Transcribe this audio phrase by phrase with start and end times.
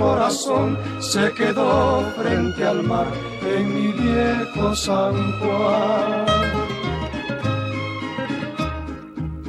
[0.00, 3.06] Corazón se quedó frente al mar
[3.44, 6.24] en mi viejo San Juan.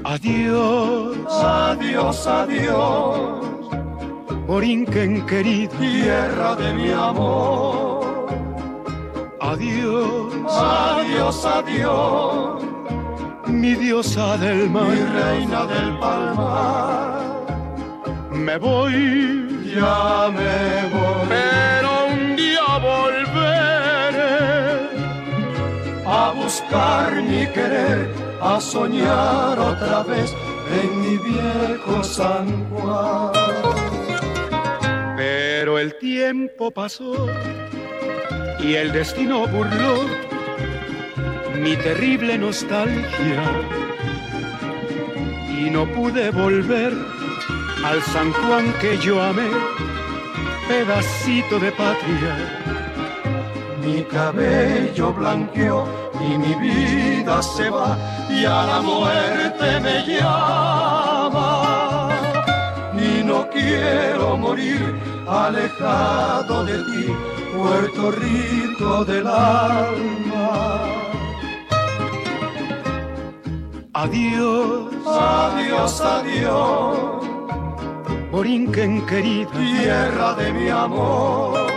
[0.04, 3.46] Adiós, adiós, adiós.
[4.46, 8.28] Borinquen querido, tierra de mi amor.
[9.40, 12.64] Adiós, adiós, adiós,
[13.48, 17.22] mi diosa del mar, mi reina del palmar.
[18.32, 19.41] Me voy,
[19.74, 24.22] ya me voy, pero un día volveré
[26.06, 28.10] a buscar mi querer,
[28.42, 30.36] a soñar otra vez
[30.82, 33.32] en mi viejo San Juan.
[35.16, 37.28] Pero el tiempo pasó
[38.60, 40.06] y el destino burló
[41.62, 43.44] mi terrible nostalgia
[45.60, 46.94] y no pude volver
[47.84, 49.50] al San Juan que yo amé,
[50.68, 52.36] pedacito de patria.
[53.84, 55.86] Mi cabello blanqueó
[56.20, 57.98] y mi vida se va
[58.30, 61.62] y a la muerte me llama
[62.98, 64.82] y no quiero morir
[65.28, 67.06] alejado de ti,
[67.56, 70.82] Puerto Rico del alma.
[73.94, 77.31] Adiós, adiós, adiós,
[78.32, 81.68] Borinquen querida, tierra de mi amor.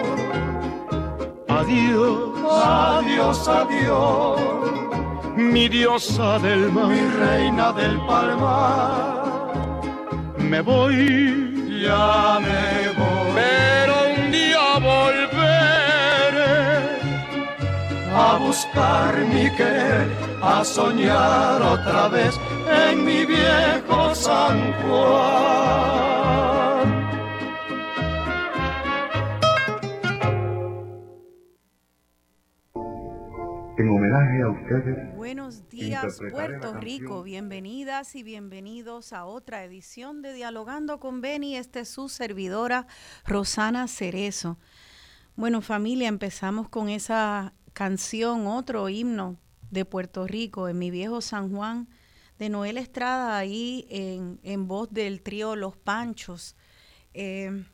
[1.48, 4.40] Adiós, adiós, adiós,
[5.36, 9.14] mi diosa del mar, mi reina del palmar.
[10.38, 13.32] Me voy ya me voy.
[13.34, 16.54] Pero un día volveré
[18.14, 20.06] a buscar mi querer,
[20.42, 22.38] a soñar otra vez
[22.74, 25.94] en mi viejo San Juan.
[33.76, 35.16] En homenaje a ustedes.
[35.16, 41.56] Buenos días Puerto Rico, bienvenidas y bienvenidos a otra edición de Dialogando con Beni.
[41.56, 42.86] Esta es su servidora
[43.26, 44.58] Rosana Cerezo.
[45.36, 49.36] Bueno familia, empezamos con esa canción, otro himno
[49.70, 51.88] de Puerto Rico, en mi viejo San Juan,
[52.44, 56.56] de Noel Estrada, ahí en, en voz del trío Los Panchos.
[57.14, 57.64] Eh,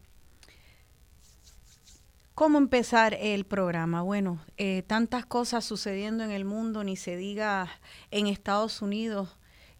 [2.36, 4.02] ¿Cómo empezar el programa?
[4.02, 7.68] Bueno, eh, tantas cosas sucediendo en el mundo, ni se diga
[8.12, 9.36] en Estados Unidos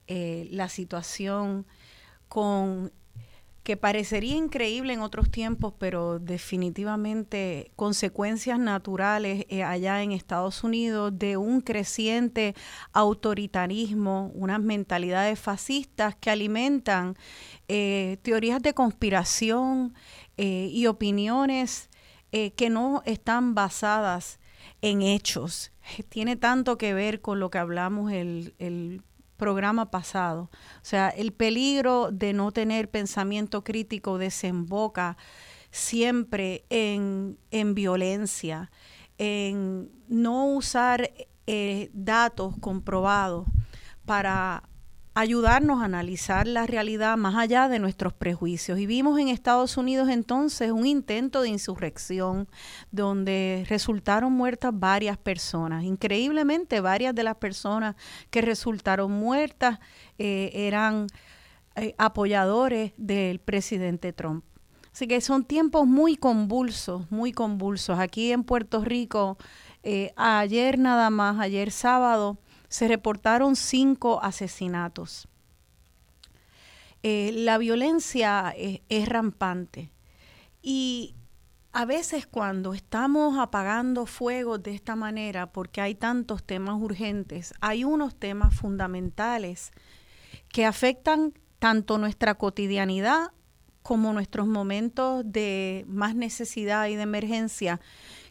[0.08, 1.66] eh, la situación
[2.28, 2.92] con
[3.70, 11.16] que parecería increíble en otros tiempos, pero definitivamente consecuencias naturales eh, allá en Estados Unidos
[11.16, 12.56] de un creciente
[12.92, 17.14] autoritarismo, unas mentalidades fascistas que alimentan
[17.68, 19.94] teorías de conspiración
[20.36, 21.90] y opiniones
[22.32, 24.40] eh, que no están basadas
[24.82, 25.70] en hechos.
[26.08, 29.02] Tiene tanto que ver con lo que hablamos el
[29.40, 30.50] programa pasado.
[30.76, 35.16] O sea, el peligro de no tener pensamiento crítico desemboca
[35.70, 38.70] siempre en, en violencia,
[39.16, 41.10] en no usar
[41.46, 43.48] eh, datos comprobados
[44.04, 44.68] para
[45.14, 48.78] ayudarnos a analizar la realidad más allá de nuestros prejuicios.
[48.78, 52.48] Y vimos en Estados Unidos entonces un intento de insurrección
[52.92, 55.84] donde resultaron muertas varias personas.
[55.84, 57.96] Increíblemente, varias de las personas
[58.30, 59.80] que resultaron muertas
[60.18, 61.08] eh, eran
[61.76, 64.44] eh, apoyadores del presidente Trump.
[64.92, 67.98] Así que son tiempos muy convulsos, muy convulsos.
[67.98, 69.38] Aquí en Puerto Rico,
[69.82, 72.38] eh, ayer nada más, ayer sábado,
[72.70, 75.28] se reportaron cinco asesinatos.
[77.02, 79.90] Eh, la violencia es, rampante
[80.62, 81.14] y
[81.72, 87.84] a veces cuando estamos apagando fuegos de esta manera, porque hay tantos temas urgentes, hay
[87.84, 89.72] unos temas fundamentales
[90.48, 93.32] que afectan tanto nuestra cotidianidad
[93.82, 97.80] como nuestros momentos de más necesidad y de emergencia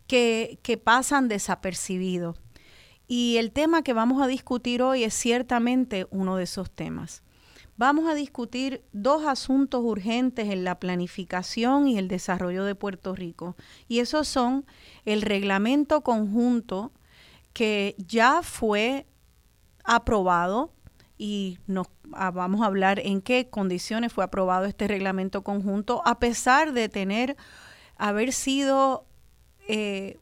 [0.08, 2.40] que pasan desapercibidos.
[3.12, 7.24] Y el tema que vamos a discutir hoy es ciertamente uno de esos temas.
[7.76, 13.56] vamos a discutir dos asuntos urgentes en la planificación y el desarrollo de Puerto Rico.
[13.88, 14.66] Y esos son
[15.06, 16.92] el reglamento conjunto
[17.54, 19.08] que ya fue
[19.86, 20.72] aprobado
[21.18, 26.20] y nos ah, vamos a hablar en qué condiciones fue aprobado este reglamento conjunto, a
[26.20, 27.38] pesar de tener,
[27.98, 29.08] haber sido
[29.68, 30.20] eh,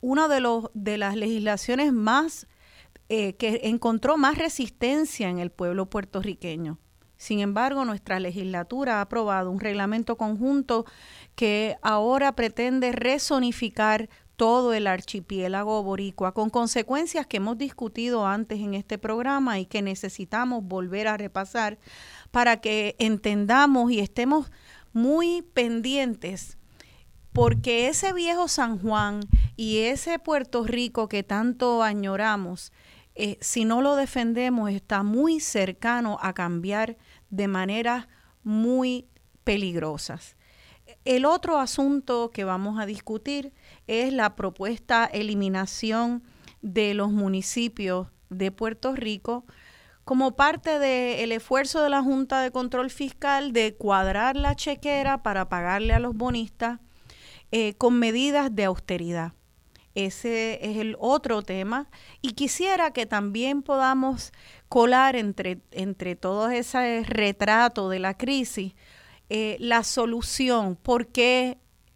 [0.00, 2.46] una de, los, de las legislaciones más
[3.08, 6.78] eh, que encontró más resistencia en el pueblo puertorriqueño.
[7.16, 10.84] Sin embargo, nuestra legislatura ha aprobado un reglamento conjunto
[11.34, 18.74] que ahora pretende resonificar todo el archipiélago boricua, con consecuencias que hemos discutido antes en
[18.74, 21.78] este programa y que necesitamos volver a repasar
[22.30, 24.52] para que entendamos y estemos
[24.92, 26.57] muy pendientes,
[27.38, 29.20] porque ese viejo San Juan
[29.54, 32.72] y ese Puerto Rico que tanto añoramos,
[33.14, 36.96] eh, si no lo defendemos, está muy cercano a cambiar
[37.30, 38.08] de maneras
[38.42, 39.06] muy
[39.44, 40.34] peligrosas.
[41.04, 43.52] El otro asunto que vamos a discutir
[43.86, 46.24] es la propuesta eliminación
[46.60, 49.44] de los municipios de Puerto Rico
[50.02, 55.48] como parte del esfuerzo de la Junta de Control Fiscal de cuadrar la chequera para
[55.48, 56.80] pagarle a los bonistas
[57.52, 59.32] eh, con medidas de austeridad.
[59.94, 61.88] Ese es el otro tema.
[62.22, 64.32] Y quisiera que también podamos
[64.68, 68.74] colar entre, entre todo ese retrato de la crisis
[69.30, 70.78] eh, la solución,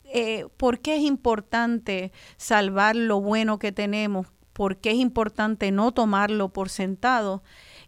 [0.05, 5.93] eh, por qué es importante salvar lo bueno que tenemos, por qué es importante no
[5.93, 7.43] tomarlo por sentado.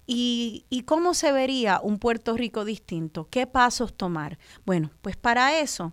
[0.07, 3.29] ¿Y, ¿Y cómo se vería un Puerto Rico distinto?
[3.31, 4.39] ¿Qué pasos tomar?
[4.65, 5.93] Bueno, pues para eso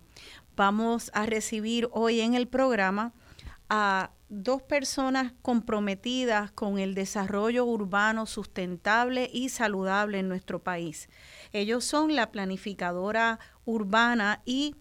[0.56, 3.14] vamos a recibir hoy en el programa
[3.70, 11.10] a dos personas comprometidas con el desarrollo urbano sustentable y saludable en nuestro país.
[11.52, 14.76] Ellos son la planificadora urbana y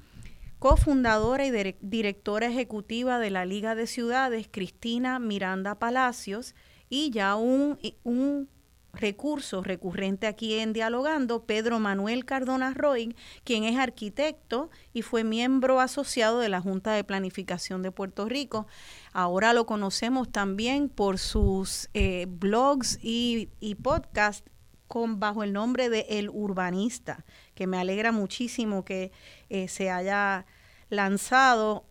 [0.61, 6.55] cofundadora y directora ejecutiva de la Liga de Ciudades, Cristina Miranda Palacios,
[6.89, 8.49] y ya un, un
[8.93, 13.15] recurso recurrente aquí en Dialogando, Pedro Manuel Cardona Roy,
[13.45, 18.67] quien es arquitecto y fue miembro asociado de la Junta de Planificación de Puerto Rico.
[19.13, 24.51] Ahora lo conocemos también por sus eh, blogs y, y podcasts
[24.87, 29.13] con, bajo el nombre de El Urbanista, que me alegra muchísimo que
[29.49, 30.47] eh, se haya
[30.89, 31.85] lanzado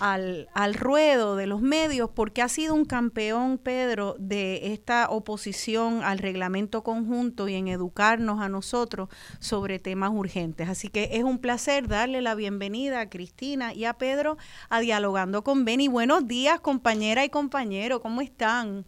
[0.00, 6.02] al, al, ruedo de los medios porque ha sido un campeón, Pedro, de esta oposición
[6.02, 9.08] al reglamento conjunto y en educarnos a nosotros
[9.38, 10.68] sobre temas urgentes.
[10.68, 14.36] Así que es un placer darle la bienvenida a Cristina y a Pedro
[14.68, 15.88] a Dialogando con Beni.
[15.88, 18.84] Buenos días, compañera y compañero, ¿cómo están?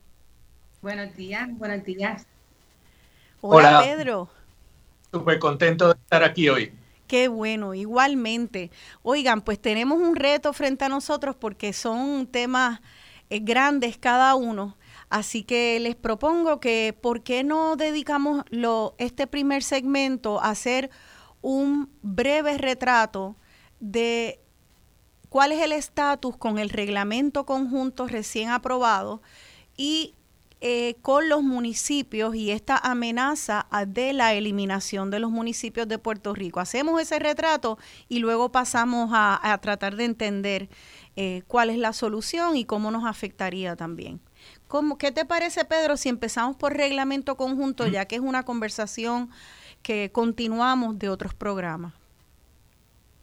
[0.82, 2.26] Buenos días, buenos días.
[3.41, 4.29] Hola, Pedro.
[5.12, 6.73] Súper contento de estar aquí hoy.
[7.06, 8.70] Qué bueno, igualmente.
[9.03, 12.81] Oigan, pues tenemos un reto frente a nosotros porque son temas
[13.31, 14.76] eh, grandes cada uno.
[15.08, 20.91] Así que les propongo que, ¿por qué no dedicamos lo, este primer segmento a hacer
[21.43, 23.37] un breve retrato
[23.79, 24.41] de
[25.29, 29.23] cuál es el estatus con el reglamento conjunto recién aprobado
[29.76, 30.15] y
[30.62, 36.35] eh, con los municipios y esta amenaza de la eliminación de los municipios de Puerto
[36.35, 36.61] Rico.
[36.61, 37.78] Hacemos ese retrato
[38.09, 40.69] y luego pasamos a, tratar de entender
[41.14, 44.19] eh, cuál es la solución y cómo nos afectaría también.
[44.66, 49.30] ¿Cómo, ¿Qué te parece, Pedro, si empezamos por reglamento conjunto, ya que es una conversación
[49.83, 51.92] que continuamos de otros programas?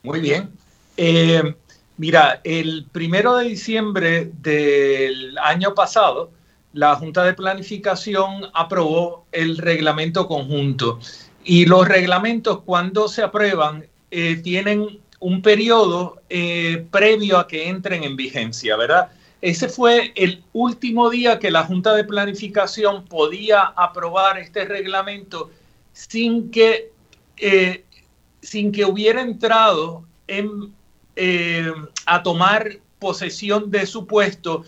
[0.03, 0.51] Muy bien.
[0.97, 1.55] Eh,
[1.97, 6.31] mira, el primero de diciembre del año pasado,
[6.73, 10.99] la Junta de Planificación aprobó el reglamento conjunto
[11.45, 18.03] y los reglamentos cuando se aprueban eh, tienen un periodo eh, previo a que entren
[18.03, 19.11] en vigencia, ¿verdad?
[19.41, 25.51] Ese fue el último día que la Junta de Planificación podía aprobar este reglamento
[25.91, 26.91] sin que,
[27.37, 27.85] eh,
[28.41, 30.73] sin que hubiera entrado en,
[32.05, 34.63] a tomar posesión de su puesto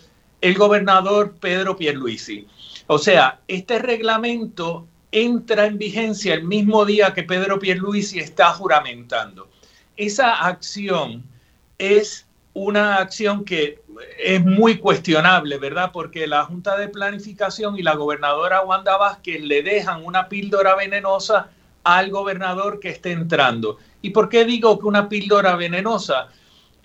[0.46, 2.46] el gobernador Pedro Pierluisi.
[2.86, 9.48] O sea, este reglamento entra en vigencia el mismo día que Pedro Pierluisi está juramentando.
[9.96, 11.24] Esa acción
[11.78, 13.80] es una acción que
[14.22, 15.90] es muy cuestionable, ¿verdad?
[15.92, 21.50] Porque la Junta de Planificación y la gobernadora Wanda Vázquez le dejan una píldora venenosa
[21.82, 23.78] al gobernador que esté entrando.
[24.00, 26.28] ¿Y por qué digo que una píldora venenosa?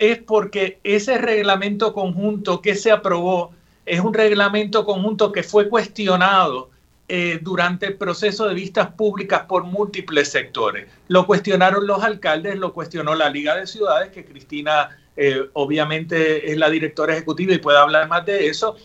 [0.02, 3.54] Es porque ese reglamento conjunto que se aprobó
[3.86, 6.72] es un reglamento conjunto que fue cuestionado
[7.08, 10.88] eh, durante el proceso de vistas públicas por múltiples sectores.
[11.08, 16.58] Lo cuestionaron los alcaldes, lo cuestionó la Liga de Ciudades, que Cristina eh, obviamente es
[16.58, 18.76] la directora ejecutiva y puede hablar más de eso.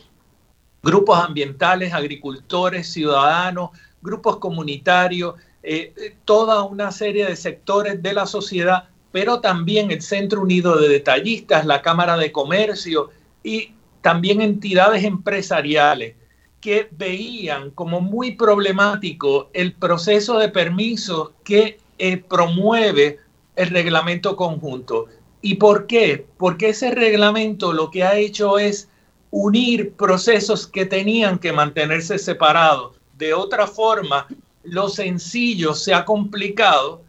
[0.82, 3.70] Grupos ambientales, agricultores, ciudadanos,
[4.02, 10.42] grupos comunitarios, eh, toda una serie de sectores de la sociedad, pero también el Centro
[10.42, 13.08] Unido de Detallistas, la Cámara de Comercio
[13.42, 16.16] y también entidades empresariales
[16.61, 23.18] que veían como muy problemático el proceso de permiso que eh, promueve
[23.54, 25.06] el reglamento conjunto.
[25.40, 26.26] ¿Y por qué?
[26.37, 28.90] Porque ese reglamento lo que ha hecho es
[29.30, 32.99] unir procesos que tenían que mantenerse separados.
[33.16, 34.26] De otra forma,
[34.62, 37.05] lo sencillo se ha complicado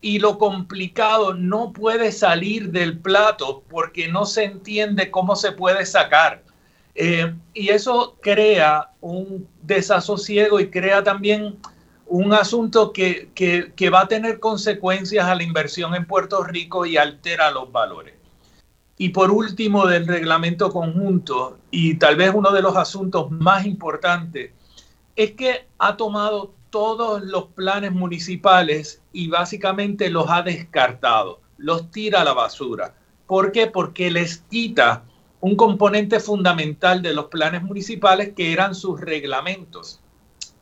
[0.00, 5.84] y lo complicado no puede salir del plato porque no se entiende cómo se puede
[5.86, 6.42] sacar.
[6.94, 11.58] Eh, y eso crea un desasosiego y crea también
[12.06, 16.96] un asunto que, que, va a tener consecuencias a la inversión en Puerto Rico y
[16.96, 18.14] altera los valores.
[18.96, 24.52] Y por último, del reglamento conjunto, y tal vez uno de los asuntos más importantes,
[25.14, 32.22] es que ha tomado todos los planes municipales y básicamente los ha descartado, los tira
[32.22, 32.94] a la basura.
[33.26, 33.66] ¿Por qué?
[33.66, 35.04] Porque les quita
[35.40, 40.00] un componente fundamental de los planes municipales que eran sus reglamentos.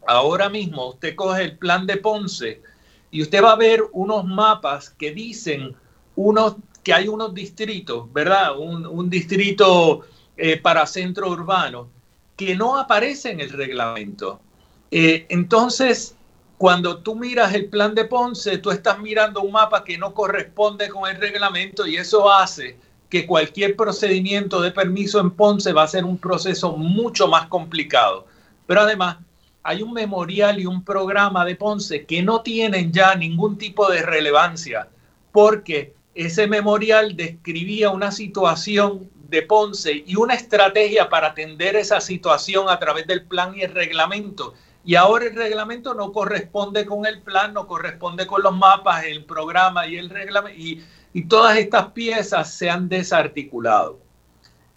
[0.06, 2.62] Ahora mismo usted coge el plan de Ponce
[3.10, 5.74] y usted va a ver unos mapas que dicen
[6.14, 8.58] unos, que hay unos distritos, ¿verdad?
[8.58, 10.02] Un, distrito
[10.36, 11.88] eh, para centro urbano
[12.36, 14.40] que no aparece en el reglamento.
[14.90, 16.14] Eh, entonces,
[16.58, 20.88] cuando tú miras el plan de Ponce, tú estás mirando un mapa que no corresponde
[20.88, 22.78] con el reglamento y eso hace
[23.10, 28.26] que cualquier procedimiento de permiso en Ponce va a ser un proceso mucho más complicado.
[28.66, 29.18] Pero además,
[29.62, 34.02] hay un memorial y un programa de Ponce que no tienen ya ningún tipo de
[34.02, 34.88] relevancia,
[35.32, 42.68] porque ese memorial describía una situación de Ponce y una estrategia para atender esa situación
[42.68, 44.54] a través del plan y el reglamento.
[44.86, 49.24] Y ahora el reglamento no corresponde con el plan, no corresponde con los mapas, el
[49.24, 50.58] programa y el reglamento.
[50.58, 50.82] Y
[51.16, 53.98] y todas estas piezas se han desarticulado.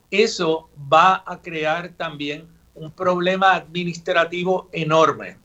[0.10, 5.36] Eso va a crear también un problema administrativo enorme.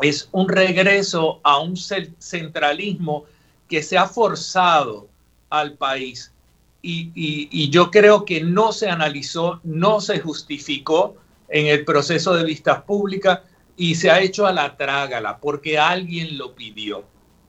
[0.00, 3.26] Es un regreso a un centralismo
[3.68, 5.08] que se ha forzado
[5.50, 6.32] al país
[6.80, 11.16] y, y, yo creo que no se analizó, no se justificó
[11.50, 13.40] en el proceso de vistas públicas
[13.76, 17.04] y se ha hecho a la trágala porque alguien lo pidió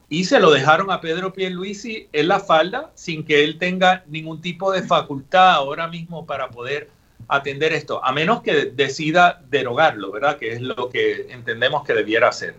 [0.09, 4.41] y se lo dejaron a Pedro Pierluisi en la falda sin que él tenga ningún
[4.41, 6.89] tipo de facultad ahora mismo para poder
[7.27, 10.37] atender esto, a menos que decida derogarlo, ¿verdad?
[10.37, 12.55] Que es lo que entendemos que debiera hacer.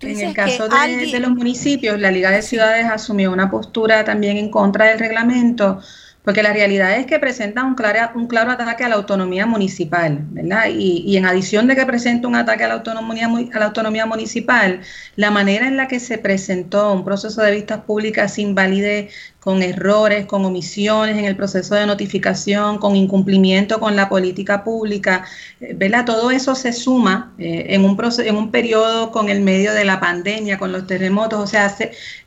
[0.00, 4.36] En el caso de, de los municipios, la Liga de Ciudades asumió una postura también
[4.36, 5.80] en contra del reglamento
[6.26, 10.26] porque la realidad es que presenta un claro, un claro ataque a la autonomía municipal,
[10.30, 10.64] ¿verdad?
[10.70, 14.80] Y, en adición de que presenta un ataque a la, autonomía, a la autonomía municipal,
[15.14, 19.14] la manera en la que se presentó un proceso de vistas públicas sin validez,
[19.46, 25.24] con errores, con omisiones en el proceso de notificación, con incumplimiento con la política pública,
[25.60, 26.04] eh, ¿verdad?
[26.04, 30.00] Todo eso se suma eh, en, un en un periodo con el medio de la
[30.00, 31.72] pandemia, con los terremotos, o sea,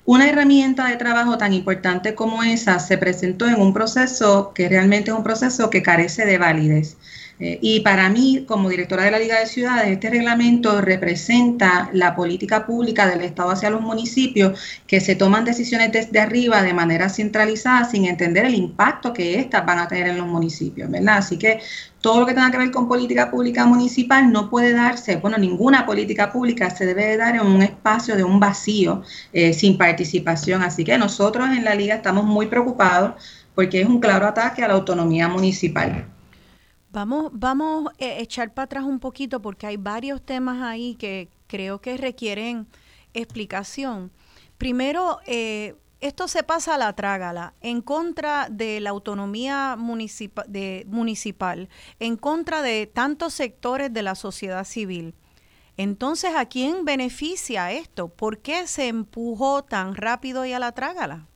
[0.05, 5.11] una herramienta de trabajo tan importante como esa se presentó en un proceso que realmente
[5.11, 6.95] es un proceso que carece de validez.
[7.39, 12.13] Eh, y para mí, como directora de la Liga de Ciudades, este reglamento representa la
[12.15, 17.08] política pública del Estado hacia los municipios, que se toman decisiones desde arriba de manera
[17.08, 21.17] centralizada sin entender el impacto que éstas van a tener en los municipios, ¿verdad?
[21.17, 21.62] Así que
[22.01, 25.86] todo lo que tenga que ver con política pública municipal no puede darse, bueno, ninguna
[25.86, 29.03] política pública se debe dar en un espacio de un vacío
[29.34, 30.62] eh, sin participación.
[30.63, 33.13] Así que nosotros en la Liga estamos muy preocupados
[33.55, 36.08] porque es un claro ataque a la autonomía municipal.
[36.91, 41.79] Vamos, vamos a echar para atrás un poquito porque hay varios temas ahí que creo
[41.81, 42.67] que requieren
[43.13, 44.12] explicación.
[44.58, 49.77] Primero, eh, esto se pasa a la trágala, en contra de la autonomía
[50.48, 51.69] de, municipal,
[52.00, 55.13] en contra de tantos sectores de la sociedad civil.
[55.77, 58.08] Entonces, ¿a quién beneficia esto?
[58.08, 61.27] ¿Por qué se empujó tan rápido y a la trágala?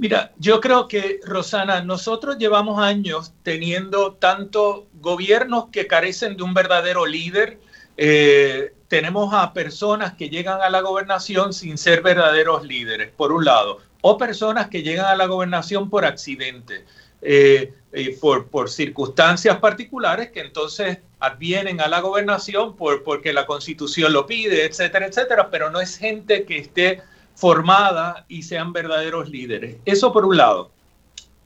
[0.00, 6.54] Mira, yo creo que, Rosana, nosotros llevamos años teniendo tanto gobiernos que carecen de un
[6.54, 7.60] verdadero líder.
[7.98, 13.44] Eh, tenemos a personas que llegan a la gobernación sin ser verdaderos líderes, por un
[13.44, 16.86] lado, o personas que llegan a la gobernación por accidente.
[17.20, 23.44] Eh, eh, por, por, circunstancias particulares que entonces advienen a la gobernación por, porque la
[23.44, 27.02] constitución lo pide, etcétera, etcétera, pero no es gente que esté
[27.40, 29.78] formada y sean verdaderos líderes.
[29.86, 30.70] Eso por un lado.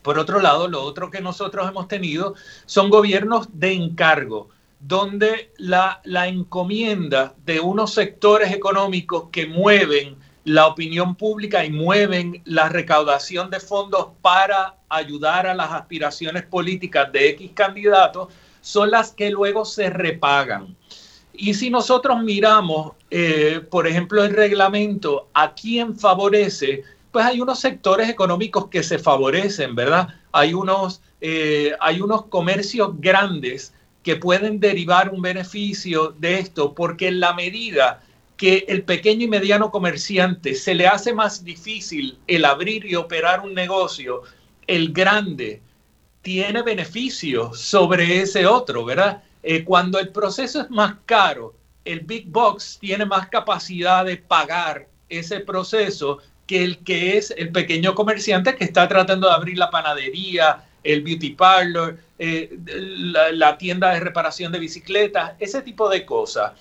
[0.02, 2.34] Por otro lado, lo otro que nosotros hemos tenido
[2.66, 4.48] son gobiernos de encargo,
[4.80, 12.42] donde la, la encomienda de unos sectores económicos que mueven la opinión pública y mueven
[12.44, 19.12] la recaudación de fondos para ayudar a las aspiraciones políticas de X candidatos, son las
[19.12, 20.76] que luego se repagan.
[21.32, 27.61] Y si nosotros miramos, eh, por ejemplo, el reglamento, a quién favorece, pues hay unos
[27.61, 30.09] sectores económicos que se favorecen, ¿verdad?
[30.33, 37.06] Hay unos, eh, hay unos comercios grandes que pueden derivar un beneficio de esto, porque
[37.06, 38.02] en la medida
[38.37, 43.42] que el pequeño y mediano comerciante se le hace más difícil el abrir y operar
[43.42, 44.23] un negocio,
[44.66, 45.62] el grande
[46.21, 49.23] tiene beneficios sobre ese otro, ¿verdad?
[49.44, 54.88] Eh, cuando el proceso es más caro, el big box tiene más capacidad de pagar
[55.08, 59.70] ese proceso que el que es el pequeño comerciante que está tratando de abrir la
[59.70, 62.56] panadería, el beauty parlor, eh,
[63.32, 66.52] la tienda de reparación de bicicletas, ese tipo de cosas.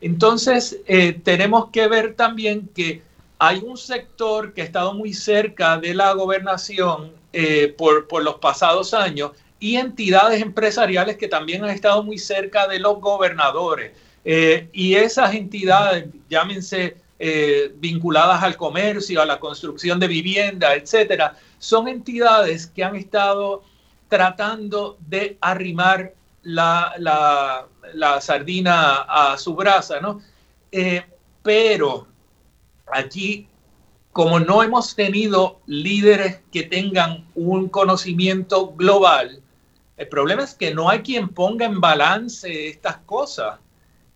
[0.00, 3.02] Entonces, eh, tenemos que ver también que
[3.38, 8.94] hay un sector que ha estado muy cerca de la gobernación eh, por, los pasados
[8.94, 13.92] años y entidades empresariales que también han estado muy cerca de los gobernadores.
[14.24, 16.96] Eh, y esas entidades, llámense
[17.76, 23.62] vinculadas al comercio, a la construcción de vivienda, etcétera, son entidades que han estado
[24.08, 26.12] tratando de arrimar
[26.42, 27.66] la,
[28.20, 30.20] sardina a su brasa, ¿no?
[30.70, 31.02] Eh,
[31.42, 32.06] pero
[32.92, 33.48] aquí,
[34.12, 39.40] como no hemos tenido líderes que tengan un conocimiento global,
[39.96, 43.60] el problema es que no hay quien ponga en balance estas cosas.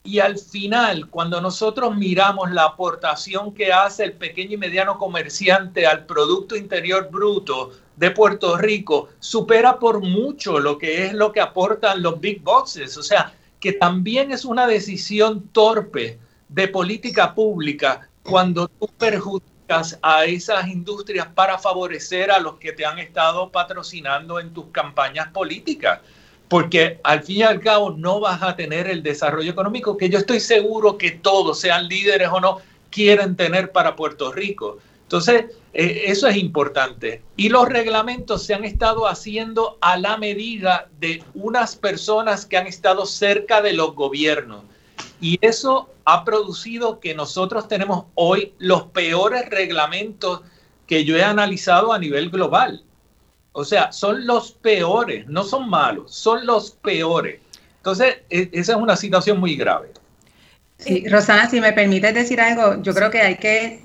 [0.07, 5.85] Y al final, cuando nosotros miramos la aportación que hace el pequeño y mediano comerciante
[5.85, 11.41] al Producto Interior Bruto de Puerto Rico, supera por mucho lo que es lo que
[11.41, 12.97] aportan los big boxes.
[12.97, 20.25] O sea, que también es una decisión torpe de política pública cuando tú perjudicas a
[20.25, 26.01] esas industrias para favorecer a los que te han estado patrocinando en tus campañas políticas
[26.49, 30.19] porque al fin y al cabo no vas a tener el desarrollo económico que yo
[30.19, 32.59] estoy seguro que todos, sean líderes o no,
[32.91, 34.79] quieren tener para Puerto Rico.
[35.03, 37.23] Entonces, eh, eso es importante.
[37.37, 42.67] Y los reglamentos se han estado haciendo a la medida de unas personas que han
[42.67, 44.63] estado cerca de los gobiernos.
[45.21, 50.43] Y eso ha producido que nosotros tenemos hoy los peores reglamentos
[50.87, 52.83] que yo he analizado a nivel global.
[53.59, 57.41] O sea, son los peores, no son malos, son los peores.
[57.79, 59.89] Entonces, e, esa es una situación muy grave.
[61.11, 63.81] Rosana, si me permites decir algo, yo creo que hay que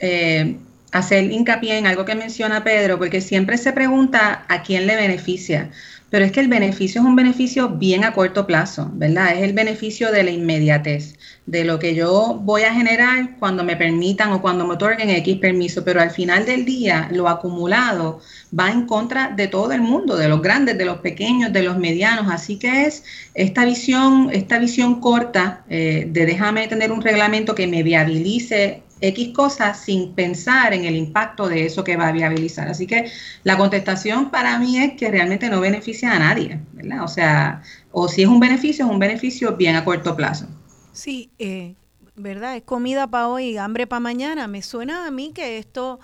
[0.00, 0.56] eh,
[0.92, 5.70] hacer hincapié en algo que menciona Pedro, porque siempre se pregunta a quién le beneficia.
[6.10, 9.32] Pero es que el beneficio es un beneficio bien a corto plazo, ¿verdad?
[9.32, 11.14] Es el beneficio de la inmediatez,
[11.46, 15.38] de lo que yo voy a generar cuando me permitan o cuando me otorguen X
[15.38, 18.20] permiso, pero al final del día lo acumulado
[18.56, 21.78] va en contra de todo el mundo, de los grandes, de los pequeños, de los
[21.78, 22.26] medianos.
[22.28, 27.68] Así que es esta visión, esta visión corta eh, de déjame tener un reglamento que
[27.68, 32.68] me viabilice X cosas sin pensar en el impacto de eso que va a viabilizar.
[32.68, 33.10] Así que
[33.44, 37.04] la contestación para mí es que realmente no beneficia a nadie, ¿verdad?
[37.04, 40.46] O sea, o si es un beneficio, es un beneficio bien a corto plazo.
[40.92, 41.74] Sí, eh,
[42.16, 42.56] ¿verdad?
[42.56, 44.46] Es comida para hoy, hambre para mañana.
[44.48, 46.00] Me suena a mí que esto,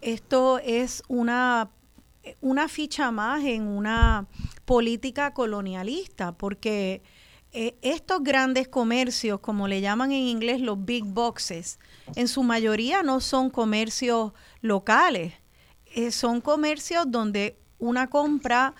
[0.00, 1.70] esto es una,
[2.40, 4.26] una ficha más en una
[4.64, 7.02] política colonialista, porque
[7.52, 11.78] eh, estos grandes comercios, como le llaman en inglés los big boxes,
[12.14, 15.34] en su mayoría no son comercios locales,
[15.94, 18.74] eh, son comercios donde una compra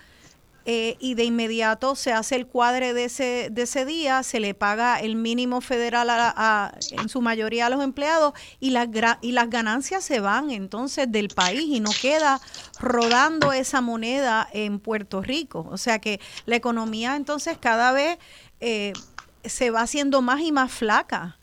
[0.63, 4.53] eh, y de inmediato se hace el cuadre de ese, de ese día, se le
[4.53, 8.87] paga el mínimo federal a, en su mayoría a los empleados y las,
[9.21, 12.39] y las ganancias se van entonces del país y no queda
[12.79, 15.67] rodando esa moneda en Puerto Rico.
[15.71, 18.19] O sea que la economía entonces cada vez
[18.61, 18.93] eh,
[19.43, 21.37] se va haciendo más y más flaca.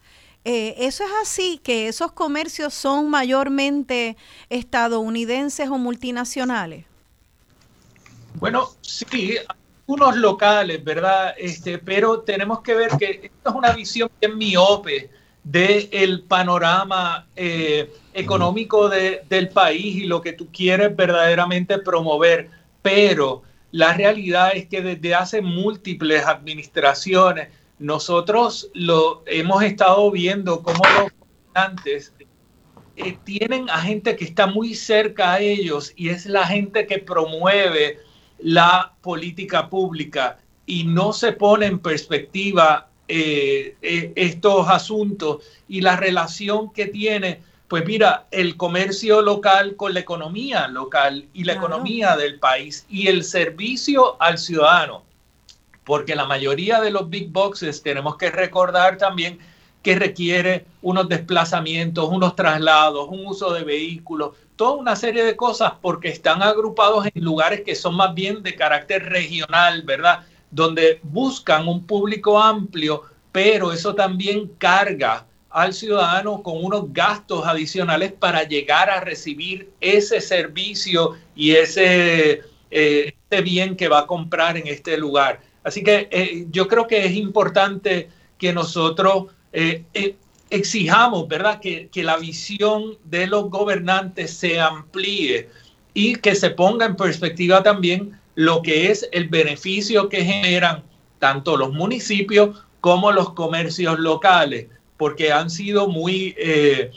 [0.45, 4.15] Eh, ¿Eso es así, que esos comercios son mayormente
[4.49, 6.85] estadounidenses o multinacionales?
[8.35, 9.35] Bueno, sí,
[9.85, 11.35] unos locales, ¿verdad?
[11.37, 15.09] Este, pero tenemos que ver que esto es una visión bien miope
[15.43, 22.49] del panorama eh, económico del país y lo que tú quieres verdaderamente promover.
[22.81, 30.81] Pero la realidad es que desde hace múltiples administraciones nosotros lo hemos estado viendo como
[30.83, 32.13] los gobernantes
[32.95, 36.99] eh, tienen a gente que está muy cerca a ellos y es la gente que
[36.99, 37.99] promueve
[38.39, 45.95] la política pública y no se pone en perspectiva eh, eh, estos asuntos y la
[45.95, 52.17] relación que tiene, pues mira, el comercio local con la economía local y la economía
[52.17, 55.03] del país y el servicio al ciudadano.
[55.83, 59.37] Porque la mayoría de los big boxes tenemos que recordar también
[59.83, 65.73] que requiere unos desplazamientos, unos traslados, un uso de vehículos, toda una serie de cosas
[65.79, 70.25] porque están agrupados en lugares que son más bien de carácter regional, ¿verdad?
[70.49, 78.11] Donde buscan un público amplio, pero eso también carga al ciudadano con unos gastos adicionales
[78.11, 84.67] para llegar a recibir ese servicio y ese, eh, bien que va a comprar en
[84.67, 85.41] este lugar.
[85.63, 90.15] Así que eh, yo creo que es importante que nosotros eh, eh,
[90.49, 95.49] exijamos, ¿verdad?, que, la visión de los gobernantes se amplíe
[95.93, 100.83] y que se ponga en perspectiva también lo que es el beneficio que generan
[101.19, 104.67] tanto los municipios como los comercios locales,
[104.99, 106.91] porque han sido muy, eh,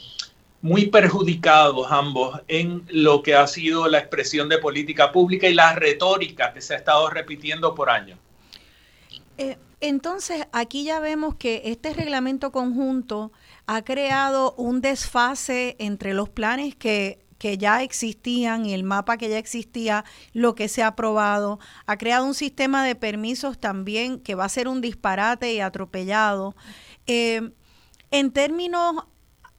[0.61, 5.77] muy perjudicados ambos en lo que ha sido la expresión de política pública y la
[5.77, 8.19] retórica que se ha estado repitiendo por años.
[9.81, 13.31] Entonces, aquí ya vemos que este reglamento conjunto
[13.67, 17.21] ha creado un desfase entre los planes que,
[17.59, 21.59] ya existían y el mapa que ya existía, lo que se ha aprobado.
[21.87, 26.55] Ha creado un sistema de permisos también que va a ser un disparate y atropellado.
[27.09, 27.51] Eh,
[28.13, 29.07] en términos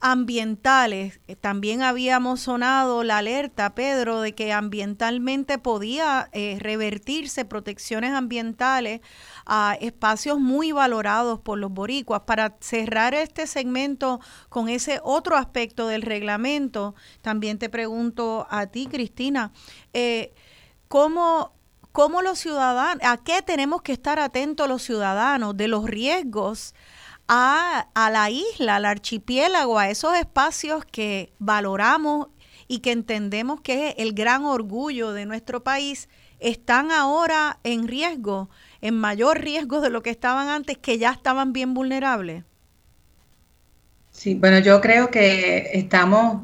[0.00, 8.12] ambientales, eh, también habíamos sonado la alerta, Pedro, de que ambientalmente podía eh, revertirse protecciones
[8.12, 9.00] ambientales
[9.44, 12.22] a espacios muy valorados por los boricuas.
[12.26, 18.86] Para cerrar este segmento con ese otro aspecto del reglamento, también te pregunto a ti,
[18.86, 19.52] Cristina,
[19.94, 20.32] eh,
[20.86, 21.54] ¿cómo,
[21.92, 26.74] ¿cómo los ciudadanos, a qué tenemos que estar atentos los ciudadanos de los riesgos?
[27.26, 32.28] A, a, la isla, al archipiélago, a esos espacios que valoramos
[32.68, 36.08] y que entendemos que es el gran orgullo de nuestro país,
[36.38, 38.50] están ahora en riesgo
[38.84, 42.44] en mayor riesgo de lo que estaban antes, que ya estaban bien vulnerables?
[44.10, 46.42] Sí, bueno, yo creo que estamos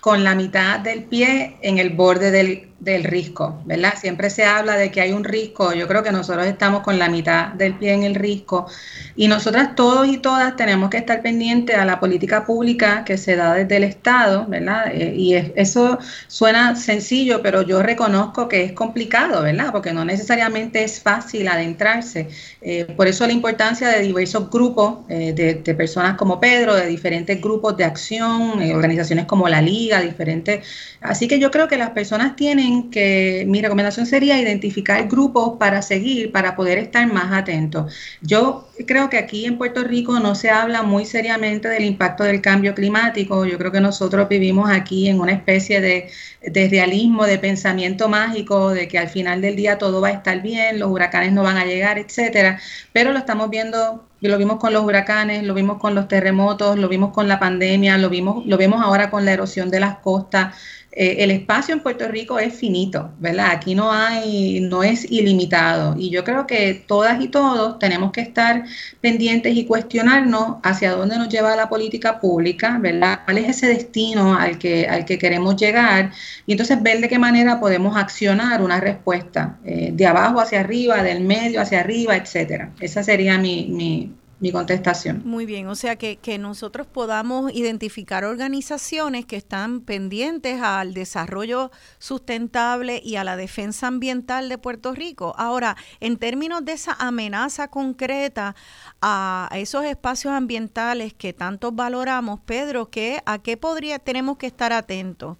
[0.00, 3.94] con la mitad del pie en el borde del del risco, ¿verdad?
[3.96, 7.08] Siempre se habla de que hay un risco, yo creo que nosotros estamos con la
[7.08, 8.66] mitad del pie en el risco
[9.14, 13.36] y nosotras todos y todas tenemos que estar pendientes a la política pública que se
[13.36, 14.92] da desde el Estado, ¿verdad?
[14.92, 19.70] Eh, y eso suena sencillo, pero yo reconozco que es complicado, ¿verdad?
[19.70, 22.30] Porque no necesariamente es fácil adentrarse.
[22.62, 26.88] Eh, por eso la importancia de diversos grupos eh, de, de, personas como Pedro, de
[26.88, 30.66] diferentes grupos de acción, organizaciones como la Liga, diferentes.
[31.00, 35.82] Así que yo creo que las personas tienen que mi recomendación sería identificar grupos para
[35.82, 37.92] seguir, para poder estar más atentos.
[38.20, 42.40] Yo creo que aquí en Puerto Rico no se habla muy seriamente del impacto del
[42.40, 43.44] cambio climático.
[43.44, 46.10] Yo creo que nosotros vivimos aquí en una especie de,
[46.42, 50.40] de realismo, de pensamiento mágico, de que al final del día todo va a estar
[50.42, 52.58] bien, los huracanes no van a llegar, etcétera.
[52.92, 56.88] Pero lo estamos viendo lo vimos con los huracanes, lo vimos con los terremotos, lo
[56.88, 60.54] vimos con la pandemia, lo vimos, lo vemos ahora con la erosión de las costas.
[60.94, 63.50] Eh, el espacio en Puerto Rico es finito, ¿verdad?
[63.52, 65.96] Aquí no hay, no es ilimitado.
[65.98, 68.64] Y yo creo que todas y todos tenemos que estar
[69.00, 73.20] pendientes y cuestionarnos hacia dónde nos lleva la política pública, ¿verdad?
[73.24, 76.12] ¿Cuál es ese destino al que, al que queremos llegar?
[76.46, 81.02] Y entonces ver de qué manera podemos accionar una respuesta, eh, de abajo hacia arriba,
[81.02, 82.72] del medio hacia arriba, etcétera.
[82.80, 85.22] Esa sería mi, mi, mi contestación.
[85.24, 91.70] Muy bien, o sea que, que nosotros podamos identificar organizaciones que están pendientes al desarrollo
[92.00, 95.32] sustentable y a la defensa ambiental de Puerto Rico.
[95.38, 98.56] Ahora, en términos de esa amenaza concreta
[99.00, 104.72] a esos espacios ambientales que tantos valoramos, Pedro, ¿qué, ¿a qué podría, tenemos que estar
[104.72, 105.38] atentos?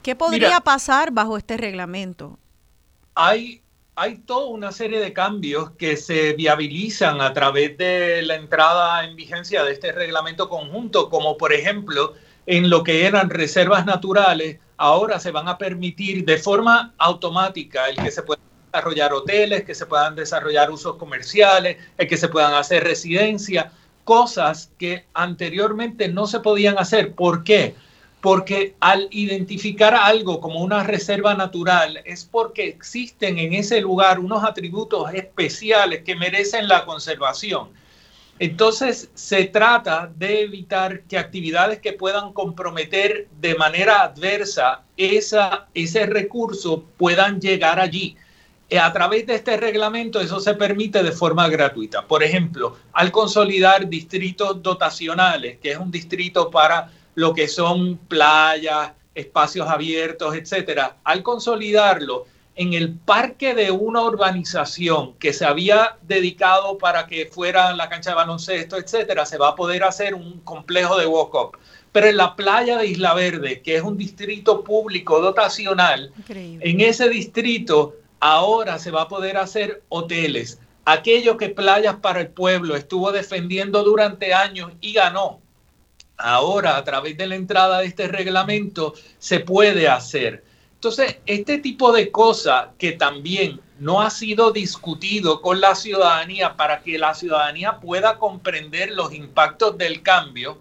[0.00, 2.38] ¿Qué podría pasar bajo este reglamento?
[3.16, 3.62] Hay
[3.94, 9.16] hay toda una serie de cambios que se viabilizan a través de la entrada en
[9.16, 12.14] vigencia de este reglamento conjunto, como por ejemplo
[12.46, 17.96] en lo que eran reservas naturales, ahora se van a permitir de forma automática el
[17.96, 22.54] que se puedan desarrollar hoteles, que se puedan desarrollar usos comerciales, el que se puedan
[22.54, 23.72] hacer residencia,
[24.04, 27.14] cosas que anteriormente no se podían hacer.
[27.14, 27.76] ¿Por qué?
[28.22, 34.44] Porque al identificar algo como una reserva natural es porque existen en ese lugar unos
[34.44, 37.70] atributos especiales que merecen la conservación.
[38.38, 46.06] Entonces se trata de evitar que actividades que puedan comprometer de manera adversa esa, ese
[46.06, 48.16] recurso puedan llegar allí.
[48.70, 52.06] Eh, a través de este reglamento eso se permite de forma gratuita.
[52.06, 58.92] Por ejemplo, al consolidar distritos dotacionales, que es un distrito para lo que son playas,
[59.14, 66.76] espacios abiertos, etcétera, al consolidarlo en el parque de una urbanización que se había dedicado
[66.76, 70.98] para que fuera la cancha de baloncesto, etcétera, se va a poder hacer un complejo
[70.98, 71.56] de walk-up.
[71.92, 77.08] Pero en la playa de Isla Verde, que es un distrito público dotacional, en ese
[77.08, 80.58] distrito ahora se va a poder hacer hoteles.
[80.84, 85.41] Aquello que Playas para el Pueblo estuvo defendiendo durante años y ganó,
[86.22, 90.44] ahora a través de la entrada de este reglamento se puede hacer.
[90.74, 96.82] Entonces, este tipo de cosas que también no ha sido discutido con la ciudadanía para
[96.82, 100.58] que la ciudadanía pueda comprender los impactos del cambio,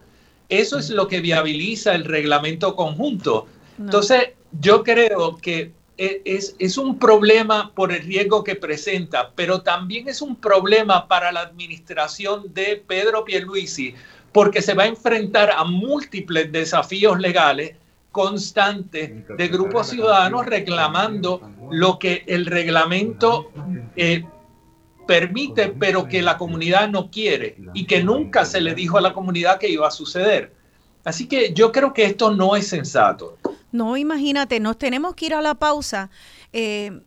[0.50, 3.48] eso es lo que viabiliza el reglamento conjunto.
[3.80, 9.62] Entonces, yo creo que e, es, es, un problema por el riesgo que presenta, pero
[9.62, 13.96] también es un problema para la administración de Pedro Pierluisi,
[14.32, 17.76] porque se va a enfrentar a múltiples desafíos legales
[18.12, 21.42] constantes de grupos ciudadanos reclamando
[21.72, 23.52] lo que el reglamento
[23.96, 24.26] eh,
[25.08, 29.14] permite, pero que la comunidad no quiere y que nunca se le dijo a la
[29.14, 30.54] comunidad que iba a suceder.
[31.04, 33.38] Así que yo creo que esto no es sensato.
[33.72, 36.10] No, imagínate, nos tenemos que ir a la pausa.
[36.54, 37.02] Eh,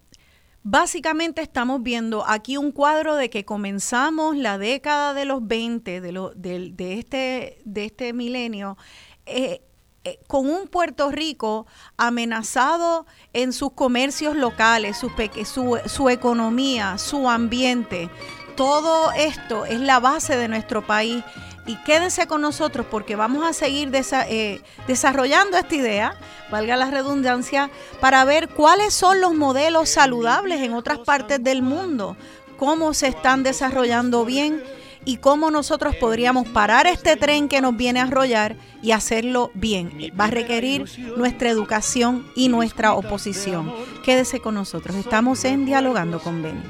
[0.66, 6.10] Básicamente estamos viendo aquí un cuadro de que comenzamos la década de los 20, de,
[6.10, 8.78] lo, de, este, de este milenio,
[9.26, 9.60] eh,
[10.04, 11.66] eh, con un Puerto Rico
[11.98, 18.08] amenazado en sus comercios locales, su economía, su ambiente.
[18.56, 21.24] Todo esto es la base de nuestro país
[21.66, 26.16] y quédense con nosotros porque vamos a seguir eh, desarrollando esta idea,
[26.50, 32.16] valga la redundancia, para ver cuáles son los modelos saludables en otras partes del mundo,
[32.58, 34.62] cómo se están desarrollando bien
[35.06, 40.12] y cómo nosotros podríamos parar este tren que nos viene a arrollar y hacerlo bien.
[40.18, 43.72] Va a requerir nuestra educación y nuestra oposición.
[44.04, 44.96] Quédese con nosotros.
[44.96, 46.62] Estamos en Dialogando con Ben.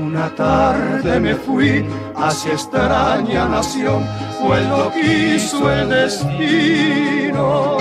[0.00, 1.84] Una tarde me fui
[2.16, 4.04] hacia extraña nación,
[4.42, 7.76] pues lo quiso el destino.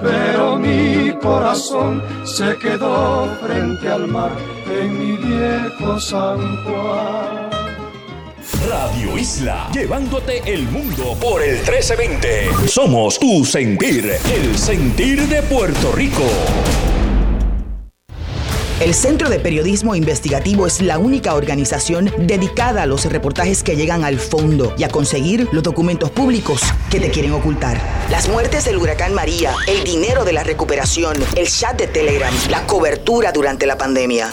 [0.00, 4.32] Pero mi corazón se quedó frente al mar
[4.70, 7.50] en mi viejo San Juan.
[8.68, 12.68] Radio Isla, llevándote el mundo por el 1320.
[12.68, 16.24] Somos tu sentir, el sentir de Puerto Rico.
[18.84, 24.04] El Centro de Periodismo Investigativo es la única organización dedicada a los reportajes que llegan
[24.04, 27.80] al fondo y a conseguir los documentos públicos que te quieren ocultar.
[28.10, 32.66] Las muertes del huracán María, el dinero de la recuperación, el chat de Telegram, la
[32.66, 34.30] cobertura durante la pandemia.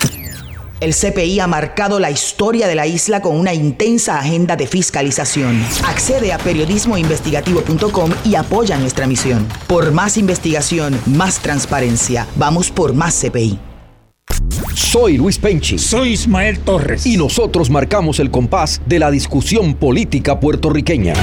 [0.81, 5.65] El CPI ha marcado la historia de la isla con una intensa agenda de fiscalización.
[5.85, 9.47] Accede a periodismoinvestigativo.com y apoya nuestra misión.
[9.67, 12.27] Por más investigación, más transparencia.
[12.35, 13.70] Vamos por más CPI.
[14.73, 15.77] Soy Luis Penchi.
[15.77, 17.05] Soy Ismael Torres.
[17.05, 21.13] Y nosotros marcamos el compás de la discusión política puertorriqueña.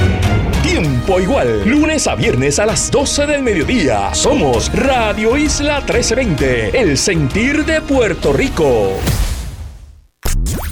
[0.62, 4.14] Tiempo igual, lunes a viernes a las 12 del mediodía.
[4.14, 8.92] Somos Radio Isla 1320, el sentir de Puerto Rico.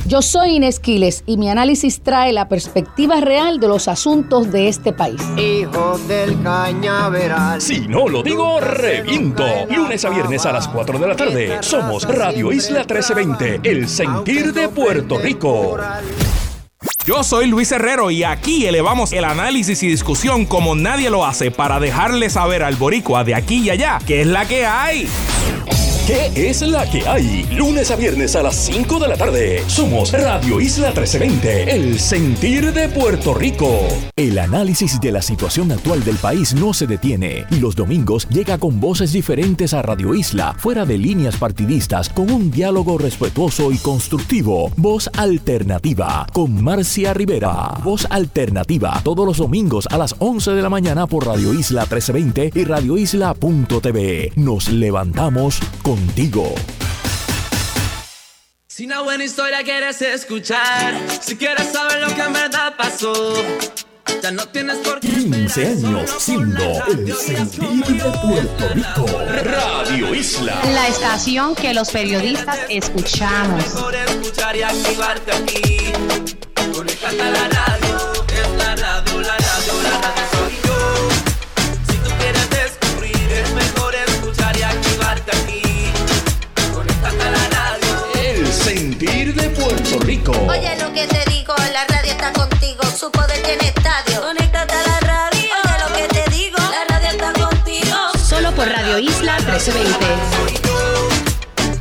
[0.06, 4.68] Yo soy Inés Quiles y mi análisis trae la perspectiva real de los asuntos de
[4.68, 5.20] este país.
[5.36, 7.60] Hijo del cañaveral.
[7.60, 9.44] Si no lo digo, reviento.
[9.68, 11.58] Lunes a viernes a las 4 de la tarde.
[11.60, 15.76] Somos Radio Isla 1320, el sentir de Puerto Rico.
[17.04, 21.50] Yo soy Luis Herrero y aquí elevamos el análisis y discusión como nadie lo hace
[21.50, 25.08] para dejarle saber al boricua de aquí y allá qué es la que hay.
[26.06, 27.42] ¿Qué es la que hay?
[27.50, 29.64] Lunes a viernes a las 5 de la tarde.
[29.66, 33.80] Somos Radio Isla 1320, el sentir de Puerto Rico.
[34.14, 38.56] El análisis de la situación actual del país no se detiene y los domingos llega
[38.56, 43.78] con voces diferentes a Radio Isla, fuera de líneas partidistas, con un diálogo respetuoso y
[43.78, 44.70] constructivo.
[44.76, 47.80] Voz alternativa con Marcia Rivera.
[47.82, 52.52] Voz alternativa todos los domingos a las 11 de la mañana por Radio Isla 1320
[52.54, 54.34] y radioisla.tv.
[54.36, 56.54] Nos levantamos con contigo.
[58.66, 63.34] Si una buena historia quieres escuchar, si quieres saber lo que en verdad pasó
[64.22, 69.06] Ya no tienes por qué 15 años siendo el sentir de Puerto Rico.
[69.44, 70.60] Radio Isla.
[70.72, 73.64] La estación que los periodistas escuchamos.
[73.64, 75.92] Mejor escuchar y activarte aquí.
[76.74, 78.15] Conéctate a la radio,
[89.90, 90.32] Puerto Rico.
[90.48, 94.20] Oye lo que te digo, la radio está contigo, su poder tiene estadio.
[94.20, 95.50] Conéctate a la radio.
[95.64, 97.96] Oye lo que te digo, la radio está contigo.
[98.18, 100.06] Solo por Radio Isla 1320.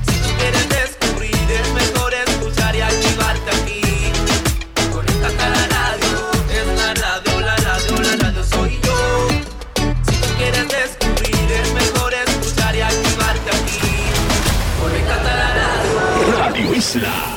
[0.05, 3.81] Si tú quieres descubrir, es mejor escuchar y activarte aquí.
[4.93, 9.27] Conéctate a la radio, es la radio, la radio, la radio soy yo.
[10.07, 13.79] Si tú quieres descubrir, es mejor escuchar y activarte aquí.
[14.79, 16.37] Conéctate a la radio.
[16.37, 17.34] Radio Isla.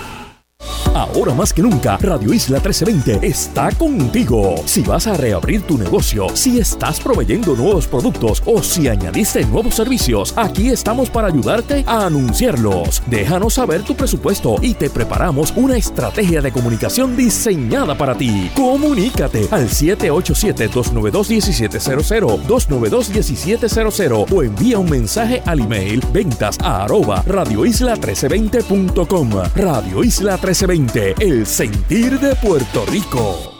[0.94, 4.54] Ahora más que nunca, Radio Isla 1320 está contigo.
[4.64, 9.74] Si vas a reabrir tu negocio, si estás proveyendo nuevos productos o si añadiste nuevos
[9.74, 13.02] servicios, aquí estamos para ayudarte a anunciarlos.
[13.06, 18.50] Déjanos saber tu presupuesto y te preparamos una estrategia de comunicación diseñada para ti.
[18.54, 29.30] Comunícate al 787-292-1700, 292-1700 o envía un mensaje al email ventas a arroba radioisla1320.com.
[29.54, 33.52] Radio Isla 1320, el sentir de Puerto Rico.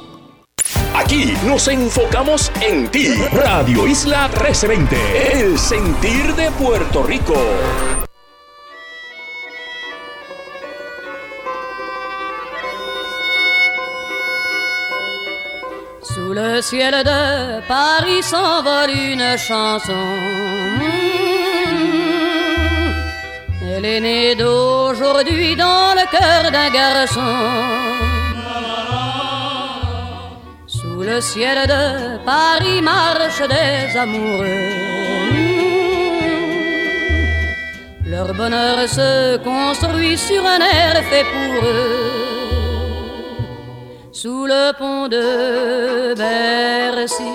[0.94, 3.12] Aquí nos enfocamos en ti.
[3.32, 7.34] Radio Isla 1320, el sentir de Puerto Rico.
[16.02, 21.27] Sous le ciel de Paris s'envole une chanson.
[23.78, 27.20] Elle est née d'aujourd'hui dans le cœur d'un garçon.
[30.66, 34.72] Sous le ciel de Paris marchent des amoureux.
[38.04, 42.10] Leur bonheur se construit sur un air fait pour eux.
[44.10, 47.32] Sous le pont de Bercy,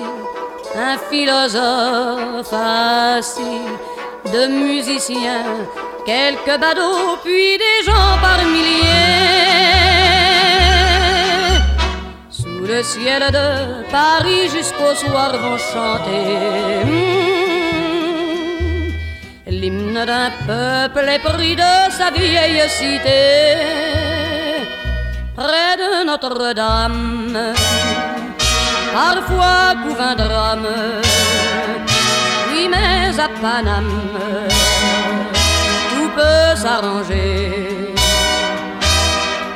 [0.75, 3.61] un philosophe assis,
[4.25, 5.45] de musiciens,
[6.05, 8.83] quelques badauds, puis des gens par milliers.
[12.29, 17.13] Sous le ciel de Paris jusqu'au soir vont chanter hmm,
[19.47, 23.21] l'hymne d'un peuple épris de sa vieille cité
[25.35, 27.53] près de Notre-Dame.
[28.93, 30.67] Parfois couvre un drame,
[32.51, 33.89] oui, mais à Paname,
[36.55, 37.93] s'arranger.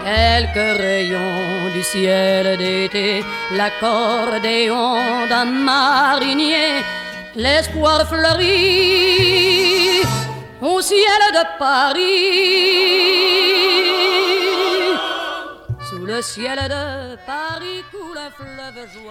[0.03, 4.95] Quelques rayons du ciel d'été, l'accordéon
[5.29, 6.83] d'un marinier,
[7.35, 10.01] l'espoir fleurit
[10.61, 12.07] au ciel de Paris.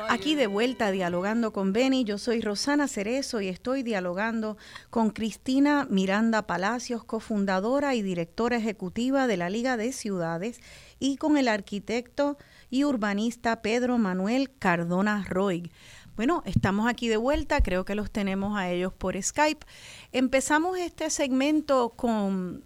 [0.08, 4.58] Aquí de vuelta dialogando con Beni, yo soy Rosana Cerezo y estoy dialogando
[4.90, 10.60] con Cristina Miranda Palacios, cofundadora y directora ejecutiva de la Liga de Ciudades,
[10.98, 12.36] y con el arquitecto
[12.68, 15.70] y urbanista Pedro Manuel Cardona Roig.
[16.14, 19.66] Bueno, estamos aquí de vuelta, creo que los tenemos a ellos por Skype.
[20.12, 22.65] Empezamos este segmento con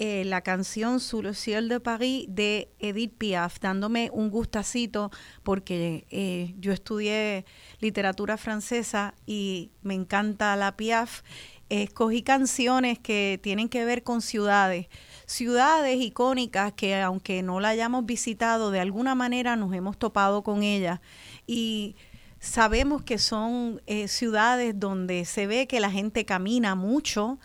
[0.00, 5.10] eh, la canción Sous le ciel de Paris de Edith Piaf, dándome un gustacito
[5.42, 7.44] porque eh, yo estudié
[7.80, 11.22] literatura francesa y me encanta la Piaf.
[11.68, 14.86] Escogí canciones que tienen que ver con ciudades,
[15.26, 20.62] ciudades icónicas que aunque no la hayamos visitado, de alguna manera nos hemos topado con
[20.62, 21.00] ellas.
[21.44, 21.96] Y
[22.38, 27.40] sabemos que son eh, ciudades donde se ve que la gente camina mucho,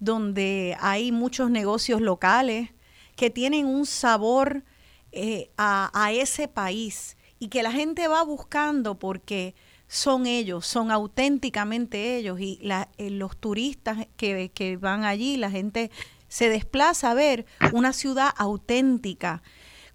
[0.00, 2.70] donde hay muchos negocios locales
[3.16, 4.64] que tienen un sabor
[5.12, 9.54] eh, a, a, ese país y que la gente va buscando porque
[9.86, 15.90] son ellos, son auténticamente ellos y eh, los turistas que, que van allí, la gente
[16.28, 19.42] se desplaza a ver una ciudad auténtica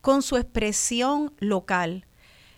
[0.01, 2.05] con su expresión local.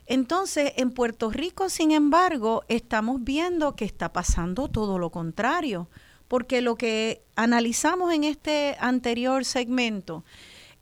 [0.07, 5.89] Entonces, en Puerto Rico, sin embargo, estamos viendo que está pasando todo lo contrario
[6.27, 10.23] porque lo que analizamos en este anterior segmento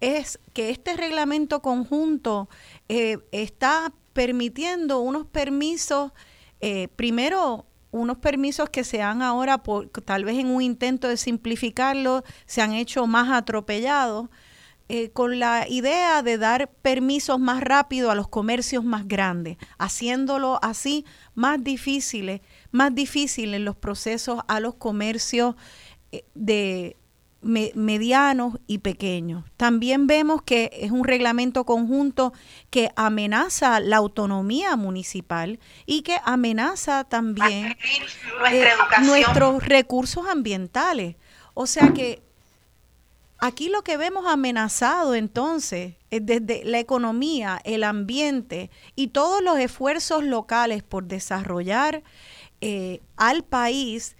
[0.01, 2.49] es que este reglamento conjunto
[2.89, 6.11] eh, está permitiendo unos permisos,
[6.61, 9.63] eh, primero unos permisos que se han ahora,
[10.03, 14.29] tal vez en un intento de simplificarlo, se han hecho más atropellados,
[14.87, 20.59] eh, con la idea de dar permisos más rápido a los comercios más grandes, haciéndolo
[20.61, 22.41] así más difíciles,
[22.75, 25.55] más difíciles los procesos a los comercios
[26.11, 26.97] eh, de
[27.41, 29.45] medianos y pequeños.
[29.55, 32.33] También vemos que es un reglamento conjunto
[32.71, 37.77] que amenaza la autonomía municipal y que amenaza también
[38.51, 38.67] eh,
[39.03, 41.17] nuestros recursos ambientales.
[41.53, 42.23] O sea que
[43.37, 49.59] aquí lo que vemos amenazado entonces es desde la economía, el ambiente y todos los
[49.59, 52.03] esfuerzos locales por desarrollar
[52.61, 54.15] eh, al país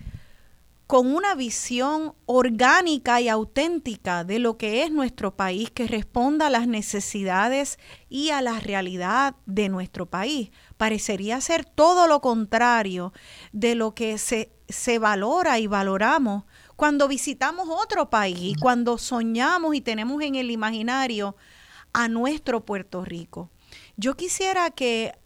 [0.88, 6.52] con una visión orgánica y auténtica de lo que es nuestro país, que responda a
[6.52, 10.52] las necesidades y a la realidad de nuestro país.
[10.78, 13.14] Parecería ser todo lo contrario
[13.52, 16.44] de lo que se, se valora y valoramos
[16.76, 21.36] cuando visitamos otro país y cuando soñamos y tenemos en el imaginario
[21.94, 23.50] a nuestro Puerto Rico.
[23.98, 25.18] Yo quisiera que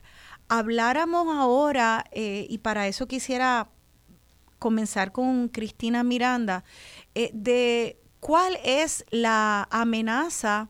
[0.50, 3.70] habláramos ahora, eh, y para eso quisiera
[4.58, 6.66] comenzar con Cristina Miranda,
[7.16, 10.70] eh, de cuál es la amenaza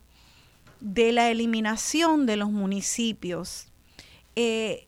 [0.82, 3.72] de la eliminación de los municipios.
[4.36, 4.88] Eh,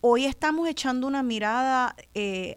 [0.00, 1.96] hoy estamos echando una mirada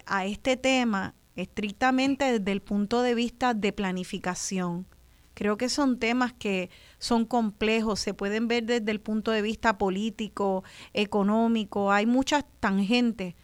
[0.06, 4.86] a este tema estrictamente desde el punto de vista de planificación.
[5.34, 9.78] Creo que son temas que son complejos, se pueden ver desde el punto de vista
[9.78, 13.34] político, económico, hay muchas tangentes,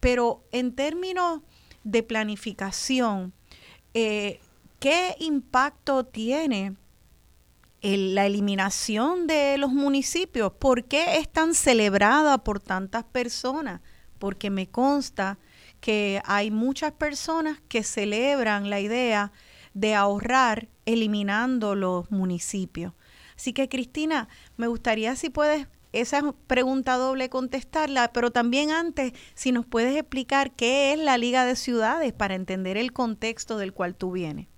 [0.00, 1.40] pero en términos
[1.84, 3.32] de planificación,
[3.94, 4.40] eh,
[4.78, 6.76] ¿qué impacto tiene
[7.80, 10.52] la eliminación de los municipios?
[10.52, 13.80] ¿Por qué es tan celebrada por tantas personas?
[14.18, 15.38] Porque me consta
[15.80, 19.32] que hay muchas personas que celebran la idea
[19.74, 22.94] de ahorrar eliminando los municipios.
[23.38, 29.52] Así que Cristina, me gustaría si puedes esa pregunta doble contestarla, pero también antes, si
[29.52, 33.94] nos puedes explicar qué es la Liga de Ciudades para entender el contexto del cual
[33.94, 34.48] tú vienes.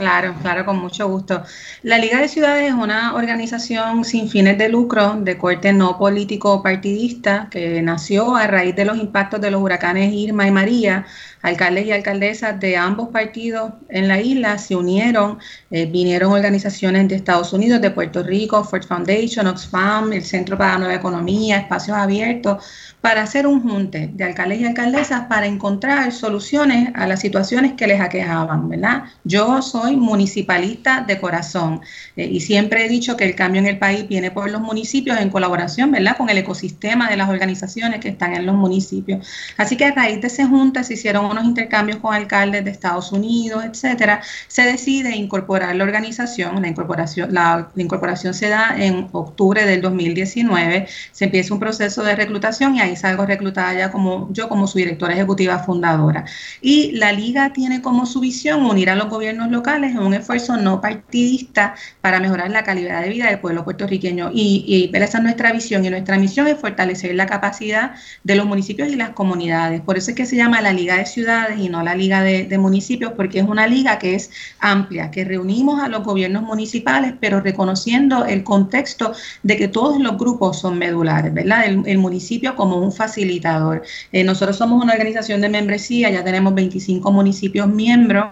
[0.00, 1.42] Claro, claro, con mucho gusto.
[1.82, 6.62] La Liga de Ciudades es una organización sin fines de lucro de corte no político
[6.62, 11.04] partidista que nació a raíz de los impactos de los huracanes Irma y María
[11.42, 15.38] alcaldes y alcaldesas de ambos partidos en la isla se unieron,
[15.70, 20.72] eh, vinieron organizaciones de Estados Unidos, de Puerto Rico, Ford Foundation, Oxfam, el Centro para
[20.72, 22.64] la Nueva Economía, Espacios Abiertos,
[23.00, 27.86] para hacer un junte de alcaldes y alcaldesas para encontrar soluciones a las situaciones que
[27.86, 29.04] les aquejaban, ¿verdad?
[29.24, 31.80] Yo soy municipalista de corazón
[32.16, 35.18] eh, y siempre he dicho que el cambio en el país viene por los municipios
[35.18, 36.16] en colaboración, ¿verdad?
[36.16, 39.26] Con el ecosistema de las organizaciones que están en los municipios.
[39.56, 43.12] Así que a raíz de ese junte se hicieron unos intercambios con alcaldes de Estados
[43.12, 46.60] Unidos, etcétera, se decide incorporar la organización.
[46.62, 50.86] La incorporación, la, incorporación se da en octubre del 2019.
[51.12, 54.78] Se empieza un proceso de reclutación y ahí salgo reclutada ya como yo como su
[54.78, 56.24] directora ejecutiva fundadora.
[56.60, 60.56] Y la liga tiene como su visión unir a los gobiernos locales en un esfuerzo
[60.56, 64.30] no partidista para mejorar la calidad de vida del pueblo puertorriqueño.
[64.32, 68.46] Y, y esa es nuestra visión y nuestra misión es fortalecer la capacidad de los
[68.46, 69.80] municipios y las comunidades.
[69.80, 72.22] Por eso es que se llama la Liga de Ciudades ciudades y no la liga
[72.22, 77.14] de, municipios, porque es una liga que es amplia, que reunimos a los gobiernos municipales,
[77.20, 79.12] pero reconociendo el contexto
[79.42, 81.64] de que todos los grupos son medulares, ¿verdad?
[81.66, 83.82] El, municipio como un facilitador.
[84.12, 88.26] Eh, nosotros somos una organización de membresía, ya tenemos 25 municipios miembros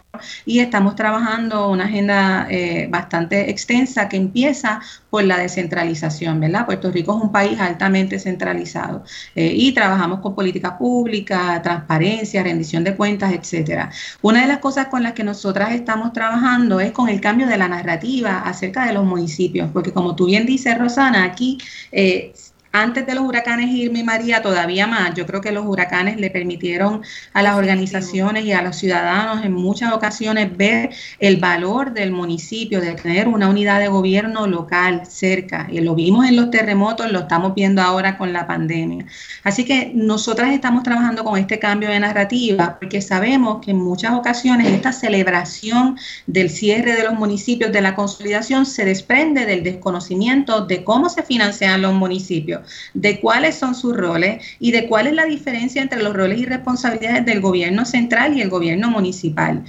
[0.47, 4.81] y estamos trabajando una agenda eh, bastante extensa que empieza
[5.11, 6.67] por la descentralización, ¿verdad?
[6.67, 9.05] Puerto Rico es un país altamente centralizado
[9.35, 13.91] eh, y trabajamos con política pública, transparencia, rendición de cuentas, etcétera.
[14.23, 17.57] Una de las cosas con las que nosotras estamos trabajando es con el cambio de
[17.57, 21.59] la narrativa acerca de los municipios, porque como tú bien dices, Rosana, aquí
[21.93, 22.33] eh,
[22.73, 25.15] antes de los huracanes Irma y María, todavía más.
[25.15, 27.03] Yo creo que los huracanes le permitieron
[27.33, 32.81] a las organizaciones y a los ciudadanos en muchas ocasiones ver el valor del municipio,
[32.81, 35.67] de tener una unidad de gobierno local cerca.
[35.71, 39.07] Y lo vimos en los terremotos, lo estamos viendo ahora con la pandemia.
[39.45, 44.13] Así que nosotras estamos trabajando con este cambio de narrativa porque sabemos que en muchas
[44.13, 50.67] ocasiones esta celebración del cierre de los municipios, de la consolidación, se desprende del desconocimiento
[50.67, 52.58] de cómo se financian los municipios
[52.95, 56.47] de cuáles son sus roles y de cuál es la diferencia entre los roles y
[56.47, 59.65] responsabilidades del gobierno central y el gobierno municipal.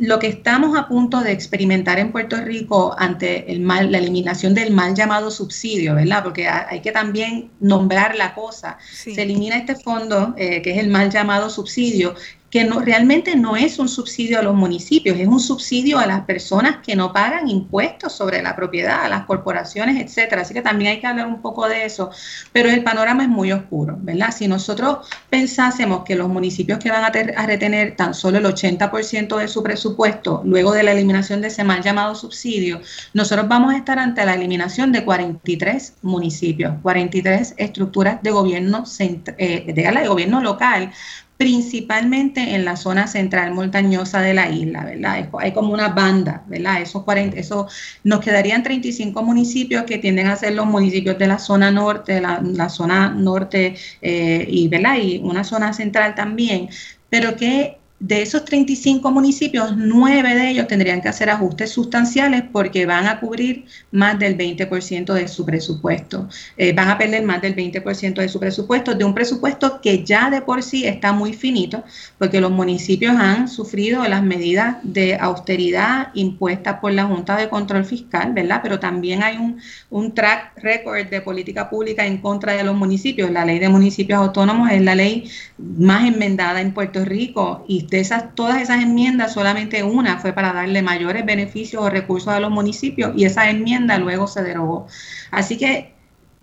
[0.00, 4.52] lo que estamos a punto de experimentar en Puerto Rico ante el mal, la eliminación
[4.54, 6.22] del mal llamado subsidio, ¿verdad?
[6.22, 8.76] Porque hay que también nombrar la cosa.
[8.92, 12.14] Se elimina este fondo, eh, que es el mal llamado subsidio,
[12.54, 16.20] que no, realmente no es un subsidio a los municipios, es un subsidio a las
[16.20, 20.42] personas que no pagan impuestos sobre la propiedad, a las corporaciones, etcétera.
[20.42, 22.12] Así que también hay que hablar un poco de eso,
[22.52, 24.30] pero el panorama es muy oscuro, ¿verdad?
[24.30, 24.98] Si nosotros
[25.28, 27.10] pensásemos que los municipios que van a,
[27.44, 31.82] retener tan solo el 80% de su presupuesto luego de la eliminación de ese mal
[31.82, 32.80] llamado subsidio,
[33.14, 39.72] nosotros vamos a estar ante la eliminación de 43 municipios, 43 estructuras de gobierno, eh,
[39.74, 40.92] de gobierno local
[41.36, 45.28] principalmente en la zona central montañosa de la isla, ¿verdad?
[45.40, 46.80] Hay como una banda, ¿verdad?
[46.82, 47.66] Esos 40, eso,
[48.04, 52.40] nos quedarían 35 municipios que tienden a ser los municipios de la zona norte, la,
[52.40, 54.98] la zona norte eh, y, ¿verdad?
[55.02, 56.68] Y una zona central también,
[57.08, 62.86] pero que de esos 35 municipios, nueve de ellos tendrían que hacer ajustes sustanciales porque
[62.86, 66.28] van a cubrir más del 20% de su presupuesto.
[66.56, 70.28] Eh, van a perder más del 20% de su presupuesto, de un presupuesto que ya
[70.28, 71.84] de por sí está muy finito,
[72.18, 77.84] porque los municipios han sufrido las medidas de austeridad impuestas por la Junta de Control
[77.84, 78.60] Fiscal, ¿verdad?
[78.62, 83.30] Pero también hay un, un track record de política pública en contra de los municipios.
[83.30, 88.00] La ley de municipios autónomos es la ley más enmendada en Puerto Rico y de
[88.00, 92.50] esas, todas esas enmiendas, solamente una fue para darle mayores beneficios o recursos a los
[92.50, 94.86] municipios y esa enmienda luego se derogó.
[95.30, 95.94] Así que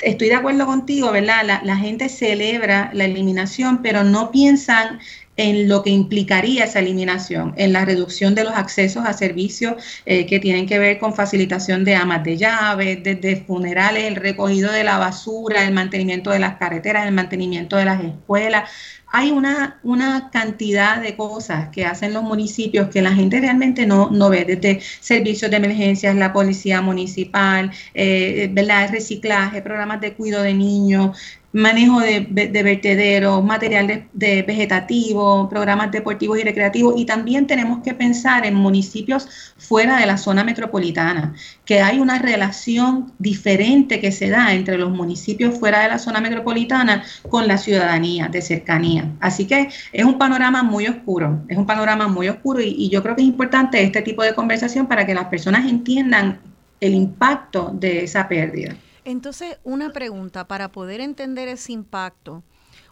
[0.02, 1.62] estoy de acuerdo contigo, ¿verdad?
[1.64, 5.00] La, gente celebra la eliminación, pero no piensan
[5.38, 10.26] en lo que implicaría esa eliminación, en la reducción de los accesos a servicios eh,
[10.26, 14.84] que tienen que ver con facilitación de amas de llave, desde funerales, el recogido de
[14.84, 18.70] la basura, el mantenimiento de las carreteras, el mantenimiento de las escuelas
[19.12, 24.10] hay una, una cantidad de cosas que hacen los municipios que la gente realmente no,
[24.10, 28.90] no ve, desde servicios de emergencias, la policía municipal, eh, ¿verdad?
[28.92, 31.18] reciclaje, programas de cuidado de niños,
[31.54, 36.96] manejo de, de vertederos, material de, vegetativo, programas deportivos y recreativos.
[36.98, 41.34] Y también tenemos que pensar en municipios fuera de la zona metropolitana,
[41.66, 46.22] que hay una relación diferente que se da entre los municipios fuera de la zona
[46.22, 49.12] metropolitana con la ciudadanía de cercanía.
[49.20, 53.16] Así que es un panorama muy oscuro, es un panorama muy oscuro y yo creo
[53.16, 56.40] que es importante este tipo de conversación para que las personas entiendan
[56.80, 58.76] el impacto de esa pérdida.
[59.04, 62.44] Entonces, una pregunta para poder entender ese impacto.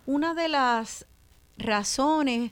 [0.05, 1.05] Una de las
[1.57, 2.51] razones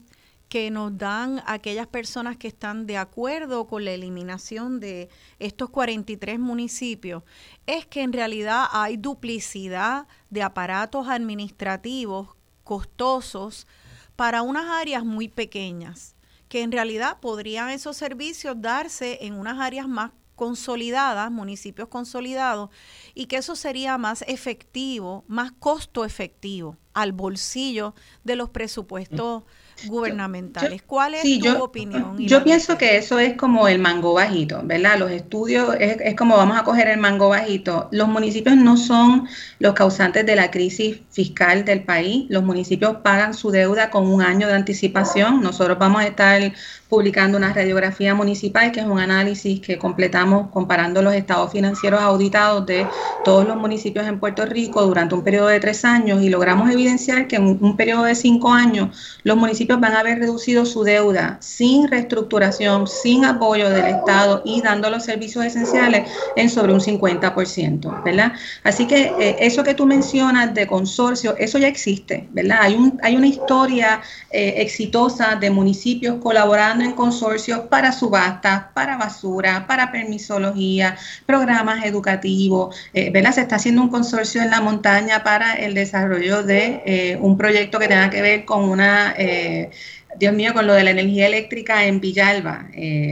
[0.49, 6.39] que nos dan aquellas personas que están de acuerdo con la eliminación de estos 43
[6.39, 7.24] municipios
[7.66, 12.30] es que en realidad hay duplicidad de aparatos administrativos
[12.64, 13.68] costosos
[14.16, 16.16] para unas áreas muy pequeñas,
[16.47, 22.69] que en realidad podrían esos servicios darse en unas áreas más consolidadas, municipios consolidados,
[23.15, 29.43] y que eso sería más efectivo, más costo efectivo al bolsillo de los presupuestos
[29.85, 30.81] gubernamentales.
[30.81, 32.17] ¿Cuál es tu opinión?
[32.17, 34.97] Yo pienso que eso es como el mango bajito, ¿verdad?
[34.97, 37.88] Los estudios es, es, como vamos a coger el mango bajito.
[37.91, 39.27] Los municipios no son
[39.59, 42.25] los causantes de la crisis fiscal del país.
[42.29, 45.41] Los municipios pagan su deuda con un año de anticipación.
[45.41, 46.51] Nosotros vamos a estar
[46.89, 52.65] publicando una radiografía municipal, que es un análisis que completamos comparando los estados financieros auditados
[52.65, 52.88] de
[53.25, 57.27] todos los municipios en Puerto Rico durante un periodo de tres años y logramos evidenciar
[57.27, 61.38] que en un, periodo de cinco años los municipios van a haber reducido su deuda
[61.41, 68.03] sin reestructuración, sin apoyo del Estado y dando los servicios esenciales en sobre un 50%,
[68.03, 68.31] ¿verdad?
[68.63, 72.59] Así que eh, eso que tú mencionas de consorcio, eso ya existe, ¿verdad?
[72.61, 78.97] Hay, un, hay una historia eh, exitosa de municipios colaborando en consorcios para subastas, para
[78.97, 82.75] basura, para permisología, programas educativos.
[82.93, 83.34] Eh, ¿verdad?
[83.34, 87.80] Se está haciendo un consorcio en la montaña para el desarrollo de eh, un proyecto
[87.80, 89.13] que tenga que ver con una...
[89.17, 89.71] Eh,
[90.17, 92.69] Dios mío, con lo de la energía eléctrica en Villalba.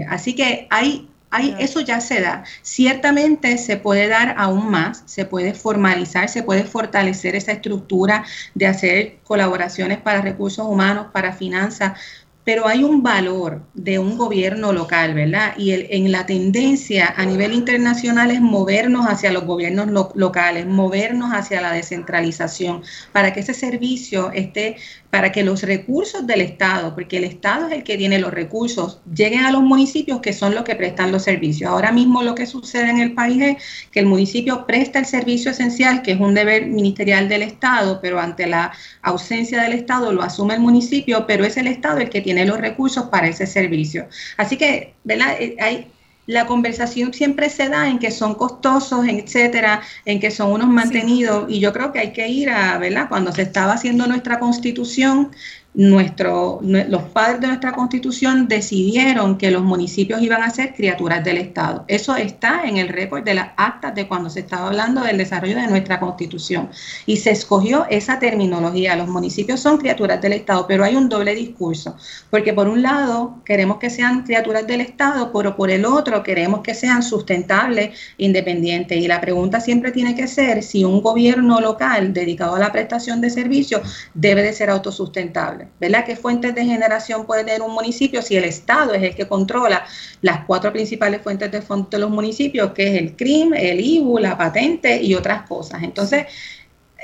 [0.09, 2.45] así que hay hay, eso ya se da.
[2.61, 8.67] Ciertamente se puede dar aún más, se puede formalizar, se puede fortalecer esa estructura de
[8.67, 11.99] hacer colaboraciones para recursos humanos, para finanzas,
[12.45, 15.55] pero hay un valor de un gobierno local, ¿verdad?
[15.57, 21.31] Y el, en la tendencia a nivel internacional es movernos hacia los gobiernos locales, movernos
[21.33, 24.77] hacia la descentralización, para que ese servicio esté
[25.15, 28.99] para que los recursos del Estado, porque el Estado es el que tiene los recursos,
[29.15, 31.71] lleguen a los municipios que son los que prestan los servicios.
[31.71, 35.51] Ahora mismo lo que sucede en el país es que el municipio presta el servicio
[35.51, 38.73] esencial, que es un deber ministerial del Estado, pero ante la
[39.03, 42.59] ausencia del Estado lo asume el municipio, pero es el Estado el que tiene los
[42.59, 44.07] recursos para ese servicio.
[44.35, 45.37] Así que, ¿verdad?
[45.39, 45.87] Eh, hay,
[46.27, 51.45] la conversación siempre se da en que son costosos, etcétera, en que son unos mantenidos,
[51.47, 53.07] y yo creo que hay que ir a, ¿verdad?
[53.09, 55.31] Cuando se estaba haciendo nuestra constitución,
[55.75, 61.37] nuestro, los padres de nuestra constitución decidieron que los municipios iban a ser criaturas del
[61.37, 61.83] Estado.
[61.87, 65.57] Eso está en el récord de las actas de cuando se estaba hablando del desarrollo
[65.57, 66.69] de nuestra constitución.
[67.05, 68.95] Y se escogió esa terminología.
[68.95, 71.97] Los municipios son criaturas del Estado, pero hay un doble discurso.
[72.29, 76.61] Porque por un lado queremos que sean criaturas del Estado, pero por el otro queremos
[76.61, 78.97] que sean sustentables, independientes.
[78.97, 83.19] Y la pregunta siempre tiene que ser si un gobierno local dedicado a la prestación
[83.19, 85.64] de servicios debe de ser autosustentable.
[85.79, 86.05] ¿Verdad?
[86.05, 89.85] ¿Qué fuentes de generación puede tener un municipio si el Estado es el que controla
[90.21, 94.19] las cuatro principales fuentes de fondos de los municipios, que es el CRIM, el IBU,
[94.19, 95.83] la patente y otras cosas?
[95.83, 96.25] Entonces,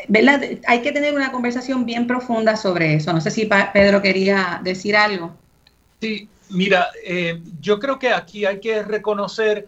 [0.07, 0.41] ¿verdad?
[0.67, 3.13] Hay que tener una conversación bien profunda sobre eso.
[3.13, 5.35] No sé si Pedro quería decir algo.
[5.99, 9.67] Sí, mira, eh, yo creo que aquí hay que reconocer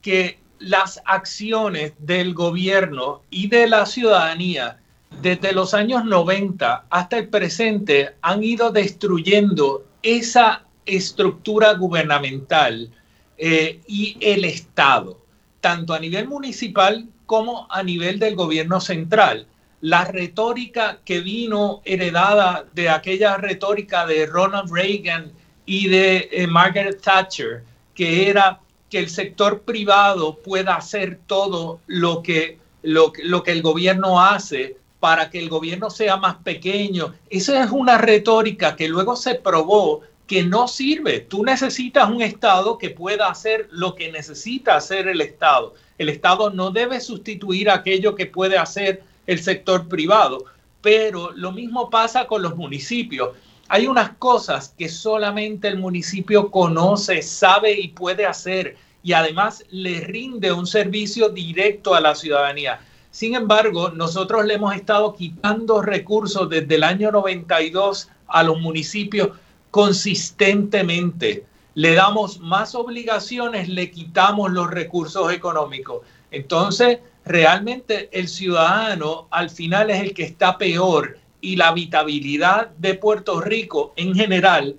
[0.00, 4.78] que las acciones del gobierno y de la ciudadanía
[5.20, 12.90] desde los años 90 hasta el presente han ido destruyendo esa estructura gubernamental
[13.36, 15.20] eh, y el Estado,
[15.60, 19.46] tanto a nivel municipal como a nivel del gobierno central.
[19.80, 25.32] La retórica que vino heredada de aquella retórica de Ronald Reagan
[25.66, 28.60] y de eh, Margaret Thatcher, que era
[28.90, 34.76] que el sector privado pueda hacer todo lo que, lo, lo que el gobierno hace
[35.04, 37.12] para que el gobierno sea más pequeño.
[37.28, 41.20] Esa es una retórica que luego se probó que no sirve.
[41.20, 45.74] Tú necesitas un Estado que pueda hacer lo que necesita hacer el Estado.
[45.98, 50.46] El Estado no debe sustituir aquello que puede hacer el sector privado.
[50.80, 53.36] Pero lo mismo pasa con los municipios.
[53.68, 60.00] Hay unas cosas que solamente el municipio conoce, sabe y puede hacer y además le
[60.00, 62.80] rinde un servicio directo a la ciudadanía.
[63.14, 69.28] Sin embargo, nosotros le hemos estado quitando recursos desde el año 92 a los municipios
[69.70, 71.46] consistentemente.
[71.74, 76.00] Le damos más obligaciones, le quitamos los recursos económicos.
[76.32, 82.94] Entonces, realmente el ciudadano al final es el que está peor y la habitabilidad de
[82.94, 84.76] Puerto Rico en general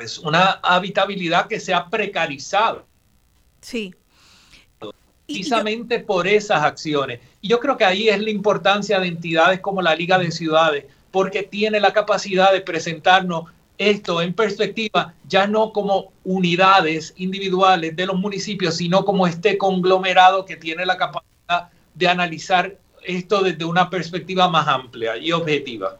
[0.00, 2.86] es una habitabilidad que se ha precarizado.
[3.60, 3.94] Sí
[5.30, 7.20] precisamente por esas acciones.
[7.40, 10.84] Y yo creo que ahí es la importancia de entidades como la Liga de Ciudades,
[11.10, 13.44] porque tiene la capacidad de presentarnos
[13.78, 20.44] esto en perspectiva, ya no como unidades individuales de los municipios, sino como este conglomerado
[20.44, 25.99] que tiene la capacidad de analizar esto desde una perspectiva más amplia y objetiva.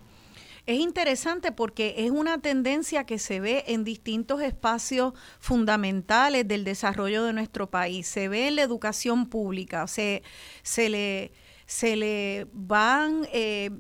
[0.71, 7.25] Es interesante porque es una tendencia que se ve en distintos espacios fundamentales del desarrollo
[7.25, 8.07] de nuestro país.
[8.07, 10.23] Se ve en la educación pública, se,
[10.63, 11.33] se, le,
[11.67, 13.71] se le van eh,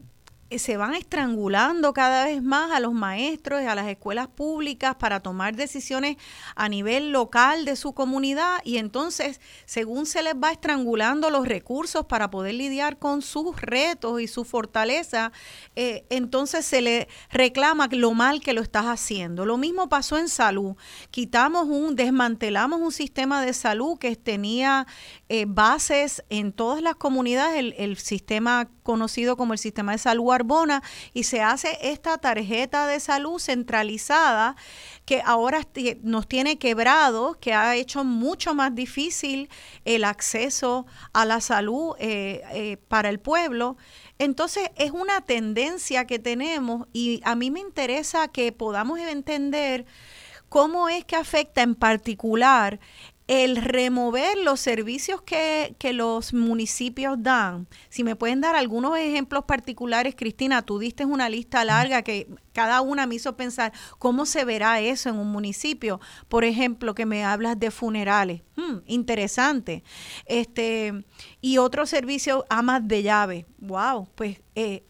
[0.58, 5.20] se van estrangulando cada vez más a los maestros y a las escuelas públicas para
[5.20, 6.16] tomar decisiones
[6.56, 12.06] a nivel local de su comunidad y entonces según se les va estrangulando los recursos
[12.06, 15.32] para poder lidiar con sus retos y su fortaleza,
[15.76, 19.46] eh, entonces se le reclama lo mal que lo estás haciendo.
[19.46, 20.76] Lo mismo pasó en salud.
[21.10, 24.86] Quitamos un, desmantelamos un sistema de salud que tenía
[25.32, 30.82] eh, bases en todas las comunidades, el, sistema conocido como el sistema de salud Arbona
[31.14, 34.56] y se hace esta tarjeta de salud centralizada
[35.04, 35.60] que ahora
[36.02, 39.48] nos tiene quebrados, que ha hecho mucho más difícil
[39.84, 43.76] el acceso a la salud eh, eh, para el pueblo.
[44.18, 49.86] Entonces es una tendencia que tenemos y a mí me interesa que podamos entender
[50.48, 52.80] cómo es que afecta en particular
[53.30, 57.68] el remover los servicios que, los municipios dan.
[57.88, 62.80] Si me pueden dar algunos ejemplos particulares, Cristina, tú diste una lista larga que cada
[62.80, 66.00] una me hizo pensar cómo se verá eso en un municipio.
[66.26, 68.42] Por ejemplo, que me hablas de funerales.
[68.56, 69.84] Hmm, interesante.
[70.26, 71.04] Este,
[71.40, 73.46] y otro servicio, amas de llave.
[73.58, 74.82] Wow, pues, eh,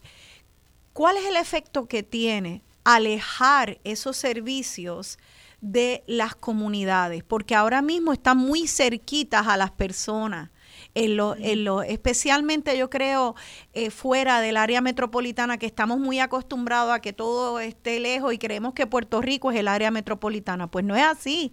[0.95, 5.19] ¿cuál es el efecto que tiene alejar esos servicios?
[5.61, 10.51] De las comunidades, porque ahora mismo están muy cerquitas a las personas.
[10.95, 13.35] En lo, en lo, especialmente yo creo
[13.75, 18.39] eh, fuera del área metropolitana, que estamos muy acostumbrados a que todo esté lejos y
[18.39, 20.71] creemos que Puerto Rico es el área metropolitana.
[20.71, 21.53] Pues no es así.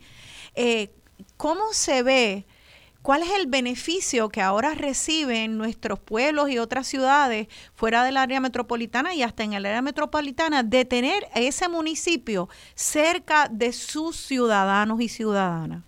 [0.56, 0.92] Eh,
[1.36, 2.48] ¿Cómo se ve
[3.08, 8.42] ¿Cuál es el beneficio que ahora reciben nuestros pueblos y otras ciudades fuera del área
[8.42, 15.00] metropolitana y hasta en el área metropolitana de tener ese municipio cerca de sus ciudadanos
[15.00, 15.84] y ciudadanas?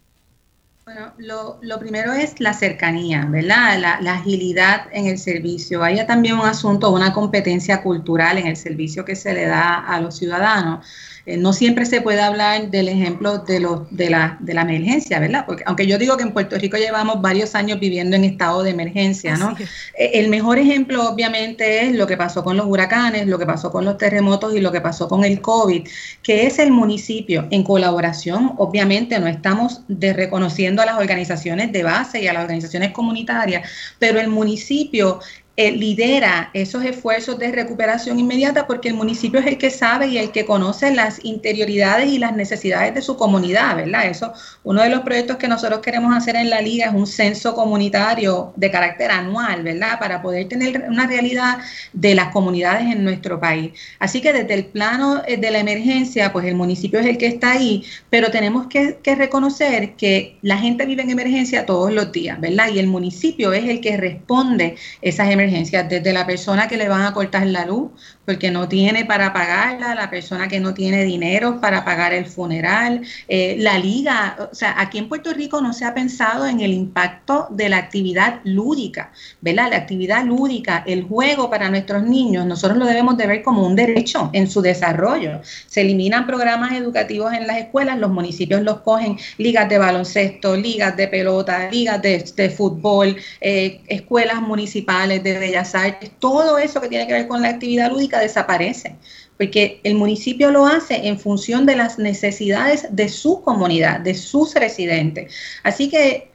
[0.86, 3.78] Bueno, lo, primero es la cercanía, ¿verdad?
[3.80, 5.84] La, la, agilidad en el servicio.
[5.84, 10.00] Hay también un asunto, una competencia cultural en el servicio que se le da a
[10.00, 10.88] los ciudadanos.
[11.30, 15.20] Eh, no siempre se puede hablar del ejemplo de, los, de, la, de la emergencia,
[15.20, 15.44] ¿verdad?
[15.46, 18.72] Porque aunque yo digo que en Puerto Rico llevamos varios años viviendo en estado de
[18.72, 19.56] emergencia, ¿no?
[19.94, 23.72] Eh, el mejor ejemplo obviamente es lo que pasó con los huracanes, lo que pasó
[23.72, 25.88] con los terremotos y lo que pasó con el COVID,
[26.24, 31.84] que es el municipio en colaboración, obviamente no estamos de reconociendo a las organizaciones de
[31.84, 33.70] base y a las organizaciones comunitarias,
[34.00, 35.20] pero el municipio
[35.60, 40.18] eh, lidera esos esfuerzos de recuperación inmediata porque el municipio es el que sabe y
[40.18, 44.06] el que conoce las interioridades y las necesidades de su comunidad, ¿verdad?
[44.06, 44.32] Eso,
[44.64, 48.54] uno de los proyectos que nosotros queremos hacer en la liga es un censo comunitario
[48.56, 50.00] de carácter anual, ¿verdad?
[50.00, 51.58] Para poder tener una realidad
[51.92, 53.74] de las comunidades en nuestro país.
[54.00, 57.28] Así que desde el plano eh, de la emergencia, pues el municipio es el que
[57.28, 62.14] está ahí, pero tenemos que, que reconocer que la gente vive en emergencia todos los
[62.14, 62.70] días, ¿verdad?
[62.74, 67.02] Y el municipio es el que responde esas emergencias desde la persona que le van
[67.02, 67.92] a cortar la luz
[68.30, 73.02] porque no tiene para pagarla, la persona que no tiene dinero para pagar el funeral,
[73.28, 76.72] eh, la liga, o sea, aquí en Puerto Rico no se ha pensado en el
[76.72, 79.12] impacto de la actividad lúdica,
[79.42, 79.72] ¿verdad?
[79.72, 83.76] La actividad lúdica, el juego para nuestros niños, nosotros lo debemos de ver como un
[83.76, 85.42] derecho en su desarrollo.
[85.66, 90.96] Se eliminan programas educativos en las escuelas, los municipios los cogen, ligas de baloncesto, ligas
[90.96, 97.08] de pelota, ligas de, fútbol, eh, escuelas municipales de bellas artes, todo eso que tiene
[97.08, 98.96] que ver con la actividad lúdica desaparece,
[99.38, 104.54] porque el municipio lo hace en función de las necesidades de su comunidad, de sus
[104.54, 105.34] residentes.
[105.64, 106.30] Así que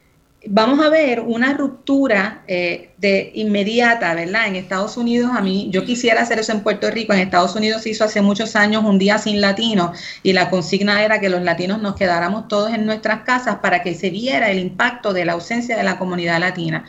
[0.46, 4.46] vamos a ver una ruptura eh, de inmediata, ¿verdad?
[4.46, 7.82] En Estados Unidos, a mí, yo quisiera hacer eso en Puerto Rico, en Estados Unidos
[7.82, 11.42] se hizo hace muchos años un día sin latinos y la consigna era que los
[11.42, 15.32] latinos nos quedáramos todos en nuestras casas para que se viera el impacto de la
[15.32, 16.84] ausencia de la comunidad latina.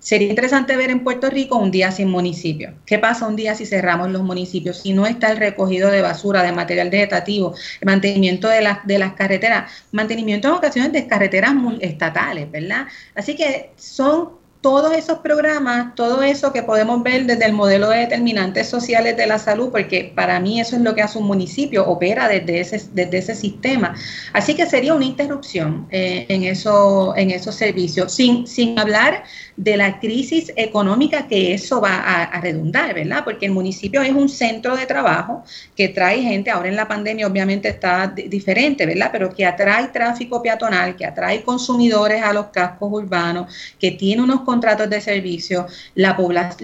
[0.00, 2.74] Sería interesante ver en Puerto Rico un día sin municipio.
[2.86, 4.78] ¿Qué pasa un día si cerramos los municipios?
[4.78, 8.98] Si no está el recogido de basura, de material vegetativo, el mantenimiento de, las de
[8.98, 12.86] las carreteras, mantenimiento en ocasiones de carreteras estatales, ¿verdad?
[13.14, 18.00] Así que son todos esos programas, todo eso que podemos ver desde el modelo de
[18.00, 21.86] determinantes sociales de la salud, porque para mí eso es lo que hace un municipio,
[21.86, 23.94] opera desde ese, desde ese sistema.
[24.34, 29.24] Así que sería una interrupción eh, en, eso, en esos servicios, sin, sin hablar
[29.56, 33.24] de la crisis económica que eso va a, redundar, ¿verdad?
[33.24, 35.42] Porque el municipio es un centro de trabajo
[35.76, 39.10] que trae gente, ahora en la pandemia obviamente está diferente, ¿verdad?
[39.12, 44.40] Pero que atrae tráfico peatonal, que atrae consumidores a los cascos urbanos, que tiene unos
[44.52, 46.10] contratos de servicio, la,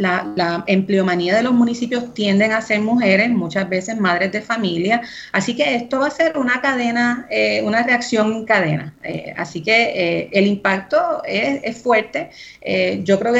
[0.07, 5.01] la, la empleomanía de los municipios tienden a ser mujeres, muchas veces madres de familia,
[5.32, 9.59] así que esto va a ser una cadena, eh, una reacción en cadena, eh, así
[9.62, 12.30] que eh, el impacto es, es fuerte.
[12.61, 13.32] Eh, yo creo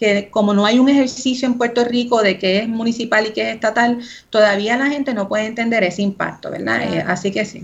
[0.00, 3.42] que, como no hay un ejercicio en Puerto Rico de que es municipal y que
[3.42, 4.00] es estatal,
[4.30, 6.78] todavía la gente no puede entender ese impacto, ¿verdad?
[6.82, 7.60] Eh, así que sí.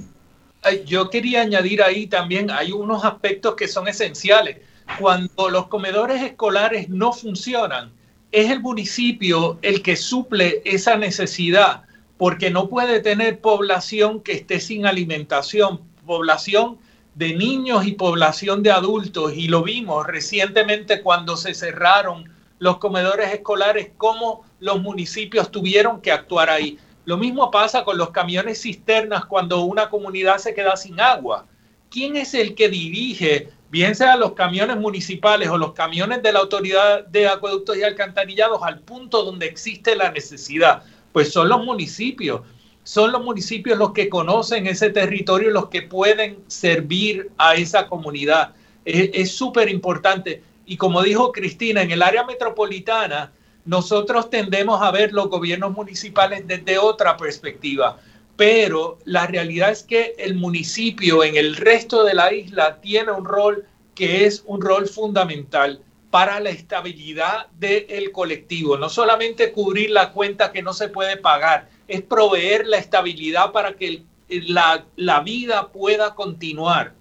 [0.87, 4.57] Yo quería añadir ahí también, hay unos aspectos que son esenciales.
[4.99, 7.93] Cuando los comedores escolares no funcionan,
[8.33, 11.85] es el municipio el que suple esa necesidad,
[12.17, 16.79] porque no puede tener población que esté sin alimentación, población
[17.15, 23.33] de niños y población de adultos y lo vimos recientemente cuando se cerraron los comedores
[23.33, 26.79] escolares, cómo los municipios tuvieron que actuar ahí.
[27.05, 31.47] Lo mismo pasa con los camiones cisternas cuando una comunidad se queda sin agua.
[31.91, 36.41] ¿Quién es el que dirige, bien sea los camiones municipales o los camiones de la
[36.41, 40.83] autoridad de acueductos y alcantarillados al punto donde existe la necesidad?
[41.13, 42.43] Pues son los municipios
[42.89, 48.55] son los municipios los que conocen ese territorio, los que pueden servir a esa comunidad.
[48.87, 50.43] Es súper importante.
[50.65, 53.31] Y como dijo Cristina, en el área metropolitana,
[53.67, 57.99] nosotros tendemos a ver los gobiernos municipales desde otra perspectiva,
[58.39, 63.25] pero la realidad es que el municipio en el resto de la isla tiene un
[63.25, 63.67] rol
[63.97, 65.83] que es un rol fundamental
[66.13, 71.69] para la estabilidad del colectivo, no solamente cubrir la cuenta que no se puede pagar,
[71.89, 76.95] es proveer la estabilidad para que la, la vida pueda continuar.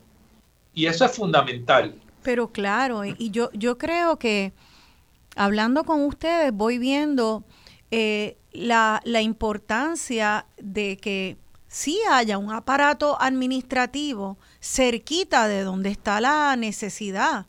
[0.74, 1.94] Y eso es fundamental.
[2.24, 4.54] Pero claro, y yo, yo creo que
[5.36, 7.44] hablando con ustedes voy viendo
[7.92, 16.22] eh, la, la importancia de que sí haya un aparato administrativo cerquita de donde está
[16.22, 17.46] la necesidad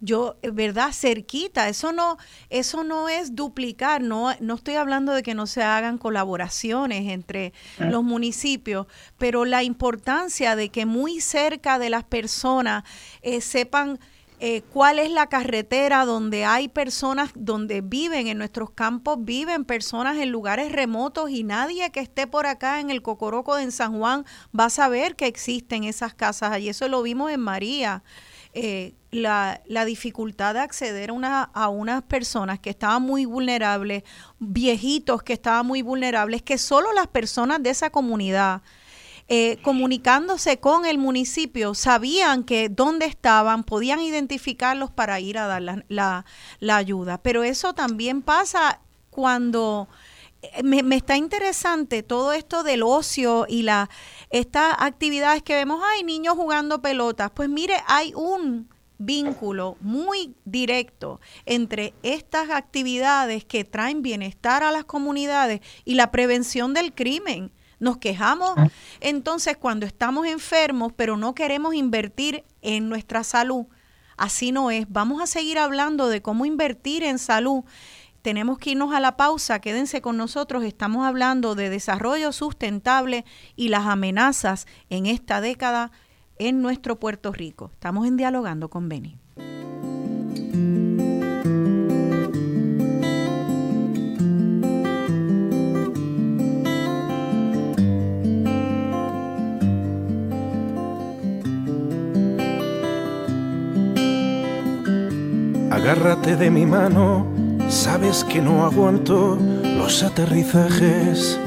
[0.00, 0.92] yo, eh, ¿verdad?
[0.92, 1.68] Cerquita.
[1.68, 2.18] Eso no,
[2.50, 7.52] eso no es duplicar, no, no estoy hablando de que no se hagan colaboraciones entre
[7.78, 8.86] los municipios,
[9.18, 12.84] pero la importancia de que muy cerca de las personas
[13.22, 13.98] eh, sepan
[14.40, 20.16] eh, cuál es la carretera donde hay personas, donde viven en nuestros campos, viven personas
[20.18, 24.24] en lugares remotos y nadie que esté por acá en el Cocoroco de San Juan
[24.58, 26.68] va a saber que existen esas casas allí.
[26.68, 28.04] Eso lo vimos en María.
[28.54, 34.04] Eh, la, la, dificultad de acceder una, a unas personas que estaban muy vulnerables,
[34.38, 38.62] viejitos que estaban muy vulnerables, que solo las personas de esa comunidad
[39.30, 45.84] eh, comunicándose con el municipio, sabían que dónde estaban, podían identificarlos para ir a dar
[45.88, 46.24] la,
[46.60, 47.18] la, ayuda.
[47.18, 49.86] Pero eso también pasa cuando
[50.40, 53.90] eh, me, me, está interesante todo esto del ocio y la
[54.30, 57.30] estas actividades que vemos, hay niños jugando pelotas.
[57.30, 58.68] Pues mire, hay un
[58.98, 66.74] vínculo muy directo entre estas actividades que traen bienestar a las comunidades y la prevención
[66.74, 67.52] del crimen.
[67.80, 68.54] Nos quejamos
[69.00, 73.66] entonces cuando estamos enfermos, pero no queremos invertir en nuestra salud.
[74.16, 74.86] Así no es.
[74.88, 77.64] Vamos a seguir hablando de cómo invertir en salud.
[78.22, 79.60] Tenemos que irnos a la pausa.
[79.60, 80.64] Quédense con nosotros.
[80.64, 83.24] Estamos hablando de desarrollo sustentable
[83.54, 85.92] y las amenazas en esta década
[86.36, 87.70] en nuestro Puerto Rico.
[87.72, 89.18] Estamos en dialogando con Beni.
[105.88, 107.26] Agárrate de mi mano,
[107.70, 109.38] sabes que no aguanto
[109.78, 111.40] los aterrizajes.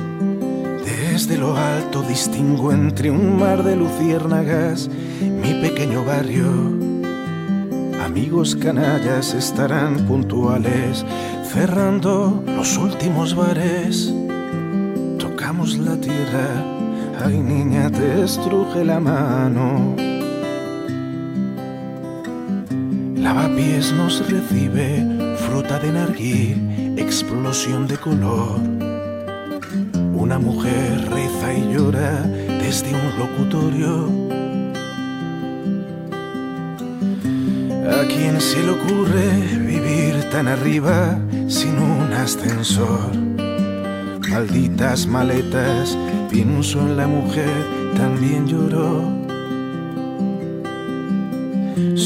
[0.84, 4.90] Desde lo alto distingo entre un mar de luciérnagas
[5.22, 6.50] mi pequeño barrio.
[8.04, 11.06] Amigos canallas estarán puntuales,
[11.44, 14.12] cerrando los últimos bares.
[15.20, 16.66] Tocamos la tierra,
[17.24, 20.11] ay niña, te estruje la mano.
[23.62, 25.06] Lavapiés nos recibe,
[25.38, 28.60] fruta de narguil, explosión de color.
[30.14, 32.22] Una mujer reza y llora
[32.64, 34.10] desde un locutorio.
[37.88, 43.12] ¿A quién se le ocurre vivir tan arriba sin un ascensor?
[44.28, 45.98] Malditas maletas,
[46.32, 49.21] pienso en la mujer, también lloró.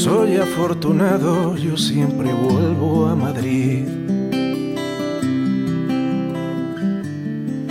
[0.06, 3.88] Soy afortunado, yo siempre vuelvo a Madrid.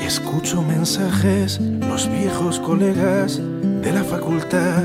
[0.05, 3.39] Escucho mensajes, los viejos colegas
[3.81, 4.83] de la facultad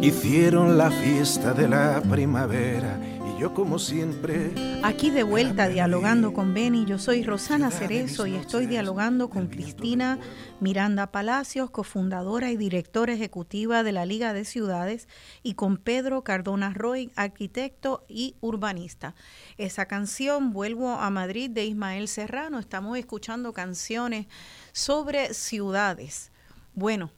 [0.00, 2.98] hicieron la fiesta de la primavera
[3.42, 4.52] yo como siempre.
[4.84, 10.20] Aquí de vuelta dialogando con Beni, yo soy Rosana Cerezo y estoy dialogando con Cristina
[10.60, 15.08] Miranda Palacios, cofundadora y directora ejecutiva de la Liga de Ciudades,
[15.42, 19.16] y con Pedro Cardona Roy, arquitecto y urbanista.
[19.58, 24.28] Esa canción, Vuelvo a Madrid, de Ismael Serrano, estamos escuchando canciones
[24.70, 26.30] sobre ciudades.
[26.74, 27.10] Bueno,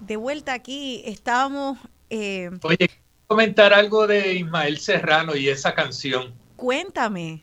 [0.00, 1.78] de vuelta aquí, estábamos...
[2.08, 2.88] Eh, Oye,
[3.28, 6.32] comentar algo de Ismael Serrano y esa canción.
[6.56, 7.42] Cuéntame.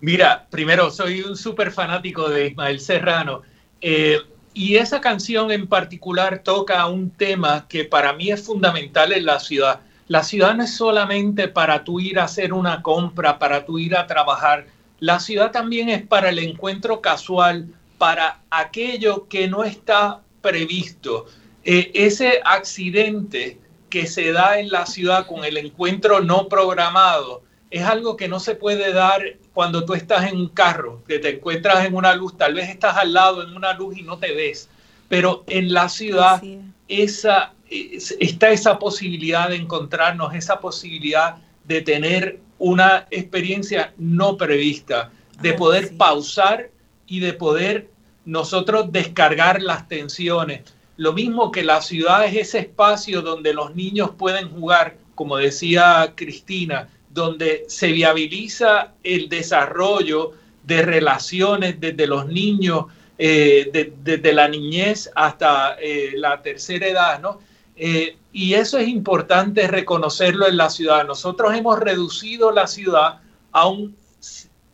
[0.00, 3.42] Mira, primero, soy un súper fanático de Ismael Serrano.
[3.80, 4.18] Eh,
[4.52, 9.38] y esa canción en particular toca un tema que para mí es fundamental en la
[9.38, 9.82] ciudad.
[10.08, 13.96] La ciudad no es solamente para tú ir a hacer una compra, para tú ir
[13.96, 14.66] a trabajar.
[14.98, 21.26] La ciudad también es para el encuentro casual, para aquello que no está previsto.
[21.62, 23.60] Eh, ese accidente
[23.90, 28.40] que se da en la ciudad con el encuentro no programado es algo que no
[28.40, 29.22] se puede dar
[29.54, 32.96] cuando tú estás en un carro, que te encuentras en una luz, tal vez estás
[32.96, 34.68] al lado en una luz y no te ves,
[35.08, 36.42] pero en la ciudad
[36.88, 45.52] esa, está esa posibilidad de encontrarnos, esa posibilidad de tener una experiencia no prevista, de
[45.52, 46.70] poder pausar
[47.06, 47.88] y de poder
[48.24, 50.62] nosotros descargar las tensiones.
[51.00, 56.12] Lo mismo que la ciudad es ese espacio donde los niños pueden jugar, como decía
[56.14, 60.32] Cristina, donde se viabiliza el desarrollo
[60.62, 62.84] de relaciones desde los niños,
[63.16, 67.38] eh, desde la niñez hasta eh, la tercera edad, ¿no?
[67.76, 71.06] Eh, y eso es importante reconocerlo en la ciudad.
[71.06, 73.20] Nosotros hemos reducido la ciudad
[73.52, 73.96] a, un,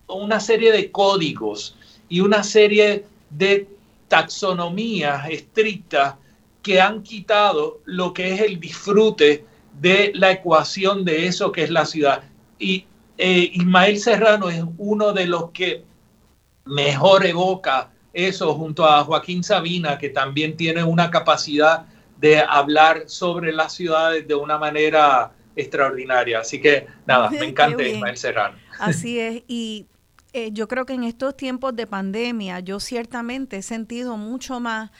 [0.08, 1.76] a una serie de códigos
[2.08, 3.68] y una serie de
[4.08, 6.14] taxonomías estrictas
[6.62, 9.44] que han quitado lo que es el disfrute
[9.80, 12.22] de la ecuación de eso que es la ciudad.
[12.58, 12.86] Y
[13.18, 15.84] eh, Ismael Serrano es uno de los que
[16.64, 21.86] mejor evoca eso junto a Joaquín Sabina, que también tiene una capacidad
[22.18, 26.40] de hablar sobre las ciudades de una manera extraordinaria.
[26.40, 28.56] Así que nada, me encanta Ismael Serrano.
[28.78, 29.86] Así es, y
[30.36, 34.90] eh, yo creo que en estos tiempos de pandemia yo ciertamente he sentido mucho más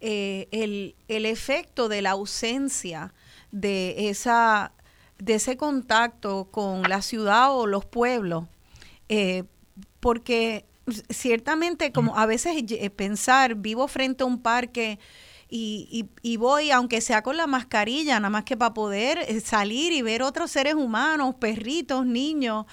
[0.00, 3.12] eh, el, efecto de la ausencia
[3.52, 4.72] de, esa,
[5.18, 8.46] de ese contacto con la ciudad o los pueblos,
[9.10, 9.44] eh,
[10.00, 10.64] porque
[11.10, 12.56] ciertamente como a veces
[12.96, 14.98] pensar, vivo frente a un parque,
[15.50, 20.00] y, y, voy, aunque sea con la mascarilla, nada más que para poder salir y
[20.00, 22.64] ver otros seres humanos, perritos, niños.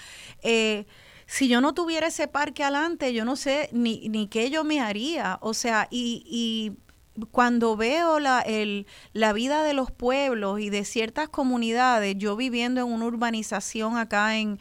[0.41, 0.85] Eh,
[1.33, 4.79] si yo no tuviera ese parque adelante, yo no sé ni, ni qué yo me
[4.79, 5.39] haría.
[5.41, 6.73] O sea, y, y
[7.31, 12.81] cuando veo la, el, la vida de los pueblos y de ciertas comunidades, yo viviendo
[12.81, 14.59] en una urbanización acá en,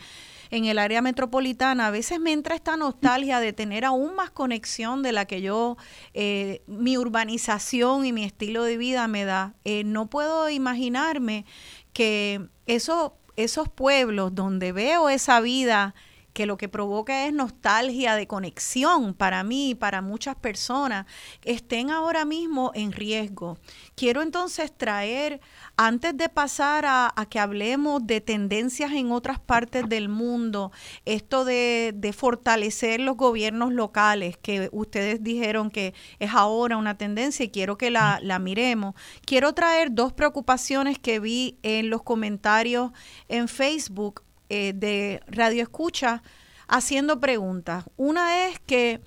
[0.50, 5.02] en el área metropolitana, a veces me entra esta nostalgia de tener aún más conexión
[5.02, 5.76] de la que yo,
[6.14, 9.52] eh, mi urbanización y mi estilo de vida me da.
[9.66, 11.44] Eh, no puedo imaginarme
[11.92, 15.94] que eso, esos pueblos donde veo esa vida,
[16.32, 21.06] que lo que provoca es nostalgia de conexión para mí y para muchas personas,
[21.44, 23.58] estén ahora mismo en riesgo.
[23.94, 25.40] Quiero entonces traer,
[25.76, 30.72] antes de pasar a, que hablemos de tendencias en otras partes del mundo,
[31.04, 37.50] esto de, fortalecer los gobiernos locales, que ustedes dijeron que es ahora una tendencia y
[37.50, 42.92] quiero que la, la miremos, quiero traer dos preocupaciones que vi en los comentarios
[43.28, 44.22] en Facebook
[44.54, 46.22] eh, de Radio Escucha
[46.68, 47.86] haciendo preguntas.
[47.96, 49.00] Una es que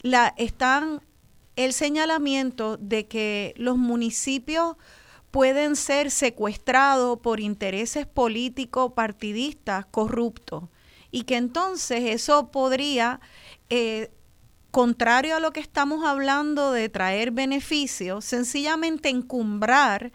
[0.00, 1.00] la, están
[1.54, 4.74] el señalamiento de que los municipios
[5.30, 10.64] pueden ser secuestrados por intereses políticos partidistas corruptos
[11.12, 13.20] y que entonces eso podría,
[13.68, 14.10] eh,
[14.72, 20.10] contrario a lo que estamos hablando de traer beneficios, sencillamente encumbrar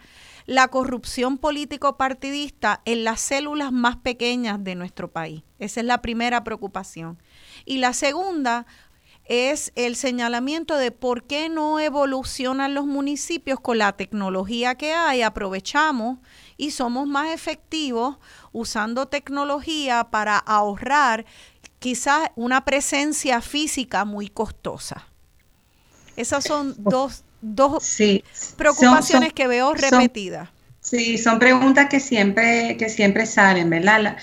[0.46, 5.42] la corrupción político-partidista en las células más pequeñas de nuestro país.
[5.58, 7.20] Esa es la primera preocupación.
[7.64, 8.66] Y la segunda
[9.24, 15.22] es el señalamiento de por qué no evolucionan los municipios con la tecnología que hay,
[15.22, 16.18] aprovechamos
[16.56, 18.18] y somos más efectivos
[18.52, 21.26] usando tecnología para ahorrar
[21.80, 25.08] quizás una presencia física muy costosa.
[26.16, 27.98] Esas son dos dos
[28.56, 30.48] preocupaciones que veo repetidas.
[30.80, 34.16] sí, son preguntas que siempre, que siempre salen, ¿verdad?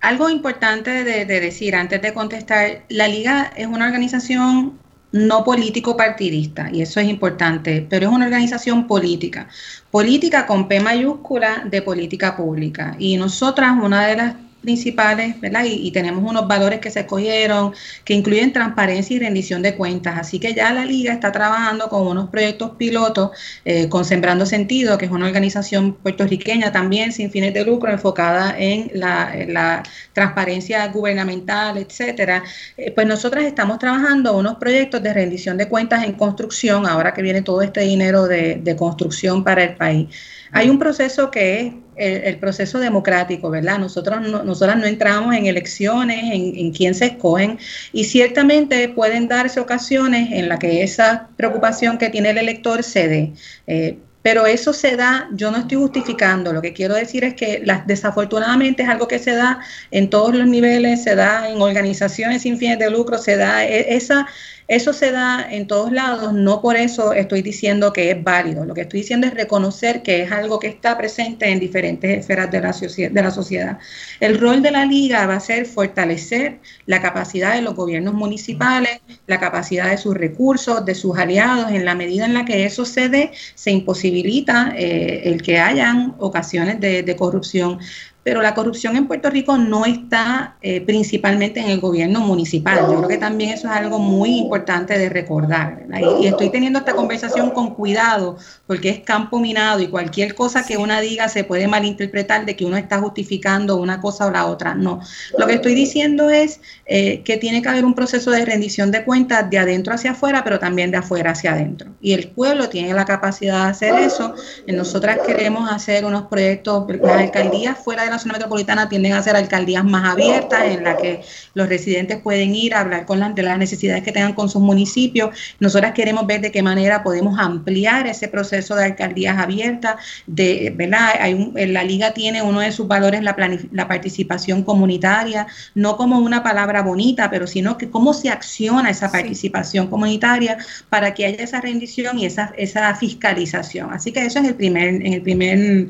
[0.00, 4.78] algo importante de, decir antes de contestar, la Liga es una organización
[5.12, 9.48] no político partidista, y eso es importante, pero es una organización política.
[9.90, 12.94] Política con P mayúscula de política pública.
[12.98, 15.64] Y nosotras, una de las principales, ¿verdad?
[15.64, 20.18] Y, tenemos unos valores que se escogieron, que incluyen transparencia y rendición de cuentas.
[20.18, 23.30] Así que ya la liga está trabajando con unos proyectos pilotos,
[23.64, 28.54] eh, con Sembrando Sentido, que es una organización puertorriqueña también sin fines de lucro, enfocada
[28.58, 29.82] en la,
[30.12, 32.42] transparencia gubernamental, etcétera.
[32.76, 37.22] Eh, pues nosotras estamos trabajando unos proyectos de rendición de cuentas en construcción, ahora que
[37.22, 40.08] viene todo este dinero de construcción para el país.
[40.52, 43.78] Hay un proceso que es el, proceso democrático, ¿verdad?
[43.78, 47.58] Nosotros no, nosotras no entramos en elecciones, en, quién se escogen,
[47.92, 53.08] y ciertamente pueden darse ocasiones en las que esa preocupación que tiene el elector se
[53.08, 53.32] dé.
[53.66, 57.62] Eh, pero eso se da, yo no estoy justificando, lo que quiero decir es que
[57.64, 62.42] las, desafortunadamente es algo que se da en todos los niveles, se da en organizaciones
[62.42, 64.26] sin fines de lucro, se da e, esa,
[64.70, 68.64] eso se da en todos lados, no por eso estoy diciendo que es válido.
[68.64, 72.52] Lo que estoy diciendo es reconocer que es algo que está presente en diferentes esferas
[72.52, 73.78] de la, de la sociedad.
[74.20, 79.00] El rol de la liga va a ser fortalecer la capacidad de los gobiernos municipales,
[79.26, 81.72] la capacidad de sus recursos, de sus aliados.
[81.72, 86.14] En la medida en la que eso se dé, se imposibilita eh, el que hayan
[86.18, 87.80] ocasiones de, de corrupción
[88.22, 92.80] pero la corrupción en Puerto Rico no está eh, principalmente en el gobierno municipal.
[92.80, 95.86] Yo creo que también eso es algo muy importante de recordar.
[96.20, 100.76] Y, estoy teniendo esta conversación con cuidado porque es campo minado y cualquier cosa que
[100.76, 104.74] una diga se puede malinterpretar de que uno está justificando una cosa o la otra.
[104.74, 105.00] No,
[105.38, 109.04] lo que estoy diciendo es eh, que tiene que haber un proceso de rendición de
[109.04, 111.90] cuentas de adentro hacia afuera, pero también de afuera hacia adentro.
[112.02, 114.34] Y el pueblo tiene la capacidad de hacer eso.
[114.66, 119.36] Nosotras queremos hacer unos proyectos, las alcaldías fuera de la zona metropolitana tienden a ser
[119.36, 121.22] alcaldías más abiertas, en las que
[121.54, 124.62] los residentes pueden ir a hablar con las, de las necesidades que tengan con sus
[124.62, 125.30] municipios.
[125.58, 129.96] Nosotras queremos ver de qué manera podemos ampliar ese proceso de alcaldías abiertas.
[130.26, 131.10] De, ¿verdad?
[131.20, 133.34] Hay la liga tiene uno de sus valores la,
[133.72, 139.10] la participación comunitaria, no como una palabra bonita, pero sino que cómo se acciona esa
[139.10, 140.58] participación comunitaria
[140.88, 143.92] para que haya esa rendición y esa, esa fiscalización.
[143.92, 145.88] Así que eso es el primer, en el primer,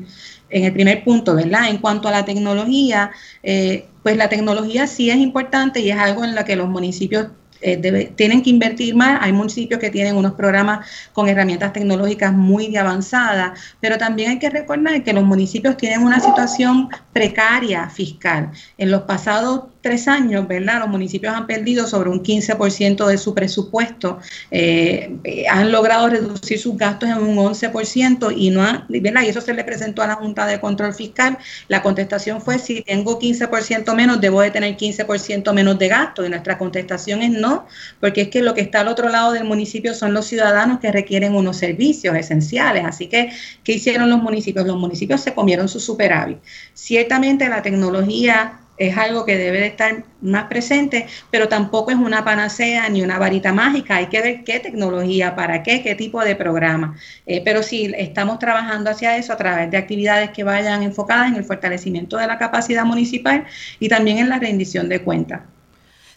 [0.51, 1.69] en el primer punto, ¿verdad?
[1.69, 3.11] En cuanto a la tecnología,
[3.43, 7.27] eh, pues la tecnología sí es importante y es algo en lo que los municipios
[7.61, 9.19] eh, tienen que invertir más.
[9.21, 14.49] Hay municipios que tienen unos programas con herramientas tecnológicas muy avanzadas, pero también hay que
[14.49, 18.51] recordar que los municipios tienen una situación precaria fiscal.
[18.77, 20.79] En los pasados tres años, ¿verdad?
[20.79, 24.19] Los municipios han perdido sobre un 15% de su presupuesto,
[24.51, 25.17] eh,
[25.49, 29.23] han logrado reducir sus gastos en un 11% y no han, ¿verdad?
[29.23, 31.37] Y eso se le presentó a la Junta de Control Fiscal.
[31.67, 36.25] La contestación fue, si tengo 15% menos, debo de tener 15% menos de gasto.
[36.25, 37.65] Y nuestra contestación es no,
[37.99, 40.91] porque es que lo que está al otro lado del municipio son los ciudadanos que
[40.91, 42.85] requieren unos servicios esenciales.
[42.85, 43.31] Así que,
[43.63, 44.65] ¿qué hicieron los municipios?
[44.67, 46.37] Los municipios se comieron su superávit.
[46.73, 52.25] Ciertamente la tecnología es algo que debe de estar más presente, pero tampoco es una
[52.25, 53.97] panacea ni una varita mágica.
[53.97, 56.97] Hay que ver qué tecnología, para qué, qué tipo de programa.
[57.27, 61.35] Eh, pero sí, estamos trabajando hacia eso a través de actividades que vayan enfocadas en
[61.35, 63.45] el fortalecimiento de la capacidad municipal
[63.79, 65.41] y también en la rendición de cuentas.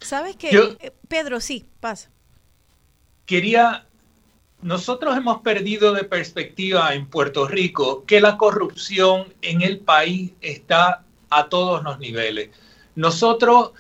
[0.01, 0.49] ¿Sabes qué?
[0.81, 2.09] Eh, Pedro, sí, pasa.
[3.27, 3.87] Quería
[4.63, 11.04] nosotros hemos perdido de perspectiva en Puerto Rico que la corrupción en el país está
[11.39, 12.51] a todos los niveles.
[12.95, 13.73] Nosotros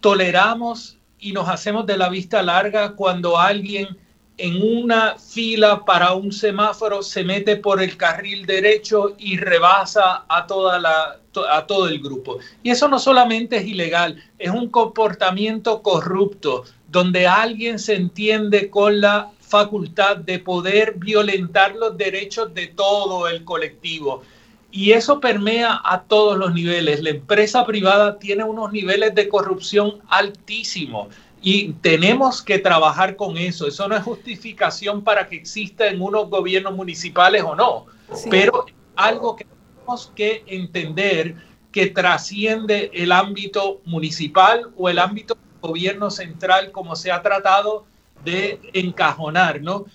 [0.00, 3.96] toleramos y nos hacemos de la vista larga cuando alguien
[4.38, 10.46] en una fila para un semáforo se mete por el carril derecho y rebasa a,
[10.46, 11.18] toda la,
[11.50, 12.38] a todo el grupo.
[12.62, 19.00] Y eso no solamente es ilegal, es un comportamiento corrupto donde alguien se entiende con
[19.00, 24.22] la facultad de poder violentar los derechos de todo el colectivo.
[24.70, 27.02] Y eso permea a todos los niveles.
[27.02, 31.08] La empresa privada tiene unos niveles de corrupción altísimos
[31.40, 33.66] y tenemos que trabajar con eso.
[33.66, 37.86] Eso no es justificación para que exista en unos gobiernos municipales o no,
[38.30, 38.66] pero
[38.96, 41.36] algo que tenemos que entender
[41.72, 47.86] que trasciende el ámbito municipal o el ámbito del gobierno central como se ha tratado
[48.24, 49.86] de encajonar, ¿no?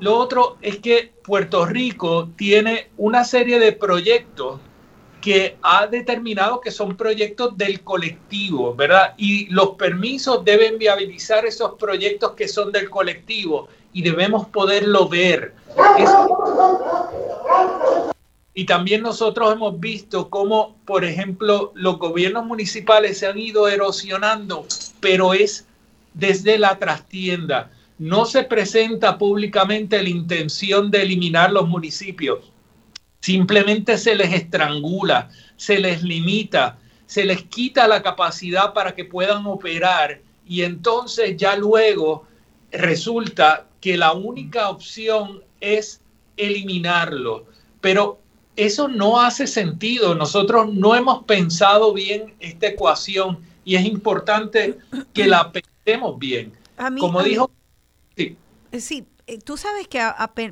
[0.00, 4.58] Lo otro es que Puerto Rico tiene una serie de proyectos
[5.20, 9.12] que ha determinado que son proyectos del colectivo, ¿verdad?
[9.18, 15.54] Y los permisos deben viabilizar esos proyectos que son del colectivo y debemos poderlo ver.
[18.54, 24.66] Y también nosotros hemos visto cómo, por ejemplo, los gobiernos municipales se han ido erosionando,
[25.00, 25.66] pero es
[26.14, 27.70] desde la trastienda
[28.00, 32.50] no se presenta públicamente la intención de eliminar los municipios.
[33.20, 39.44] Simplemente se les estrangula, se les limita, se les quita la capacidad para que puedan
[39.44, 42.26] operar y entonces ya luego
[42.72, 46.00] resulta que la única opción es
[46.38, 47.44] eliminarlo.
[47.82, 48.18] Pero
[48.56, 50.14] eso no hace sentido.
[50.14, 54.78] Nosotros no hemos pensado bien esta ecuación y es importante
[55.12, 56.54] que la pensemos bien.
[56.98, 57.50] Como dijo
[58.20, 58.36] Sí.
[58.72, 60.00] Eh, sí, eh, tú sabes que,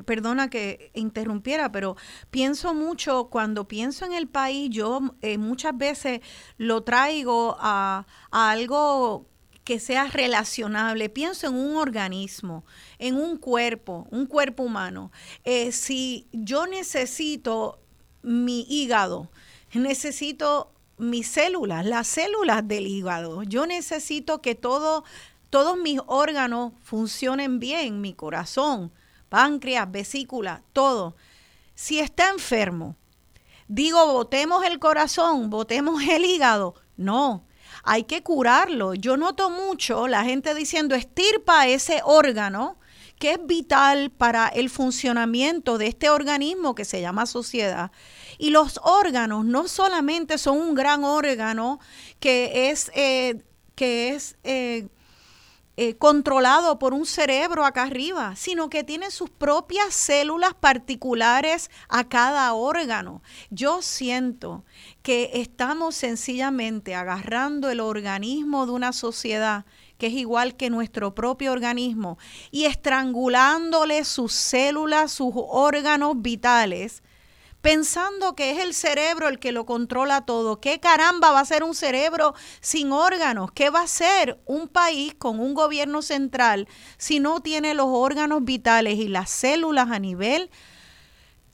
[0.05, 1.95] perdona que interrumpiera, pero
[2.31, 6.21] pienso mucho, cuando pienso en el país, yo eh, muchas veces
[6.57, 9.25] lo traigo a, algo
[9.63, 11.09] que sea relacionable.
[11.09, 12.65] Pienso en un organismo,
[12.97, 15.11] en un cuerpo, un cuerpo humano.
[15.71, 17.79] si yo necesito
[18.23, 19.29] mi hígado,
[19.73, 23.43] necesito mis células, las células del hígado.
[23.43, 25.03] Yo necesito que todo
[25.49, 28.91] todos mis órganos funcionen bien, mi corazón,
[29.29, 31.15] páncreas, vesícula, todo.
[31.75, 32.95] Si está enfermo,
[33.67, 36.75] digo, botemos el corazón, botemos el hígado.
[36.97, 37.45] No,
[37.83, 38.93] hay que curarlo.
[38.93, 42.77] Yo noto mucho la gente diciendo, estirpa ese órgano
[43.17, 47.91] que es vital para el funcionamiento de este organismo que se llama sociedad.
[48.37, 51.79] Y los órganos no solamente son un gran órgano
[52.19, 53.43] que es, eh,
[53.75, 54.87] que es eh,
[55.81, 62.09] eh, controlado por un cerebro acá arriba, sino que tiene sus propias células particulares a
[62.09, 63.21] cada órgano.
[63.49, 64.65] Yo siento
[65.03, 69.63] que estamos sencillamente agarrando el organismo de una sociedad
[69.97, 72.17] que es igual que nuestro propio organismo,
[72.51, 77.03] y estrangulándole sus células, sus órganos vitales,
[77.61, 80.61] pensando que es el cerebro el que lo controla todo.
[80.61, 83.51] ¿Qué caramba va a ser un cerebro sin órganos?
[83.51, 86.67] ¿Qué va a ser un país con un gobierno central
[86.97, 90.49] si no tiene los órganos vitales y las células a nivel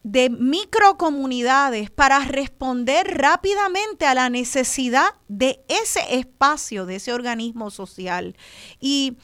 [0.04, 8.38] de microcomunidades para responder rápidamente a la necesidad de ese espacio, de ese organismo social?
[8.80, 9.18] Y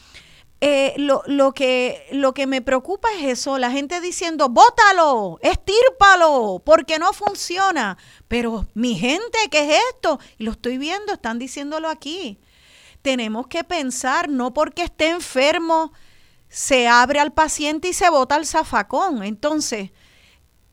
[0.64, 6.62] eh, lo, lo, que, lo que me preocupa es eso, la gente diciendo, bótalo, estírpalo,
[6.64, 7.98] porque no funciona.
[8.28, 10.20] Pero mi gente, ¿qué es esto?
[10.38, 12.40] Y lo estoy viendo, están diciéndolo aquí.
[13.02, 15.94] Tenemos que pensar, no porque esté enfermo,
[16.48, 19.24] se abre al paciente y se bota al zafacón.
[19.24, 19.90] Entonces,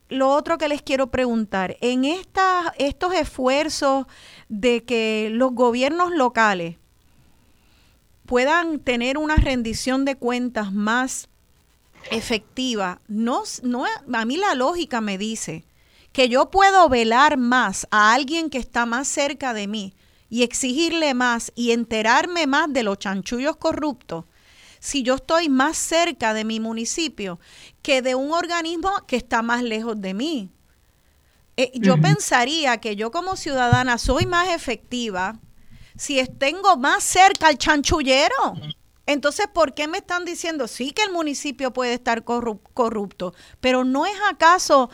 [0.07, 4.05] lo otro que les quiero preguntar, en esta, estos esfuerzos
[4.49, 6.77] de que los gobiernos locales
[8.29, 11.29] puedan tener una rendición de cuentas más
[12.11, 15.65] efectiva, no, no, a mí la lógica me dice
[16.11, 19.95] que yo puedo velar más a alguien que está más cerca de mí
[20.29, 24.25] y exigirle más y enterarme más de los chanchullos corruptos
[24.77, 27.39] si yo estoy más cerca de mi municipio
[27.81, 30.51] que de un organismo que está más lejos de mí.
[31.57, 35.39] Eh, yo pensaría que yo como ciudadana soy más efectiva
[35.99, 38.53] si tengo más cerca al chanchullero.
[39.05, 44.05] Entonces, ¿por qué me están diciendo, sí que el municipio puede estar corrupto, pero no
[44.05, 44.89] es acaso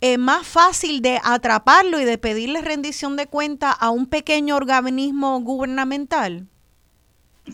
[0.00, 5.40] eh, más fácil de atraparlo y de pedirle rendición de cuenta a un pequeño organismo
[5.40, 6.48] gubernamental?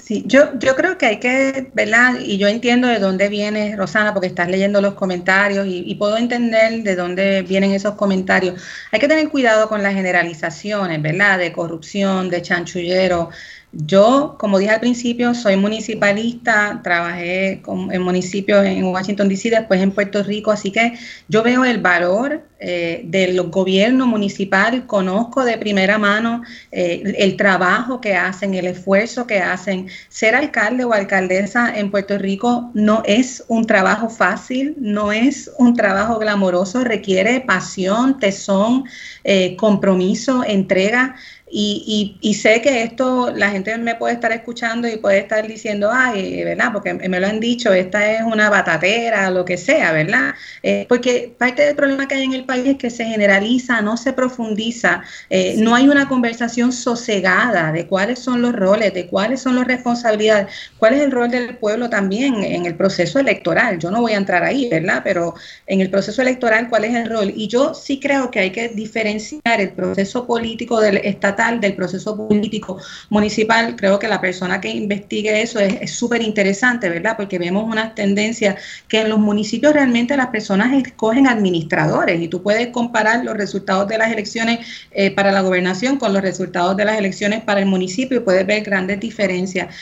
[0.01, 2.19] Sí, yo, yo creo que hay que, ¿verdad?
[2.21, 6.17] Y yo entiendo de dónde viene, Rosana, porque estás leyendo los comentarios y, y, puedo
[6.17, 8.61] entender de dónde vienen esos comentarios.
[8.91, 11.39] Hay que tener cuidado con las generalizaciones, ¿verdad?
[11.39, 13.31] De corrupción, de chanchullero.
[13.77, 19.91] Yo, como dije al principio, soy municipalista, trabajé en municipios en Washington, D.C., después en
[19.91, 20.95] Puerto Rico, así que
[21.29, 26.43] yo veo el valor eh, del gobierno municipal, conozco de primera mano
[26.73, 29.89] eh, el trabajo que hacen, el esfuerzo que hacen.
[30.09, 35.75] Ser alcalde o alcaldesa en Puerto Rico no es un trabajo fácil, no es un
[35.75, 38.85] trabajo glamoroso, requiere pasión, tesón,
[39.25, 41.17] eh, compromiso, entrega.
[41.57, 45.89] Y, y, sé que esto la gente me puede estar escuchando y puede estar diciendo,
[45.93, 46.71] ay, ¿verdad?
[46.73, 50.35] Porque me lo han dicho, esta es una batatera, lo que sea, ¿verdad?
[50.65, 53.97] Eh, porque parte del problema que hay en el país es que se generaliza, no
[53.97, 59.41] se profundiza, eh, no hay una conversación sosegada de cuáles son los roles, de cuáles
[59.41, 63.79] son las responsabilidades, cuál es el rol del pueblo también en el proceso electoral.
[63.79, 65.03] Yo no voy a entrar ahí, ¿verdad?
[65.05, 65.35] Pero
[65.69, 67.33] en el proceso electoral, ¿cuál es el rol?
[67.33, 72.17] Y yo sí creo que hay que diferenciar el proceso político del estatal del proceso
[72.17, 72.79] político
[73.11, 77.17] municipal, creo que la persona que investigue eso es súper interesante, ¿verdad?
[77.17, 78.57] Porque vemos unas tendencias
[78.89, 83.87] que en los municipios realmente las personas escogen administradores y tú puedes comparar los resultados
[83.89, 87.67] de las elecciones eh, para la gobernación con los resultados de las elecciones para el
[87.67, 89.75] municipio y puedes ver grandes diferencias.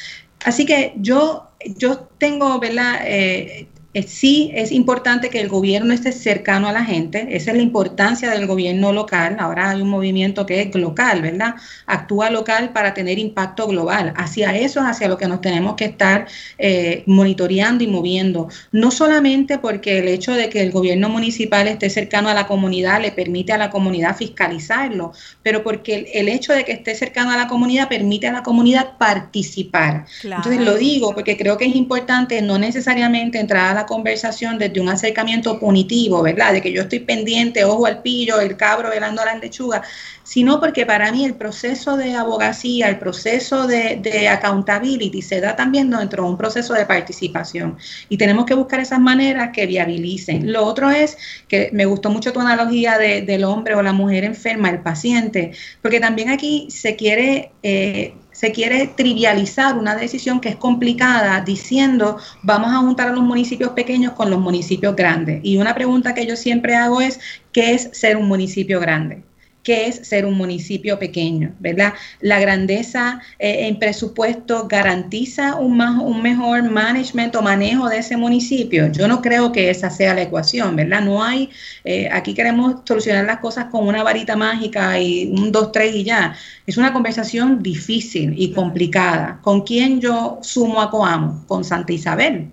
[0.44, 3.00] Así que yo, yo tengo, ¿verdad?
[3.04, 3.68] Eh,
[4.06, 8.30] sí es importante que el gobierno esté cercano a la gente, esa es la importancia
[8.30, 11.56] del gobierno local, ahora hay un movimiento que es local, ¿verdad?
[11.86, 15.84] Actúa local para tener impacto global, hacia eso es hacia lo que nos tenemos que
[15.84, 21.68] estar eh, monitoreando y moviendo, no solamente porque el hecho de que el gobierno municipal
[21.68, 25.12] esté cercano a la comunidad le permite a la comunidad fiscalizarlo,
[25.42, 28.96] pero porque el, hecho de que esté cercano a la comunidad permite a la comunidad
[28.96, 30.06] participar.
[30.24, 34.80] Entonces lo digo porque creo que es importante no necesariamente entrar a la conversación desde
[34.80, 36.52] un acercamiento punitivo, ¿verdad?
[36.52, 39.82] De que yo estoy pendiente, ojo al pillo, el cabro velando a la lechuga,
[40.22, 45.56] sino porque para mí el proceso de abogacía, el proceso de, de accountability se da
[45.56, 47.76] también dentro de un proceso de participación
[48.08, 50.52] y tenemos que buscar esas maneras que viabilicen.
[50.52, 51.16] Lo otro es
[51.48, 55.52] que me gustó mucho tu analogía de, del hombre o la mujer enferma, el paciente,
[55.80, 57.52] porque también aquí se quiere...
[57.62, 63.22] Eh, se quiere trivializar una decisión que es complicada diciendo vamos a juntar a los
[63.22, 65.40] municipios pequeños con los municipios grandes.
[65.42, 67.20] Y una pregunta que yo siempre hago es,
[67.52, 69.22] ¿qué es ser un municipio grande?
[69.62, 71.94] Qué es ser un municipio pequeño, ¿verdad?
[72.20, 78.16] La grandeza eh, en presupuesto garantiza un, más, un mejor management o manejo de ese
[78.16, 78.90] municipio.
[78.90, 81.02] Yo no creo que esa sea la ecuación, ¿verdad?
[81.02, 81.50] No hay,
[81.84, 86.04] eh, aquí queremos solucionar las cosas con una varita mágica y un, dos, tres y
[86.04, 86.34] ya.
[86.66, 89.38] Es una conversación difícil y complicada.
[89.42, 91.44] ¿Con quién yo sumo a Coamo?
[91.46, 92.50] Con Santa Isabel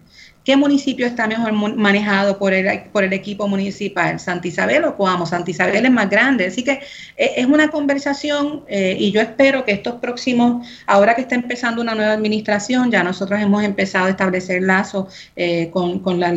[0.49, 4.19] ¿Qué municipio está mejor manejado por el, por el equipo municipal?
[4.19, 5.27] ¿Santa Isabel o Coamo?
[5.27, 6.47] Santa Isabel es más grande.
[6.47, 6.81] Así que
[7.17, 11.83] eh, es una conversación eh, y yo espero que estos próximos, ahora que está empezando
[11.83, 16.29] una nueva administración, ya nosotros hemos empezado a establecer lazos eh, con, con, la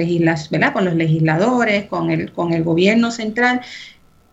[0.75, 3.63] con los legisladores, con el, con el gobierno central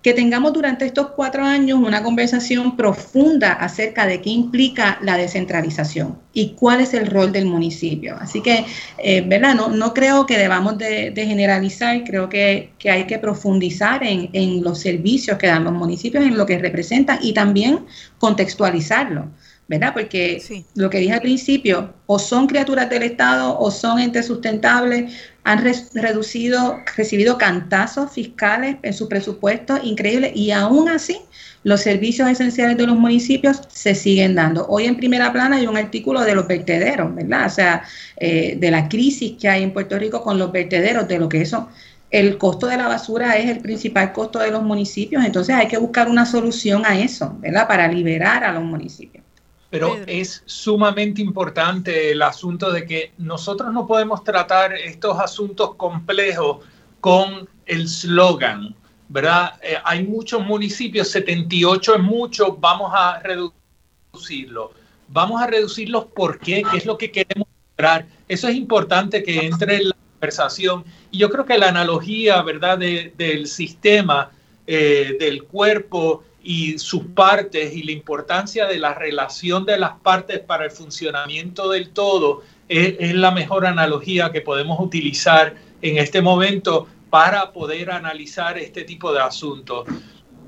[0.02, 6.18] que tengamos durante estos cuatro años una conversación profunda acerca de qué implica la descentralización
[6.32, 8.16] y cuál es el rol del municipio.
[8.20, 8.66] Así que,
[8.98, 9.56] eh, ¿verdad?
[9.56, 14.64] No, no creo que debamos de, generalizar, creo que, que, hay que profundizar en, en
[14.64, 17.86] los servicios que dan los municipios, en lo que representan y también
[18.20, 19.28] contextualizarlo.
[19.70, 19.94] ¿Verdad?
[19.94, 20.42] Porque
[20.74, 25.14] lo que dije al principio, o son criaturas del Estado o son entes sustentables,
[25.44, 25.64] han
[25.94, 31.20] reducido, recibido cantazos fiscales en su presupuesto increíbles y aún así
[31.64, 34.66] los servicios esenciales de los municipios se siguen dando.
[34.68, 37.46] Hoy en primera plana hay un artículo de los vertederos, ¿verdad?
[37.46, 37.84] O sea,
[38.18, 41.42] eh, de la crisis que hay en Puerto Rico con los vertederos, de lo que
[41.42, 41.70] eso
[42.12, 45.78] el costo de la basura es el principal costo de los municipios, entonces hay que
[45.78, 47.68] buscar una solución a eso, ¿verdad?
[47.68, 49.24] Para liberar a los municipios.
[49.70, 56.66] Pero es sumamente importante el asunto de que nosotros no podemos tratar estos asuntos complejos
[57.00, 58.76] con el slogan,
[59.10, 59.54] ¿verdad?
[59.62, 64.72] Eh, hay muchos municipios, 78 es mucho, vamos a reducirlo.
[65.08, 66.64] Vamos a reducirlos ¿por qué?
[66.70, 67.48] ¿Qué es lo que queremos
[67.78, 68.08] lograr?
[68.28, 70.84] Eso es importante que entre en la conversación.
[71.12, 74.32] Y yo creo que la analogía, ¿verdad?, del sistema,
[74.68, 80.40] eh, del cuerpo, y sus partes y la importancia de la relación de las partes
[80.40, 86.88] para el funcionamiento del todo es, la mejor analogía que podemos utilizar en este momento
[87.10, 89.88] para poder analizar este tipo de asuntos.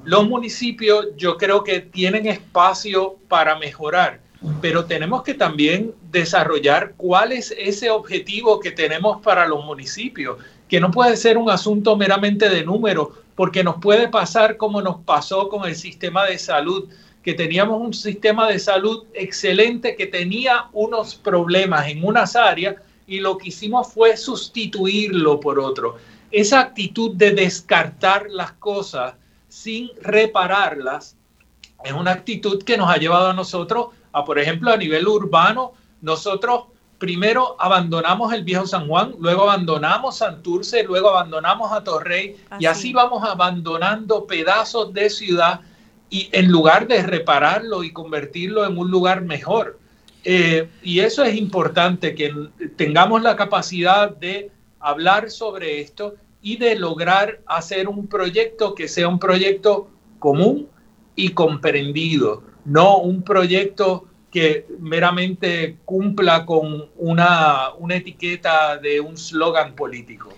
[0.03, 4.21] Los municipios yo creo que tienen espacio para mejorar,
[4.61, 10.37] pero tenemos que también desarrollar cuál es ese objetivo que tenemos para los municipios,
[10.71, 15.01] que no puede ser un asunto meramente de números, porque nos puede pasar como nos
[15.01, 16.87] pasó con el sistema de salud,
[17.21, 23.19] que teníamos un sistema de salud excelente que tenía unos problemas en unas áreas y
[23.19, 25.97] lo que hicimos fue sustituirlo por otro.
[26.31, 29.15] Esa actitud de descartar las cosas
[29.49, 31.17] sin repararlas
[31.83, 35.73] es una actitud que nos ha llevado a nosotros a, por ejemplo, a nivel urbano,
[36.01, 36.67] nosotros
[37.01, 42.93] primero abandonamos el viejo San Juan, luego abandonamos Santurce, luego abandonamos a Torrey y así
[42.93, 45.61] vamos abandonando pedazos de ciudad
[46.11, 49.79] y en lugar de repararlo y convertirlo en un lugar mejor.
[50.23, 52.35] Eh, y eso es importante, que
[52.75, 59.07] tengamos la capacidad de hablar sobre esto y de lograr hacer un proyecto que sea
[59.07, 60.67] un proyecto común
[61.15, 69.75] y comprendido, no un proyecto que meramente cumpla con una, una etiqueta de un slogan
[69.75, 70.29] político.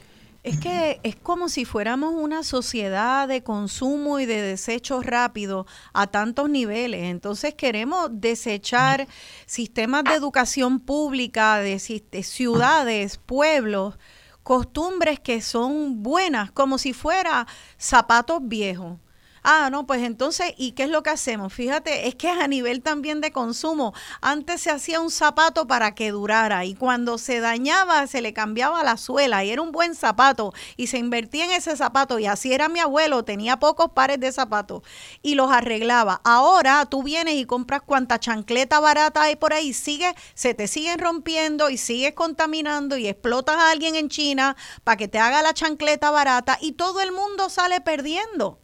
[0.44, 6.08] Es que es como si fuéramos una sociedad de consumo y de desechos rápidos a
[6.08, 7.04] tantos niveles.
[7.04, 9.08] Entonces queremos desechar
[9.46, 13.98] sistemas de educación pública, de, de ciudades, pueblos,
[14.44, 17.48] costumbres que son buenas, como si fuera
[17.78, 19.00] zapatos viejos.
[19.46, 21.52] Ah, no, pues entonces, ¿y qué es lo que hacemos?
[21.52, 26.12] Fíjate, es que a nivel también de consumo, antes se hacía un zapato para que
[26.12, 30.54] durara y cuando se dañaba se le cambiaba la suela y era un buen zapato
[30.78, 34.32] y se invertía en ese zapato y así era mi abuelo, tenía pocos pares de
[34.32, 34.82] zapatos
[35.22, 36.22] y los arreglaba.
[36.24, 41.00] Ahora tú vienes y compras cuanta chancleta barata hay por ahí, sigue, se te siguen
[41.00, 44.56] rompiendo y sigues contaminando y explotas a alguien en China
[44.86, 48.63] para que te haga la chancleta barata y todo el mundo sale perdiendo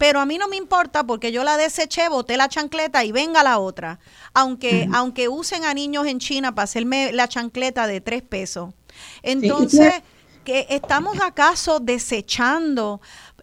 [0.00, 3.42] pero a mí no me importa porque yo la deseché, boté la chancleta y venga
[3.42, 4.00] la otra.
[4.32, 8.72] Aunque, aunque usen a niños en China para hacerme la chancleta de tres pesos.
[9.22, 9.92] Entonces,
[10.42, 13.02] que ¿estamos acaso desechando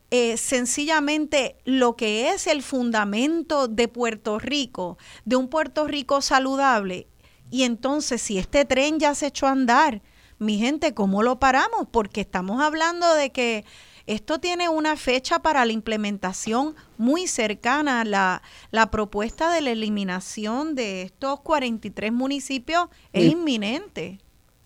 [0.10, 7.06] eh, sencillamente lo que es el fundamento de Puerto Rico, de un Puerto Rico saludable?
[7.52, 10.02] Y entonces, si este tren ya se echó a andar,
[10.40, 11.88] mi gente, ¿cómo lo paramos?
[11.92, 13.64] Porque estamos hablando de que
[14.08, 18.04] esto tiene una fecha para la implementación muy cercana.
[18.06, 24.20] La, la propuesta de la eliminación de estos 43 municipios es inminente.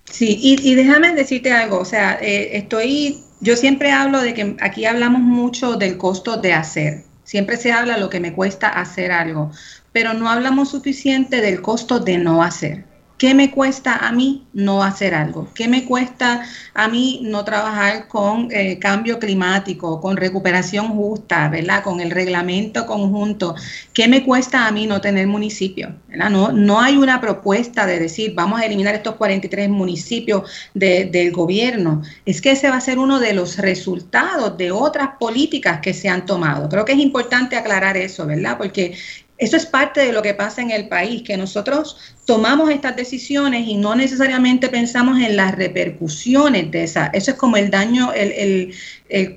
[0.05, 4.85] Sí, y, déjame decirte algo, o sea, eh, estoy, yo siempre hablo de que aquí
[4.85, 9.51] hablamos mucho del costo de hacer, siempre se habla lo que me cuesta hacer algo,
[9.93, 12.83] pero no hablamos suficiente del costo de no hacer.
[13.21, 15.47] ¿Qué me cuesta a mí no hacer algo?
[15.53, 16.41] ¿Qué me cuesta
[16.73, 21.83] a mí no trabajar con eh, cambio climático, con recuperación justa, ¿verdad?
[21.83, 23.53] Con el reglamento conjunto.
[23.93, 25.93] ¿Qué me cuesta a mí no tener municipio?
[26.09, 32.01] No, no hay una propuesta de decir vamos a eliminar estos 43 municipios del gobierno.
[32.25, 36.09] Es que ese va a ser uno de los resultados de otras políticas que se
[36.09, 36.69] han tomado.
[36.69, 38.57] Creo que es importante aclarar eso, ¿verdad?
[38.57, 38.95] Porque
[39.41, 43.67] eso es parte de lo que pasa en el país, que nosotros tomamos estas decisiones
[43.67, 47.07] y no necesariamente pensamos en las repercusiones de esa.
[47.07, 48.75] Eso es como el daño, el,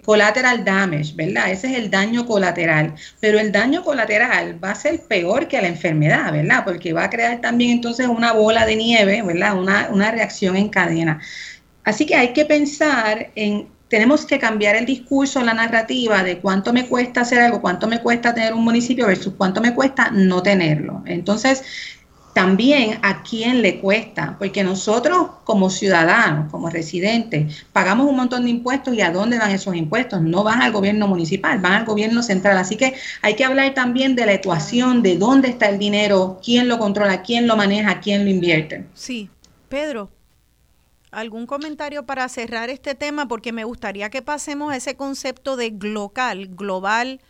[0.04, 1.50] collateral damage, ¿verdad?
[1.50, 2.94] Ese es el daño colateral.
[3.18, 6.64] Pero el daño colateral va a ser peor que la enfermedad, ¿verdad?
[6.66, 9.58] Porque va a crear también entonces una bola de nieve, ¿verdad?
[9.58, 11.18] Una, una reacción en cadena.
[11.82, 16.72] Así que hay que pensar en tenemos que cambiar el discurso, la narrativa de cuánto
[16.72, 20.42] me cuesta hacer algo, cuánto me cuesta tener un municipio versus cuánto me cuesta no
[20.42, 21.02] tenerlo.
[21.06, 21.62] Entonces,
[22.34, 28.50] también a quién le cuesta, porque nosotros como ciudadanos, como residentes, pagamos un montón de
[28.50, 32.22] impuestos y a dónde van esos impuestos, no van al gobierno municipal, van al gobierno
[32.24, 32.58] central.
[32.58, 36.66] Así que hay que hablar también de la ecuación, de dónde está el dinero, quién
[36.66, 38.84] lo controla, quién lo maneja, quién lo invierte.
[38.94, 39.30] Sí,
[39.68, 40.10] Pedro,
[41.14, 43.28] ¿Algún comentario para cerrar este tema?
[43.28, 47.20] Porque me gustaría que pasemos a ese concepto de local, global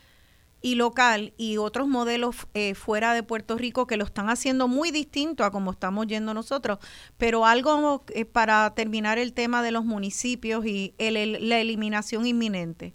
[0.63, 4.91] y local y otros modelos eh, fuera de Puerto Rico que lo están haciendo muy
[4.91, 6.79] distinto a como estamos yendo nosotros.
[7.19, 12.95] Pero algo eh, para terminar el tema de los municipios y la eliminación inminente.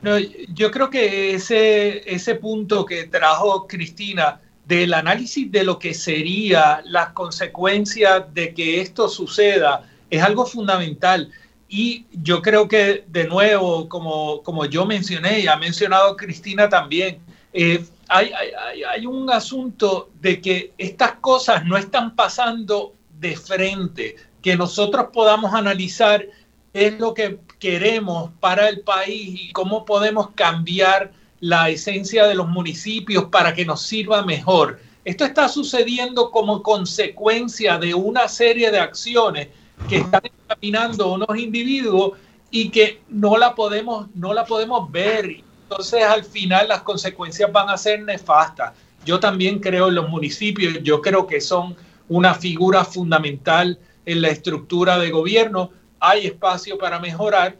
[0.00, 5.92] No, yo creo que ese, ese punto que trajo Cristina del análisis de lo que
[5.92, 11.30] sería las consecuencias de que esto suceda es algo fundamental.
[11.68, 17.20] Y yo creo que, de nuevo, como, como yo mencioné y ha mencionado Cristina también,
[17.52, 24.16] eh, hay, hay, hay, un asunto de que estas cosas no están pasando de frente,
[24.42, 26.26] que nosotros podamos analizar
[26.72, 32.48] es lo que queremos para el país y cómo podemos cambiar la esencia de los
[32.48, 34.80] municipios para que nos sirva mejor.
[35.04, 39.48] Esto está sucediendo como consecuencia de una serie de acciones
[39.88, 42.18] que están encaminando unos individuos
[42.50, 45.42] y que no la podemos, no la podemos ver.
[45.62, 48.72] Entonces al final las consecuencias van a ser nefastas.
[49.04, 51.76] Yo también creo en los municipios, yo creo que son
[52.08, 55.70] una figura fundamental en la estructura de gobierno.
[56.00, 57.56] Hay espacio para mejorar,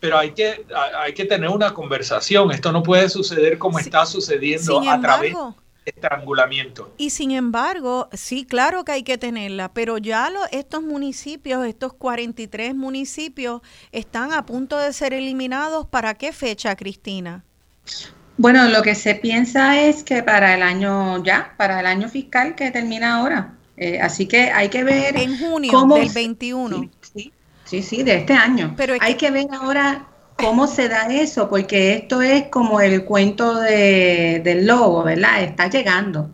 [0.00, 0.64] pero hay que,
[0.98, 2.50] hay que tener una conversación.
[2.50, 5.34] Esto no puede suceder como está sucediendo a través
[5.84, 6.92] estrangulamiento.
[6.96, 12.74] Y sin embargo, sí, claro que hay que tenerla, pero ya estos municipios, estos 43
[12.74, 13.62] municipios,
[13.92, 15.86] están a punto de ser eliminados.
[15.86, 17.44] ¿Para qué fecha, Cristina?
[18.36, 22.54] Bueno, lo que se piensa es que para el año ya, para el año fiscal
[22.54, 23.54] que termina ahora.
[23.76, 25.16] Eh, así que hay que ver.
[25.16, 26.90] En junio del 21.
[27.00, 27.32] Sí,
[27.64, 28.74] sí, sí, de este año.
[28.76, 30.06] Pero hay que ver ahora
[30.40, 31.48] ¿Cómo se da eso?
[31.48, 35.42] Porque esto es como el cuento de, del lobo, ¿verdad?
[35.42, 36.30] Está llegando.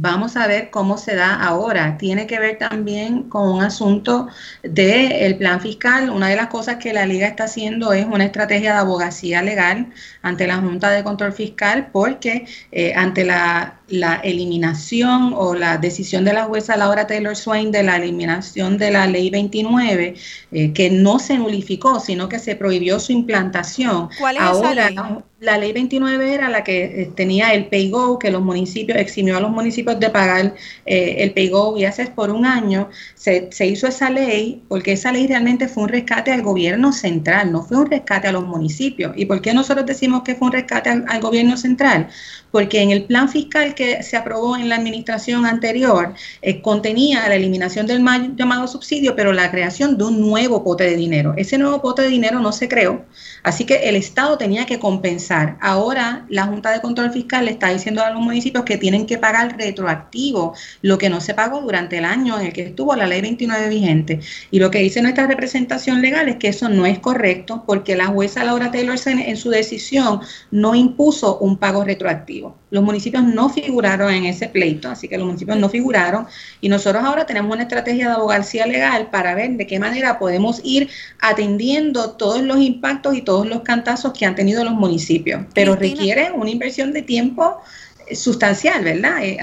[0.00, 1.98] Vamos a ver cómo se da ahora.
[1.98, 4.28] Tiene que ver también con un asunto
[4.62, 6.10] del plan fiscal.
[6.10, 9.90] Una de las cosas que la liga está haciendo es una estrategia de abogacía legal
[10.22, 13.74] ante la Junta de Control Fiscal porque eh, ante la,
[14.22, 19.06] eliminación o la decisión de la jueza Laura Taylor Swain de la eliminación de la
[19.06, 20.14] ley 29,
[20.52, 24.10] eh, que no se nulificó, sino que se prohibió su implantación.
[24.20, 28.42] ¿Cuál es ahora, la ley 29 era la que eh, tenía el PayGo, que los
[28.42, 30.54] municipios, eximió a los municipios de pagar
[30.84, 32.88] eh, el PayGo y haces por un año.
[33.14, 37.52] Se, se, hizo esa ley porque esa ley realmente fue un rescate al gobierno central,
[37.52, 39.12] no fue un rescate a los municipios.
[39.16, 42.08] ¿Y por qué nosotros decimos que fue un rescate al gobierno central?
[42.50, 47.34] porque en el plan fiscal que se aprobó en la administración anterior eh, contenía la
[47.34, 51.34] eliminación del mal llamado subsidio, pero la creación de un nuevo pote de dinero.
[51.36, 53.04] Ese nuevo pote de dinero no se creó,
[53.42, 55.27] así que el Estado tenía que compensar.
[55.60, 59.18] Ahora la Junta de Control Fiscal le está diciendo a los municipios que tienen que
[59.18, 63.06] pagar retroactivo lo que no se pagó durante el año en el que estuvo la
[63.06, 64.20] ley 29 vigente.
[64.50, 68.06] Y lo que dice nuestra representación legal es que eso no es correcto porque la
[68.06, 72.56] jueza Laura Taylor en su decisión no impuso un pago retroactivo.
[72.70, 76.26] Los municipios no figuraron en ese pleito, así que los municipios no figuraron.
[76.60, 80.60] Y nosotros ahora tenemos una estrategia de abogacía legal para ver de qué manera podemos
[80.64, 80.88] ir
[81.20, 86.30] atendiendo todos los impactos y todos los cantazos que han tenido los municipios, pero requiere
[86.32, 87.58] una inversión de tiempo
[88.06, 89.22] eh, sustancial, ¿verdad?
[89.22, 89.38] Eh,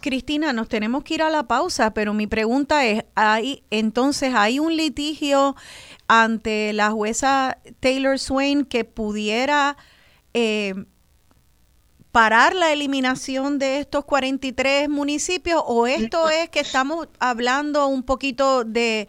[0.00, 4.58] Cristina, nos tenemos que ir a la pausa, pero mi pregunta es, ¿hay, entonces, ¿hay
[4.58, 5.56] un litigio
[6.08, 9.78] ante la jueza Taylor Swain que pudiera
[10.34, 10.74] eh,
[12.14, 18.62] parar la eliminación de estos 43 municipios o esto es que estamos hablando un poquito
[18.62, 19.08] de,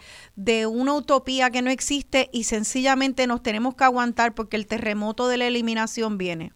[0.68, 5.38] una utopía que no existe y sencillamente nos tenemos que aguantar porque el terremoto de
[5.38, 6.54] la eliminación viene?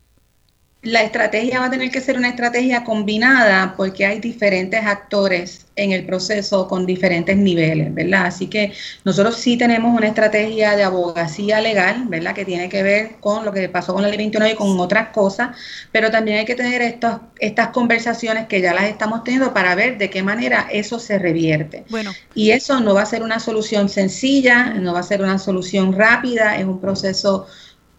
[0.81, 5.91] La estrategia va a tener que ser una estrategia combinada porque hay diferentes actores en
[5.91, 8.27] el proceso con diferentes niveles, ¿verdad?
[8.27, 8.71] Así que
[9.03, 12.33] nosotros sí tenemos una estrategia de abogacía legal, ¿verdad?
[12.33, 15.09] Que tiene que ver con lo que pasó con la ley 29 y con otras
[15.09, 15.49] cosas,
[15.91, 19.97] pero también hay que tener estos, estas conversaciones que ya las estamos teniendo para ver
[19.97, 21.83] de qué manera eso se revierte.
[21.89, 22.13] Bueno.
[22.35, 25.91] Y eso no va a ser una solución sencilla, no va a ser una solución
[25.91, 27.47] rápida, es un proceso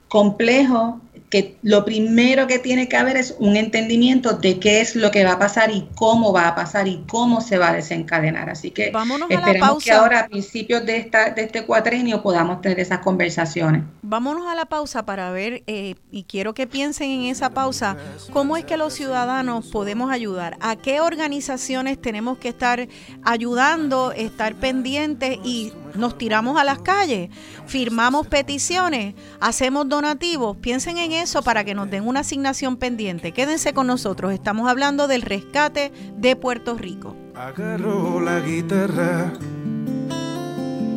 [0.08, 5.10] complejo que lo primero que tiene que haber es un entendimiento de qué es lo
[5.10, 8.50] que va a pasar y cómo va a pasar y cómo se va a desencadenar.
[8.50, 8.92] Así que
[9.28, 13.82] esperemos que ahora a principios de, esta, de este cuatrenio podamos tener esas conversaciones.
[14.02, 17.96] Vámonos a la pausa para ver, eh, y quiero que piensen en esa pausa,
[18.32, 22.88] cómo es que los ciudadanos podemos ayudar, a qué organizaciones tenemos que estar
[23.24, 27.30] ayudando, estar pendientes y nos tiramos a las calles,
[27.66, 30.56] firmamos peticiones, hacemos donativos.
[30.58, 33.32] Piensen en eso para que nos den una asignación pendiente.
[33.32, 34.32] Quédense con nosotros.
[34.32, 37.16] Estamos hablando del rescate de Puerto Rico.
[37.34, 39.32] Agarro la guitarra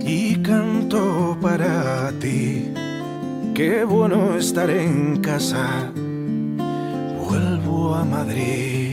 [0.01, 2.73] y canto para ti.
[3.53, 5.91] Qué bueno estar en casa.
[7.19, 8.92] Vuelvo a Madrid.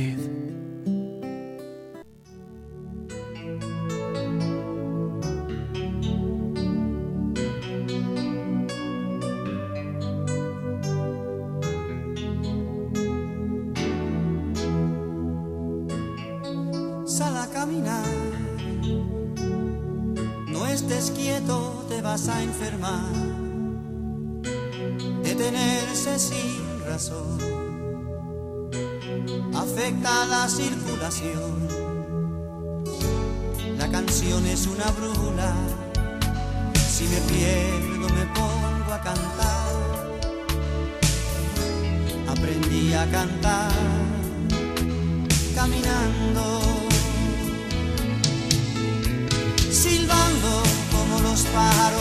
[22.10, 23.12] Vas a enfermar,
[25.22, 27.38] detenerse sin razón,
[29.54, 31.68] afecta la circulación.
[33.78, 35.54] La canción es una brújula,
[36.74, 39.70] si me pierdo me pongo a cantar.
[42.28, 43.72] Aprendí a cantar
[45.54, 46.89] caminando,
[49.72, 50.62] silbando
[51.22, 52.00] los pájaros,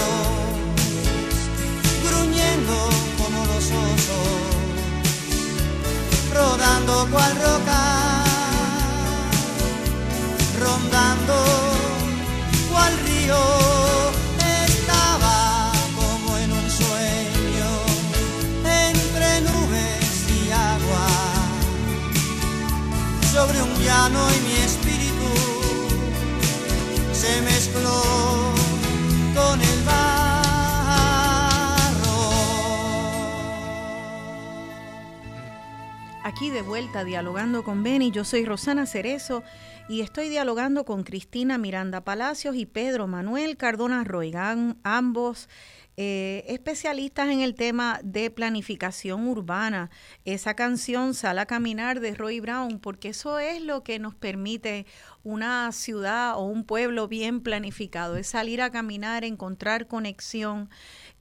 [2.03, 4.27] gruñendo como los osos,
[6.33, 8.23] rodando cual roca,
[10.59, 11.35] rondando
[12.71, 13.79] cual río.
[15.95, 16.37] Como
[23.31, 24.88] sobre un llano y mi espíritu
[36.39, 39.43] Aquí de vuelta dialogando con Beni, yo soy Rosana Cerezo
[39.89, 45.49] y estoy dialogando con Cristina Miranda Palacios y Pedro Manuel Cardona Roigán, ambos
[45.97, 49.89] eh, especialistas en el tema de planificación urbana.
[50.23, 54.85] Esa canción Sal a Caminar de Roy Brown, porque eso es lo que nos permite
[55.25, 60.69] una ciudad o un pueblo bien planificado, es salir a caminar, encontrar conexión,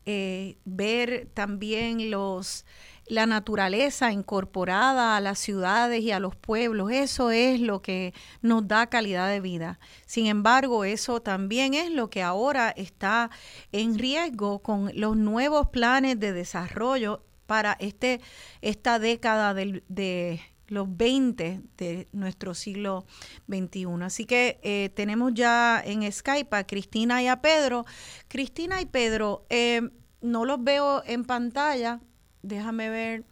[0.07, 2.65] eh, ver también los
[3.09, 8.67] la naturaleza incorporada a las ciudades y a los pueblos, eso es lo que nos
[8.69, 9.81] da calidad de vida.
[10.07, 13.31] Sin embargo, eso también es lo que ahora está
[13.73, 18.21] en riesgo con los nuevos planes de desarrollo para este,
[18.61, 23.07] esta década de los 20 de nuestro siglo
[23.49, 23.87] XXI.
[24.03, 27.85] Así que eh, tenemos ya en Skype a Cristina y a Pedro.
[28.29, 29.83] Cristina y Pedro, eh,
[30.21, 32.01] no los veo en pantalla,
[32.49, 33.25] déjame ver,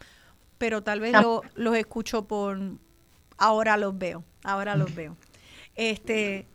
[0.59, 1.14] pero tal vez
[1.55, 2.59] los escucho por...
[3.38, 5.16] Ahora los veo, ahora los veo.
[5.74, 6.47] Este,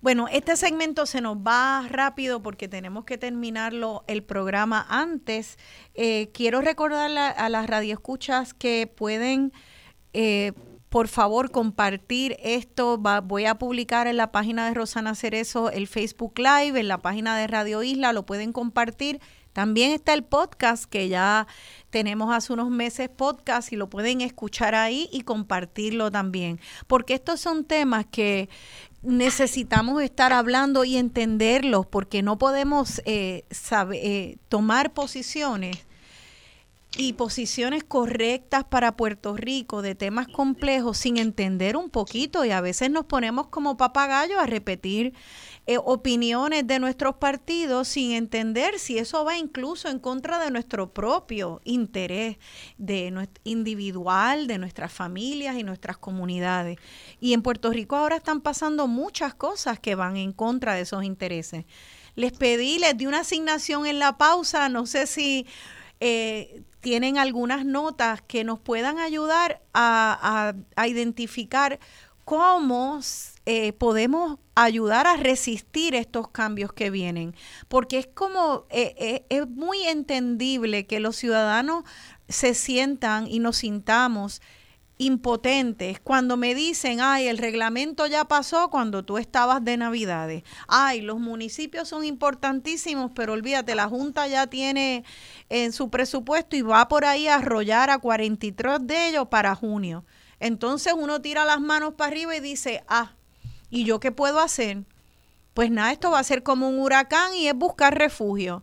[0.00, 5.58] bueno, este segmento se nos va rápido porque tenemos que terminarlo el programa antes.
[5.94, 9.52] Eh, quiero recordar a las radioescuchas que pueden
[10.12, 10.52] eh,
[10.88, 12.98] por favor, compartir esto.
[12.98, 17.36] voy a publicar en la página de Rosana Cerezo el Facebook Live, en la página
[17.36, 19.20] de Radio Isla, lo pueden compartir.
[19.58, 21.48] También está el podcast que ya
[21.90, 26.60] tenemos hace unos meses podcast y lo pueden escuchar ahí y compartirlo también.
[26.86, 28.48] Porque estos son temas que
[29.02, 33.46] necesitamos estar hablando y entenderlos porque no podemos eh,
[33.94, 35.76] eh, tomar posiciones
[36.96, 42.60] y posiciones correctas para Puerto Rico de temas complejos sin entender un poquito y a
[42.60, 45.14] veces nos ponemos como papagayos a repetir
[45.70, 50.94] eh, opiniones de nuestros partidos sin entender si eso va incluso en contra de nuestro
[50.94, 52.38] propio interés
[52.78, 56.78] de individual, de nuestras familias y nuestras comunidades.
[57.20, 61.04] Y en Puerto Rico ahora están pasando muchas cosas que van en contra de esos
[61.04, 61.66] intereses.
[62.14, 65.46] Les pedí, les di una asignación en la pausa, no sé si
[66.00, 70.54] eh, tienen algunas notas que nos puedan ayudar a,
[70.86, 71.78] identificar
[72.24, 73.00] cómo
[73.50, 77.34] eh, podemos ayudar a resistir estos cambios que vienen.
[77.68, 81.84] Porque es como, eh, eh, es muy entendible que los ciudadanos
[82.28, 84.42] se sientan y nos sintamos
[84.98, 90.42] impotentes cuando me dicen, ay, el reglamento ya pasó cuando tú estabas de Navidades.
[90.66, 95.04] Ay, los municipios son importantísimos, pero olvídate, la Junta ya tiene
[95.48, 100.04] en su presupuesto y va por ahí a arrollar a 43 de ellos para junio.
[100.38, 103.14] Entonces uno tira las manos para arriba y dice, ah,
[103.70, 104.84] ¿y yo qué puedo hacer?
[105.54, 108.62] Pues nada, esto va a ser como un huracán y es buscar refugio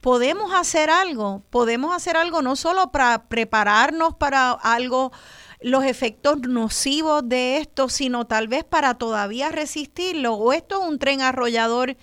[0.00, 5.12] podemos hacer algo, podemos hacer algo no solo para prepararnos para algo
[5.60, 10.34] los efectos nocivos de esto, sino tal vez para todavía resistirlo.
[10.34, 11.96] O esto es un tren arrollador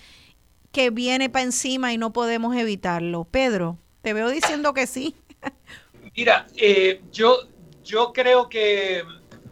[0.72, 3.24] que viene para encima y no podemos evitarlo.
[3.24, 5.14] Pedro, te veo diciendo que sí.
[6.16, 7.48] Mira, eh, yo,
[7.82, 9.02] yo creo que,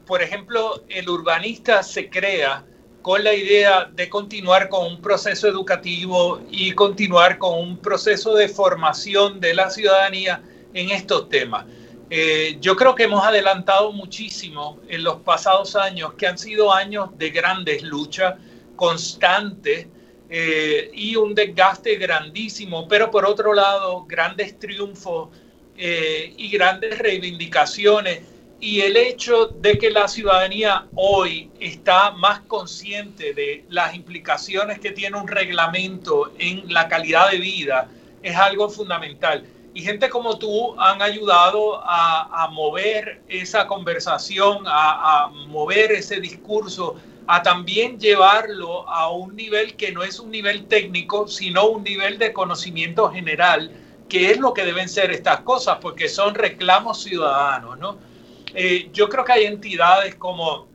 [0.07, 2.67] por ejemplo, el urbanista se crea
[3.05, 8.49] con la idea de continuar con un proceso educativo y continuar con un proceso de
[8.49, 10.41] formación de la ciudadanía
[10.73, 11.67] en estos temas.
[12.09, 17.11] Eh, yo creo que hemos adelantado muchísimo en los pasados años, que han sido años
[17.19, 18.37] de grandes luchas
[18.75, 19.87] constantes
[20.31, 25.29] eh, y un desgaste grandísimo, pero por otro lado, grandes triunfos
[25.77, 28.21] eh, y grandes reivindicaciones.
[28.65, 34.91] Y el hecho de que la ciudadanía hoy está más consciente de las implicaciones que
[34.91, 37.91] tiene un reglamento en la calidad de vida
[38.23, 45.93] es algo fundamental y gente como tú han ayudado a, mover esa conversación, a, mover
[45.93, 46.97] ese discurso,
[47.27, 52.17] a también llevarlo a un nivel que no es un nivel técnico, sino un nivel
[52.17, 53.71] de conocimiento general,
[54.09, 58.14] que es lo que deben ser estas cosas, porque son reclamos ciudadanos, ¿no?
[58.55, 60.69] Eh, yo creo que hay entidades como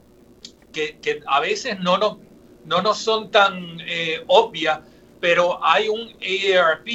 [0.72, 2.18] que, a veces no nos,
[2.66, 4.80] no nos son tan eh, obvias,
[5.20, 6.88] pero hay un AARP,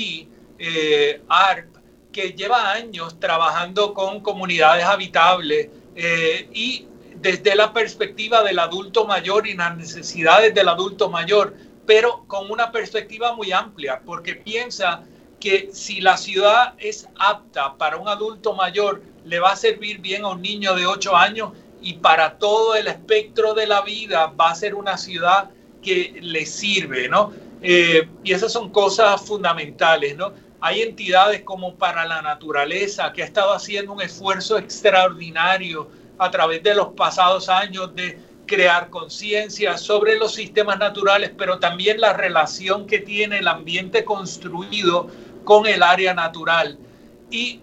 [0.58, 1.74] eh, ARP,
[2.12, 6.86] que lleva años trabajando con comunidades habitables eh, y
[7.16, 11.54] desde la perspectiva del adulto mayor y las necesidades del adulto mayor,
[11.86, 15.02] pero con una perspectiva muy amplia, porque piensa
[15.40, 20.24] que si la ciudad es apta para un adulto mayor, le va a servir bien
[20.24, 24.50] a un niño de 8 años y para todo el espectro de la vida va
[24.50, 25.50] a ser una ciudad
[25.82, 27.32] que le sirve, ¿no?
[27.60, 30.32] Eh, y esas son cosas fundamentales, ¿no?
[30.60, 35.88] Hay entidades como para la naturaleza que ha estado haciendo un esfuerzo extraordinario
[36.18, 42.00] a través de los pasados años de crear conciencia sobre los sistemas naturales, pero también
[42.00, 45.08] la relación que tiene el ambiente construido
[45.44, 46.78] con el área natural
[47.30, 47.60] y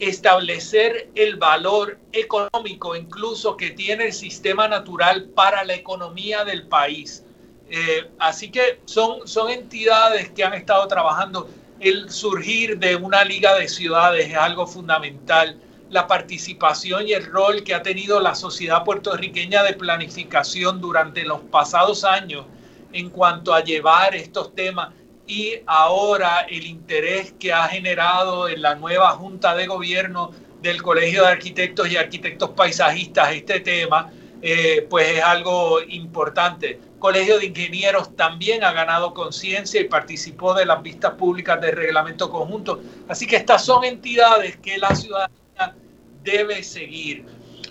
[0.00, 7.24] establecer el valor económico incluso que tiene el sistema natural para la economía del país.
[7.68, 11.48] Eh, así que son, son entidades que han estado trabajando
[11.80, 15.58] el surgir de una liga de ciudades es algo fundamental.
[15.88, 21.40] La participación y el rol que ha tenido la sociedad puertorriqueña de planificación durante los
[21.40, 22.44] pasados años
[22.92, 24.90] en cuanto a llevar estos temas
[25.30, 31.22] y ahora el interés que ha generado en la nueva Junta de Gobierno del Colegio
[31.22, 34.10] de Arquitectos y Arquitectos Paisajistas este tema,
[34.42, 36.80] eh, pues es algo importante.
[36.98, 42.28] Colegio de Ingenieros también ha ganado conciencia y participó de las vistas públicas del reglamento
[42.28, 42.80] conjunto.
[43.06, 45.76] Así que estas son entidades que la ciudadanía
[46.24, 47.24] debe seguir.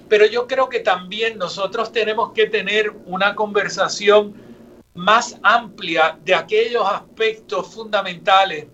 [0.07, 4.48] Pero yo creo que también nosotros tenemos que tener una conversación
[4.99, 8.67] más amplia de aquellos aspectos fundamentales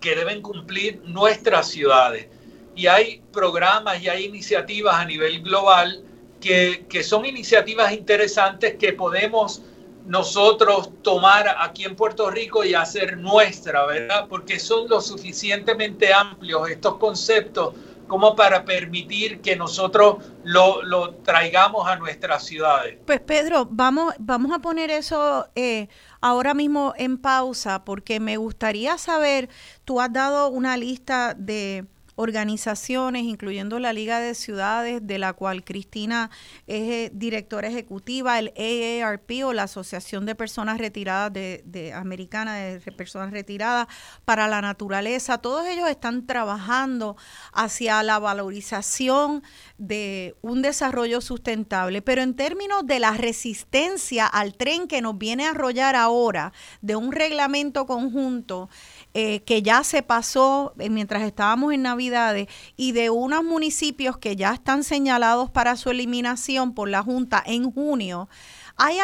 [0.00, 2.28] que deben cumplir nuestras ciudades.
[2.74, 6.02] Y hay programas y hay iniciativas a nivel global
[6.40, 9.60] que, son iniciativas interesantes que podemos
[10.06, 14.26] nosotros tomar aquí en Puerto Rico y hacer nuestra, ¿verdad?
[14.30, 17.74] Porque son lo suficientemente amplios estos conceptos
[18.06, 22.98] como para permitir que nosotros lo, traigamos a nuestras ciudades.
[23.06, 25.88] Pues Pedro, vamos, vamos a poner eso eh,
[26.20, 29.48] ahora mismo en pausa porque me gustaría saber,
[29.84, 31.86] tú has dado una lista de
[32.16, 36.30] organizaciones, incluyendo la Liga de Ciudades, de la cual Cristina
[36.66, 42.54] es eh, directora ejecutiva, el AARP o la Asociación de Personas Retiradas de, de Americana
[42.56, 43.88] de Personas Retiradas
[44.24, 45.38] para la Naturaleza.
[45.38, 47.16] Todos ellos están trabajando
[47.52, 49.42] hacia la valorización
[49.78, 55.46] de un desarrollo sustentable, pero en términos de la resistencia al tren que nos viene
[55.46, 58.68] a arrollar ahora, de un reglamento conjunto,
[59.14, 64.18] eh, que ya se pasó eh, mientras estábamos en Navidad, Navidades y de unos municipios
[64.18, 68.28] que ya están señalados para su eliminación por la Junta en junio,
[68.76, 68.98] ¿Hay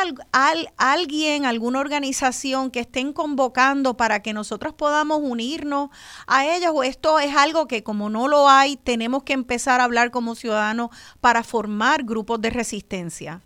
[0.78, 5.90] alguien, alguna organización que estén convocando para que nosotros podamos unirnos
[6.26, 6.72] a ellos?
[6.74, 10.34] ¿O esto es algo que como no lo hay, tenemos que empezar a hablar como
[10.34, 13.42] ciudadanos para formar grupos de resistencia?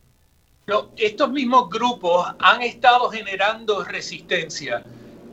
[0.96, 4.82] estos mismos grupos han estado generando resistencia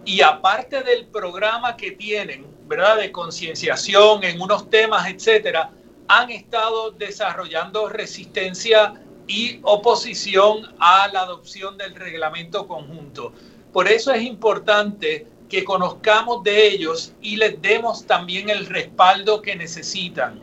[0.06, 2.98] y aparte del programa que tienen, ¿verdad?
[2.98, 5.72] De concienciación en unos temas, etcétera,
[6.08, 8.94] han estado desarrollando resistencia
[9.28, 13.34] y oposición a la adopción del reglamento conjunto.
[13.72, 19.56] Por eso es importante que conozcamos de ellos y les demos también el respaldo que
[19.56, 20.40] necesitan,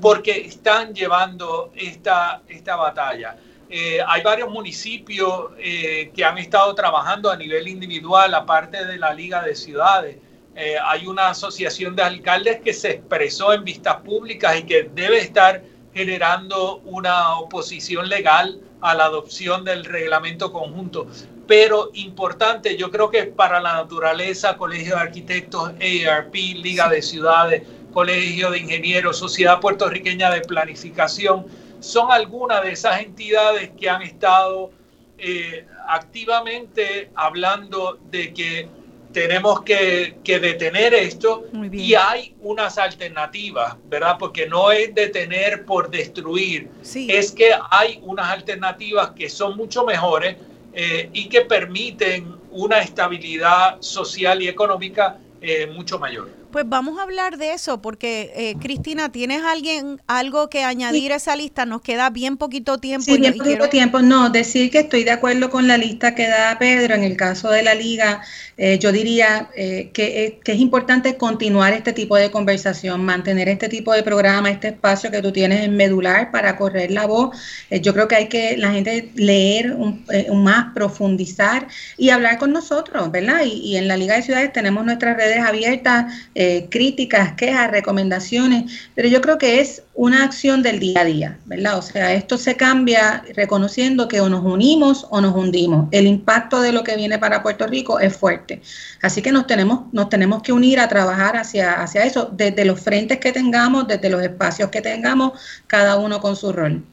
[0.00, 3.36] porque están llevando esta, esta batalla.
[3.70, 9.12] Eh, hay varios municipios eh, que han estado trabajando a nivel individual, aparte de la
[9.14, 10.18] Liga de Ciudades.
[10.54, 15.18] Eh, hay una asociación de alcaldes que se expresó en vistas públicas y que debe
[15.18, 15.62] estar
[15.92, 21.06] generando una oposición legal a la adopción del reglamento conjunto.
[21.46, 27.62] Pero importante, yo creo que para la naturaleza, Colegio de Arquitectos, ARP, Liga de Ciudades,
[27.92, 31.46] Colegio de Ingenieros, Sociedad Puertorriqueña de Planificación,
[31.84, 34.70] son algunas de esas entidades que han estado
[35.18, 38.68] eh, activamente hablando de que
[39.12, 44.16] tenemos que, detener esto y hay unas alternativas, ¿verdad?
[44.18, 50.36] Porque no es detener por destruir, es que hay unas alternativas que son mucho mejores
[50.72, 56.28] eh, y que permiten una estabilidad social y económica eh, mucho mayor.
[56.54, 61.16] Pues vamos a hablar de eso, porque eh, Cristina, ¿tienes alguien algo que añadir a
[61.16, 61.66] esa lista?
[61.66, 63.06] Nos queda bien poquito tiempo.
[63.06, 64.02] Sí, bien poquito tiempo.
[64.02, 67.50] No, decir que estoy de acuerdo con la lista que da Pedro en el caso
[67.50, 68.22] de la liga.
[68.56, 73.92] Eh, yo diría eh, que, es importante continuar este tipo de conversación, mantener este tipo
[73.92, 77.36] de programa, este espacio que tú tienes en medular para correr la voz.
[77.70, 80.04] yo creo que hay que la gente leer un,
[80.44, 83.42] más, profundizar y hablar con nosotros, ¿verdad?
[83.44, 88.88] Y, y, en la Liga de Ciudades tenemos nuestras redes abiertas eh, críticas, quejas, recomendaciones,
[88.94, 91.78] pero yo creo que es una acción del día a día, ¿verdad?
[91.78, 95.88] O sea, esto se cambia reconociendo que o nos unimos o nos hundimos.
[95.92, 98.60] El impacto de lo que viene para Puerto Rico es fuerte.
[99.02, 102.80] Así que nos tenemos, nos tenemos que unir a trabajar hacia, hacia eso, desde los
[102.80, 105.32] frentes que tengamos, desde los espacios que tengamos,
[105.68, 106.84] cada uno con su rol.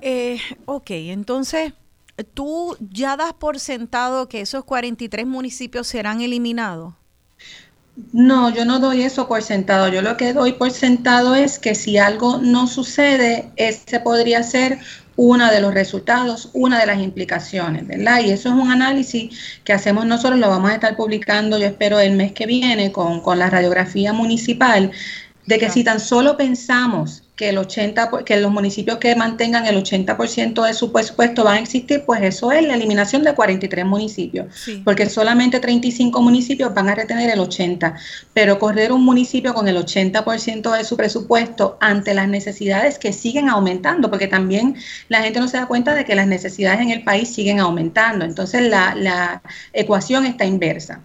[0.00, 1.72] Eh, ok, entonces
[2.34, 6.94] tú ya das por sentado que esos 43 municipios serán eliminados.
[8.12, 9.88] No, yo no doy eso por sentado.
[9.88, 14.78] Yo lo que doy por sentado es que si algo no sucede, ese podría ser
[15.16, 18.20] uno de los resultados, una de las implicaciones, ¿verdad?
[18.20, 21.98] Y eso es un análisis que hacemos nosotros, lo vamos a estar publicando, yo espero,
[21.98, 24.90] el mes que viene con, con la radiografía municipal,
[25.46, 29.76] de que si tan solo pensamos que el 80 que los municipios que mantengan el
[29.76, 34.46] 80% de su presupuesto van a existir, pues eso es la eliminación de 43 municipios,
[34.84, 37.94] porque solamente 35 municipios van a retener el 80,
[38.32, 43.50] pero correr un municipio con el 80% de su presupuesto ante las necesidades que siguen
[43.50, 44.76] aumentando, porque también
[45.08, 48.24] la gente no se da cuenta de que las necesidades en el país siguen aumentando,
[48.24, 49.42] entonces la, la
[49.74, 51.02] ecuación está inversa.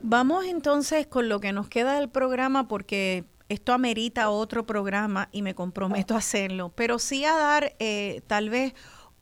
[0.00, 3.24] Vamos entonces con lo que nos queda del programa porque
[3.54, 8.50] esto amerita otro programa y me comprometo a hacerlo, pero sí a dar eh, tal
[8.50, 8.74] vez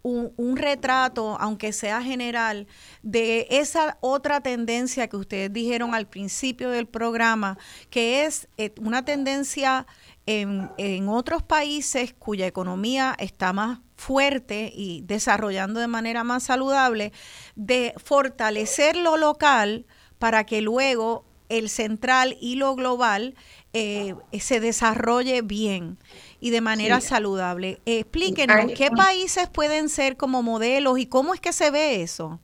[0.02, 2.66] un, retrato, aunque sea general,
[3.02, 7.56] de esa otra tendencia que ustedes dijeron al principio del programa,
[7.88, 9.86] que es eh, una tendencia
[10.26, 17.12] en, en otros países cuya economía está más fuerte y desarrollando de manera más saludable,
[17.54, 19.86] de fortalecer lo local
[20.18, 23.34] para que luego el central y lo global
[23.72, 25.98] eh, se desarrolle bien
[26.40, 27.80] y de manera saludable.
[27.86, 32.38] explíquenos, ¿qué países pueden ser como modelos y cómo es que se ve eso?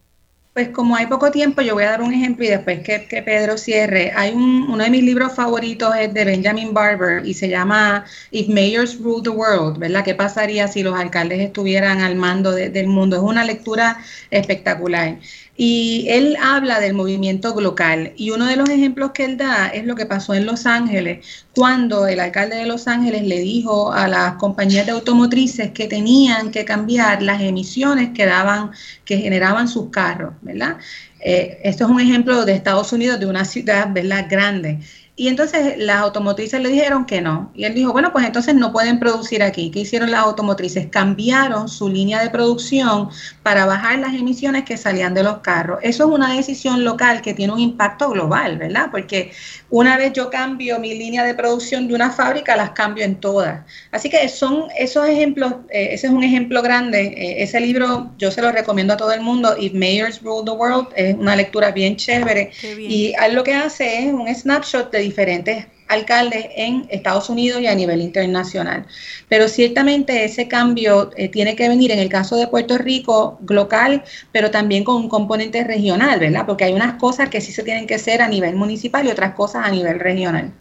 [0.58, 3.56] Pues como hay poco tiempo, yo voy a dar un ejemplo y después que, Pedro
[3.56, 4.12] cierre.
[4.16, 8.48] Hay un, uno de mis libros favoritos es de Benjamin Barber y se llama If
[8.48, 10.02] Mayors Rule the World, ¿verdad?
[10.04, 13.18] ¿Qué pasaría si los alcaldes estuvieran al mando del mundo?
[13.18, 13.98] Es una lectura
[14.32, 15.18] espectacular.
[15.60, 19.84] Y él habla del movimiento local y uno de los ejemplos que él da es
[19.84, 24.06] lo que pasó en Los Ángeles, cuando el alcalde de Los Ángeles le dijo a
[24.06, 28.70] las compañías de automotrices que tenían que cambiar las emisiones que daban,
[29.04, 30.76] que generaban sus carros, ¿verdad?
[31.18, 34.26] Eh, esto es un ejemplo de Estados Unidos, de una ciudad, ¿verdad?
[34.30, 34.78] Grande.
[35.18, 37.50] Y entonces las automotrices le dijeron que no.
[37.52, 39.68] Y él dijo, bueno, pues entonces no pueden producir aquí.
[39.72, 40.86] ¿Qué hicieron las automotrices?
[40.86, 43.08] Cambiaron su línea de producción
[43.42, 45.80] para bajar las emisiones que salían de los carros.
[45.82, 48.90] Eso es una decisión local que tiene un impacto global, ¿verdad?
[48.92, 49.32] Porque
[49.70, 53.64] una vez yo cambio mi línea de producción de una fábrica, las cambio en todas.
[53.90, 57.00] Así que son esos ejemplos, eh, ese es un ejemplo grande.
[57.00, 59.56] Eh, ese libro yo se lo recomiendo a todo el mundo.
[59.58, 62.52] If Mayors Rule the World es una lectura bien chévere.
[62.78, 67.74] Y lo que hace es un snapshot de diferentes alcaldes en Estados Unidos y a
[67.74, 68.86] nivel internacional.
[69.28, 74.04] Pero ciertamente ese cambio eh, tiene que venir en el caso de Puerto Rico local,
[74.30, 76.44] pero también con un componente regional, ¿verdad?
[76.46, 79.34] Porque hay unas cosas que sí se tienen que hacer a nivel municipal y otras
[79.34, 80.52] cosas a nivel regional.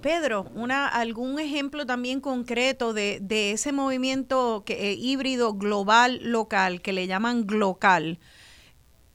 [0.00, 3.20] Pedro, una, algún ejemplo también concreto de,
[3.52, 8.18] ese movimiento que, eh, híbrido global local que le llaman glocal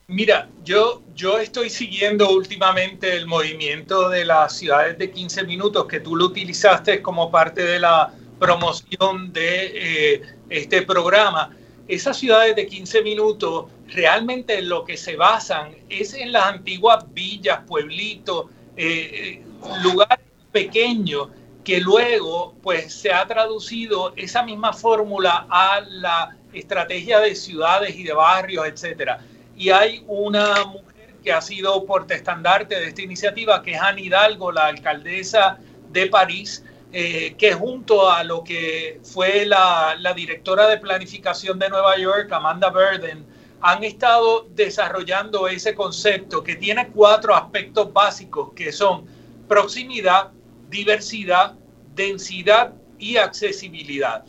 [0.06, 5.98] Mira, yo, yo estoy siguiendo últimamente el movimiento de las ciudades de 15 minutos que
[5.98, 9.72] tú lo utilizaste como parte de la promoción de
[10.14, 11.56] eh, este programa.
[11.88, 17.60] Esas ciudades de 15 minutos realmente lo que se basan es en las antiguas villas,
[17.66, 19.42] pueblitos, eh, eh,
[19.82, 20.18] lugares
[20.52, 21.28] pequeños
[21.64, 28.02] que luego pues se ha traducido esa misma fórmula a la estrategia de ciudades y
[28.02, 29.18] de barrios, etcétera
[29.56, 34.52] y hay una mujer que ha sido portestandarte de esta iniciativa, que es Anne Hidalgo,
[34.52, 35.58] la alcaldesa
[35.90, 41.68] de París, eh, que junto a lo que fue la, la, directora de planificación de
[41.68, 43.24] Nueva York, Amanda Burden,
[43.60, 49.06] han estado desarrollando ese concepto que tiene cuatro aspectos básicos, que son
[49.48, 50.30] proximidad,
[50.68, 51.54] diversidad,
[51.94, 54.24] densidad y accesibilidad.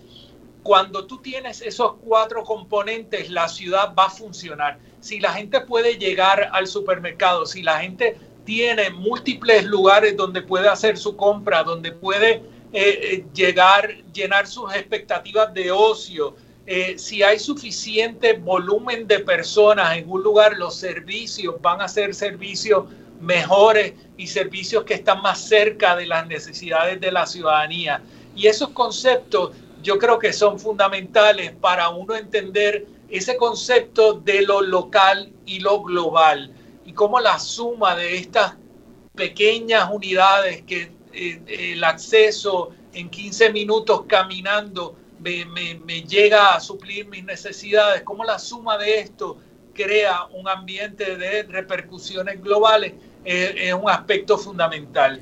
[0.64, 6.00] Cuando tú tienes esos cuatro componentes, la ciudad va a funcionar si la gente puede
[6.00, 11.92] llegar al supermercado, si la gente tiene múltiples lugares donde puede hacer su compra, donde
[11.92, 12.42] puede eh,
[12.74, 20.10] eh, llegar, llenar sus expectativas de ocio, eh, si hay suficiente volumen de personas en
[20.10, 22.86] un lugar, los servicios van a ser servicios
[23.22, 28.02] mejores y servicios que están más cerca de las necesidades de la ciudadanía.
[28.36, 29.52] Y esos conceptos
[29.84, 35.82] yo creo que son fundamentales para uno entender ese concepto de lo local y lo
[35.82, 36.52] global
[36.86, 38.56] y cómo la suma de estas
[39.16, 47.24] pequeñas unidades que eh, el acceso en 15 minutos caminando me, llega a suplir mis
[47.24, 49.38] necesidades, cómo la suma de esto
[49.74, 55.20] crea un ambiente de repercusiones globales es un aspecto fundamental.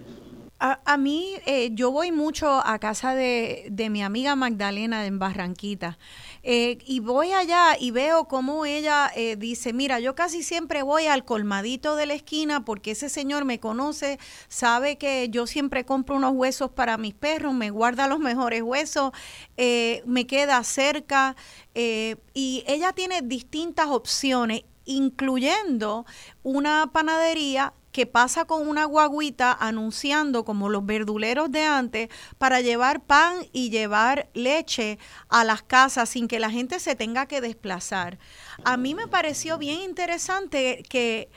[0.65, 5.97] A, mí, eh, yo voy mucho a casa de, de mi amiga Magdalena en Barranquita
[6.41, 11.07] eh, y voy allá y veo cómo ella eh, dice, mira, yo casi siempre voy
[11.07, 16.15] al colmadito de la esquina porque ese señor me conoce, sabe que yo siempre compro
[16.15, 19.11] unos huesos para mis perros, me guarda los mejores huesos,
[19.57, 21.35] eh, me queda cerca
[21.75, 26.05] y ella tiene distintas opciones incluyendo
[26.41, 33.05] una panadería que pasa con una guaguita anunciando como los verduleros de antes para llevar
[33.05, 34.99] pan y llevar leche
[35.29, 38.19] a las casas sin que la gente se tenga que desplazar.
[38.65, 41.29] A mí me pareció bien interesante que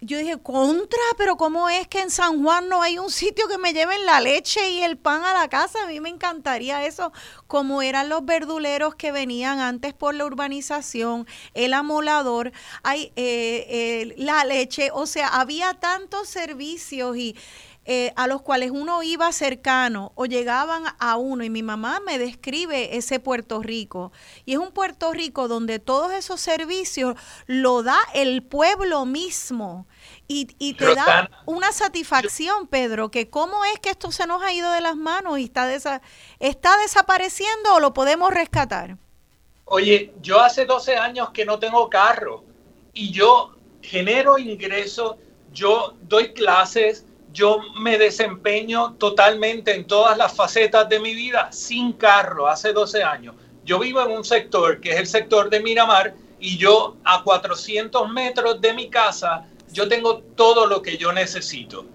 [0.00, 3.58] yo dije, contra, pero ¿cómo es que en San Juan no hay un sitio que
[3.58, 5.82] me lleven la leche y el pan a la casa?
[5.82, 7.12] A mí me encantaría eso,
[7.48, 12.52] como eran los verduleros que venían antes por la urbanización, el amolador,
[12.84, 17.36] hay, eh, eh, la leche, o sea, había tantos servicios y
[17.90, 21.42] eh, a los cuales uno iba cercano o llegaban a uno.
[21.42, 24.12] Y mi mamá me describe ese Puerto Rico.
[24.44, 27.16] Y es un Puerto Rico donde todos esos servicios
[27.46, 29.86] lo da el pueblo mismo.
[30.26, 34.52] Y, y te da una satisfacción, Pedro, que cómo es que esto se nos ha
[34.52, 35.66] ido de las manos y está,
[36.40, 38.98] está desapareciendo o lo podemos rescatar.
[39.64, 42.44] Oye, yo hace 12 años que no tengo carro
[42.92, 45.16] y yo genero ingresos,
[45.54, 47.06] yo doy clases,
[47.38, 53.04] yo me desempeño totalmente en todas las facetas de mi vida sin carro hace 12
[53.04, 53.36] años.
[53.64, 58.10] Yo vivo en un sector que es el sector de Miramar y yo a 400
[58.10, 61.86] metros de mi casa yo tengo todo lo que yo necesito,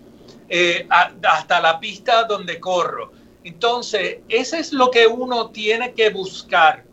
[0.47, 3.11] eh, hasta la pista donde corro.
[3.43, 6.85] Entonces, ese es lo que uno tiene que buscar.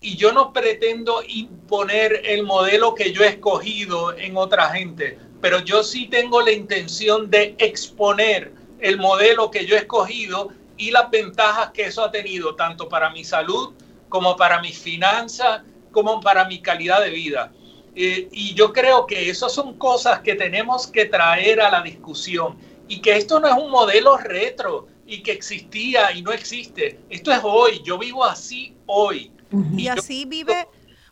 [0.00, 5.60] Y yo no pretendo imponer el modelo que yo he escogido en otra gente pero
[5.60, 11.10] yo sí tengo la intención de exponer el modelo que yo he escogido y las
[11.10, 13.72] ventajas que eso ha tenido, tanto para mi salud
[14.08, 15.62] como para mis finanzas,
[15.92, 17.52] como para mi calidad de vida.
[17.94, 22.56] Eh, y yo creo que esas son cosas que tenemos que traer a la discusión.
[22.90, 26.98] y que esto no es un modelo retro y que existía y no existe.
[27.10, 29.30] Esto es hoy, yo vivo así hoy.
[29.76, 30.66] Y, así vive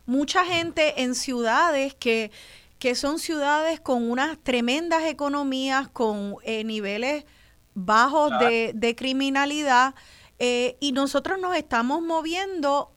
[0.07, 2.31] mucha gente en ciudades que,
[2.79, 7.25] que son ciudades con unas tremendas economías, con eh, niveles
[7.75, 9.95] bajos de, criminalidad,
[10.39, 12.93] eh, y nosotros nos estamos moviendo,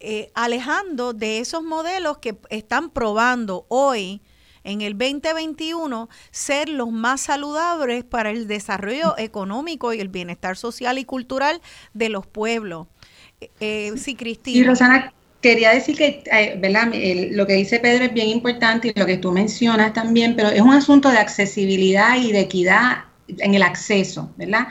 [0.00, 4.20] eh, alejando de esos modelos que están probando hoy
[4.64, 10.98] en el 2021 ser los más saludables para el desarrollo económico y el bienestar social
[10.98, 11.60] y cultural
[11.92, 12.88] de los pueblos.
[13.60, 14.58] Eh, sí, Cristina.
[14.58, 15.12] Y Rosana,
[15.48, 16.22] quería decir que
[16.58, 16.92] ¿verdad?
[17.32, 20.60] lo que dice Pedro es bien importante y lo que tú mencionas también, pero es
[20.60, 24.68] un asunto de accesibilidad y de equidad en el acceso, ¿verdad?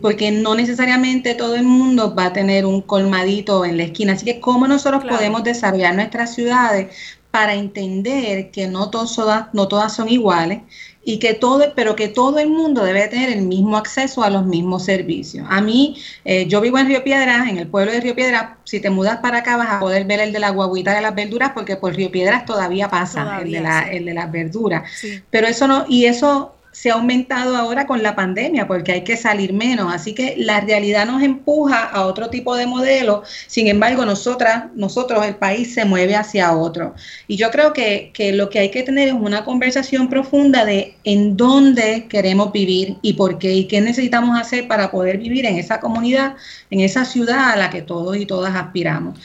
[0.00, 4.12] Porque no necesariamente todo el mundo va a tener un colmadito en la esquina.
[4.12, 9.18] Así que, ¿cómo nosotros podemos desarrollar nuestras ciudades para entender que no, todos,
[9.54, 10.60] no todas son iguales
[11.02, 14.44] y que todo, pero que todo el mundo debe tener el mismo acceso a los
[14.44, 15.46] mismos servicios.
[15.50, 15.96] A mí,
[16.26, 19.16] eh, yo vivo en Río Piedras, en el pueblo de Río Piedras, si te mudas
[19.16, 21.94] para acá vas a poder ver el de la guaguita de las verduras, porque por
[21.94, 24.82] Río Piedras todavía pasa el, de la, el de las verduras.
[25.30, 29.16] Pero eso no, y eso se ha aumentado ahora con la pandemia porque hay que
[29.16, 29.92] salir menos.
[29.92, 33.22] Así que la realidad nos empuja a otro tipo de modelo.
[33.46, 36.94] Sin embargo, nosotras, nosotros, el país se mueve hacia otro.
[37.28, 40.96] Y yo creo que, que lo que hay que tener es una conversación profunda de
[41.04, 45.56] en dónde queremos vivir y por qué y qué necesitamos hacer para poder vivir en
[45.56, 46.36] esa comunidad,
[46.70, 49.18] en esa ciudad a la que todos y todas aspiramos.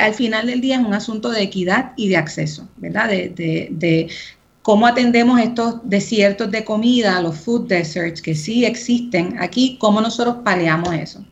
[0.00, 3.08] al final del día es un asunto de equidad y de acceso, ¿verdad?
[3.08, 4.08] De, de, de,
[4.66, 10.38] cómo atendemos estos desiertos de comida, los food deserts que sí existen aquí, cómo nosotros
[10.44, 11.24] paleamos eso.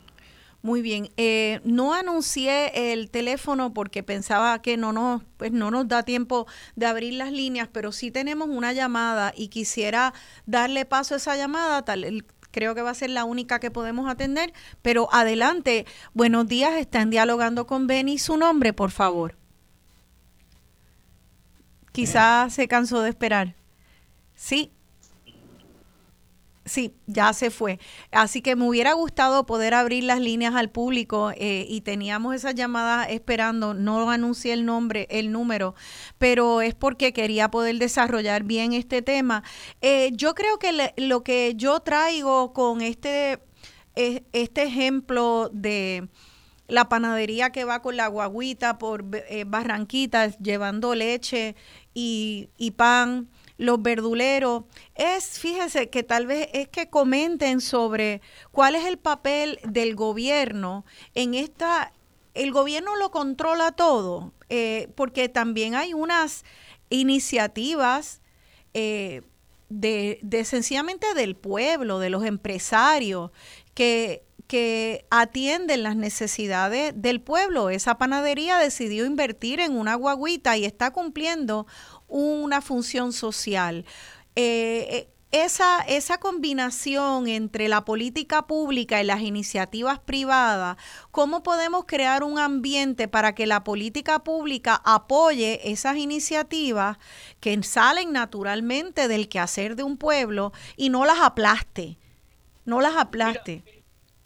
[0.61, 5.85] Muy bien, eh, no anuncié el teléfono porque pensaba que no nos, pues no nos
[5.89, 6.47] da tiempo
[6.77, 10.13] de abrir las líneas, pero sí tenemos una llamada y quisiera
[10.45, 14.09] darle paso a esa llamada, tal, creo que va a ser la única que podemos
[14.09, 19.35] atender, pero adelante, buenos días, están dialogando con Benny, su nombre, por favor.
[21.95, 23.55] Quizás se cansó de esperar.
[24.35, 24.69] Sí.
[26.65, 27.79] Sí, ya se fue.
[28.11, 32.51] Así que me hubiera gustado poder abrir las líneas al público eh, y teníamos esa
[32.51, 33.73] llamada esperando.
[33.73, 35.73] No anuncié el nombre, el número,
[36.17, 39.43] pero es porque quería poder desarrollar bien este tema.
[39.79, 43.39] Eh, yo creo que lo que yo traigo con este,
[43.95, 46.09] este ejemplo de
[46.67, 51.55] la panadería que va con la guaguita por eh, Barranquitas llevando leche
[51.97, 54.65] y, pan, los verduleros,
[54.95, 60.85] es, fíjese que tal vez es que comenten sobre cuál es el papel del gobierno
[61.15, 61.93] en esta,
[62.33, 66.43] el gobierno lo controla todo, eh, porque también hay unas
[66.89, 68.21] iniciativas
[68.73, 69.21] eh,
[69.69, 73.31] de, de sencillamente del pueblo, de los empresarios,
[73.73, 74.24] que
[74.55, 77.69] que atienden las necesidades del pueblo.
[77.69, 81.67] Esa panadería decidió invertir en una guaguita y está cumpliendo
[82.07, 83.83] una función social.
[84.37, 90.77] Eh, eh, esa, esa combinación entre la política pública y las iniciativas privadas,
[91.11, 96.97] ¿cómo podemos crear un ambiente para que la política pública apoye esas iniciativas
[97.41, 101.97] que salen naturalmente del quehacer de un pueblo y no las aplaste?
[102.63, 103.74] No las aplaste.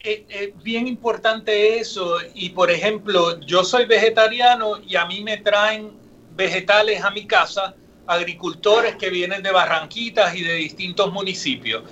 [0.02, 5.92] Es, bien importante eso y por ejemplo yo soy vegetariano y a mí me traen
[6.38, 7.76] vegetales a mi casa
[8.08, 11.84] agricultores que vienen de Barranquitas y de distintos municipios.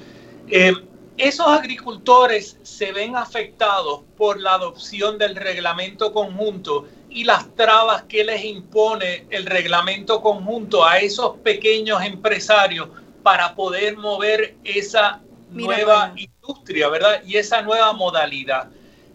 [0.47, 0.71] Eh,
[1.17, 8.23] esos agricultores se ven afectados por la adopción del reglamento conjunto y las trabas que
[8.23, 12.87] les impone el reglamento conjunto a esos pequeños empresarios
[13.21, 16.13] para poder mover esa nueva
[16.47, 17.21] industria, ¿verdad?
[17.25, 18.69] Y esa nueva modalidad.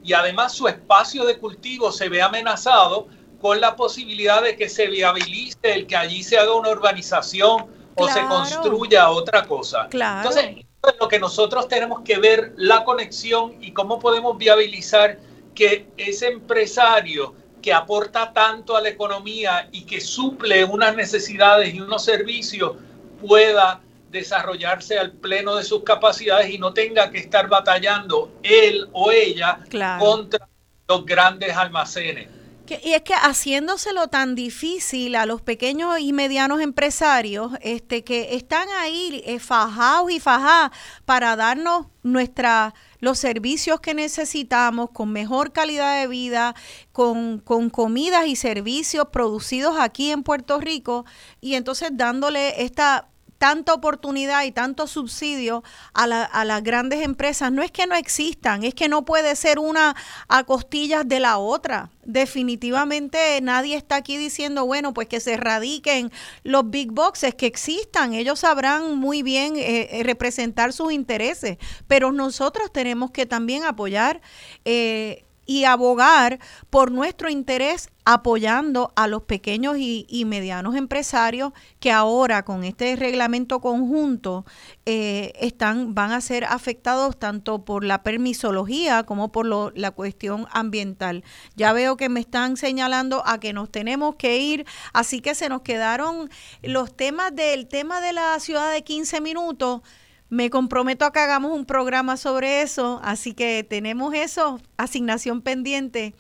[0.05, 3.09] Y además su espacio de cultivo se ve amenazado
[3.41, 8.09] con la posibilidad de que se viabilice el que allí se haga una urbanización o
[8.09, 9.89] se construya otra cosa.
[9.93, 15.19] Entonces, es lo que nosotros tenemos que ver la conexión y cómo podemos viabilizar
[15.55, 21.81] que ese empresario que aporta tanto a la economía y que suple unas necesidades y
[21.81, 22.73] unos servicios
[23.21, 23.81] pueda
[24.13, 29.59] desarrollarse al pleno de sus capacidades y no tenga que estar batallando él o ella
[29.99, 30.49] contra
[30.87, 32.29] los grandes almacenes.
[32.83, 38.67] y es que haciéndoselo tan difícil a los pequeños y medianos empresarios, este, que están
[38.79, 40.71] ahí eh, fajados y fajadas
[41.05, 46.55] para darnos nuestra, los servicios que necesitamos con mejor calidad de vida,
[46.93, 51.05] con, con comidas y servicios producidos aquí en Puerto Rico,
[51.41, 53.12] y entonces dándole esta
[53.43, 55.65] tanta oportunidad y tanto subsidio
[55.95, 59.59] a, a, las grandes empresas, no es que no existan, es que no puede ser
[59.59, 59.97] una
[60.29, 61.91] a costillas de la otra.
[62.05, 66.13] Definitivamente nadie está aquí diciendo, bueno, pues que se radiquen
[66.45, 71.59] los big boxes, que existan, ellos sabrán muy bien eh, eh, representar sus intereses,
[71.89, 74.21] pero nosotros tenemos que también apoyar.
[74.65, 76.39] Eh, y abogar
[76.71, 83.61] por nuestro interés apoyando a los pequeños y, medianos empresarios que ahora con este reglamento
[83.61, 84.47] conjunto
[84.87, 89.47] eh, están van a ser afectados tanto por la permisología como por
[89.77, 91.25] la cuestión ambiental.
[91.57, 95.49] Ya veo que me están señalando a que nos tenemos que ir, así que se
[95.49, 96.31] nos quedaron
[96.63, 99.83] los temas del tema de la ciudad de 15 minutos
[100.33, 106.15] me comprometo a que hagamos un programa sobre eso, así que tenemos eso, asignación pendiente.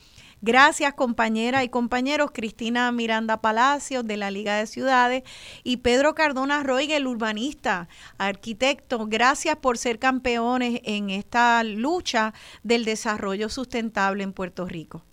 [0.44, 5.22] Gracias compañeras y compañeros, Cristina Miranda Palacios de la Liga de Ciudades
[5.62, 7.88] y Pedro Cardona Roy, el urbanista,
[8.18, 9.06] arquitecto.
[9.06, 15.04] Gracias por ser campeones en esta lucha del desarrollo sustentable en Puerto Rico.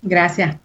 [0.00, 0.56] Gracias.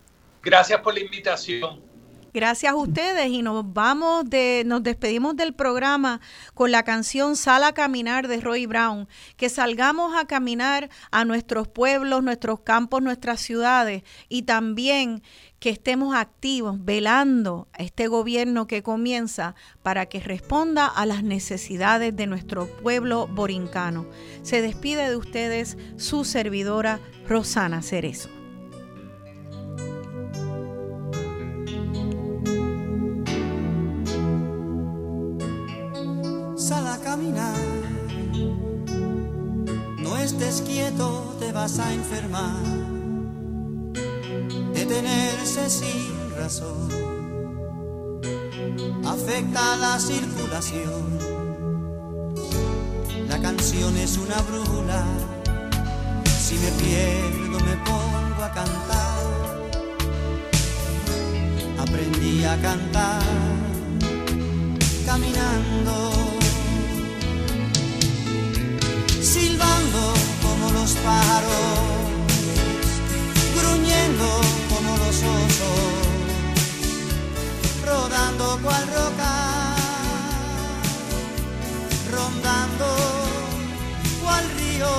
[0.43, 1.86] Gracias por la invitación.
[2.33, 6.19] Gracias a ustedes y nos vamos de, nos despedimos del programa
[6.53, 9.07] con la canción Sal a caminar de Roy Brown.
[9.37, 15.23] Que salgamos a caminar a nuestros pueblos, nuestros campos, nuestras ciudades y también
[15.59, 22.15] que estemos activos, velando a este gobierno que comienza para que responda a las necesidades
[22.15, 24.05] de nuestro pueblo borincano.
[24.43, 28.36] Se despide de ustedes su servidora Rosana Cerezo.
[36.57, 37.55] Sal a caminar.
[39.99, 42.55] No estés quieto, te vas a enfermar.
[44.73, 46.89] Detenerse sin razón
[49.05, 51.17] afecta la circulación.
[53.29, 55.05] La canción es una brújula.
[56.25, 59.17] Si me pierdo, me pongo a cantar.
[61.79, 63.57] Aprendí a cantar
[65.07, 66.36] caminando
[69.27, 71.51] silbando como los pájaros,
[73.57, 74.29] gruñendo
[74.69, 75.81] como los osos,
[77.85, 79.35] rodando cual roca,
[82.09, 82.87] rondando
[84.23, 84.93] cual río.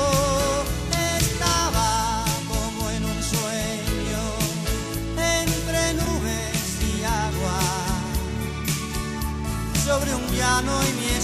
[1.22, 4.24] Estaba como en un sueño,
[5.16, 6.60] entre nubes
[6.92, 7.60] y agua,
[9.86, 11.17] sobre un llano y miel.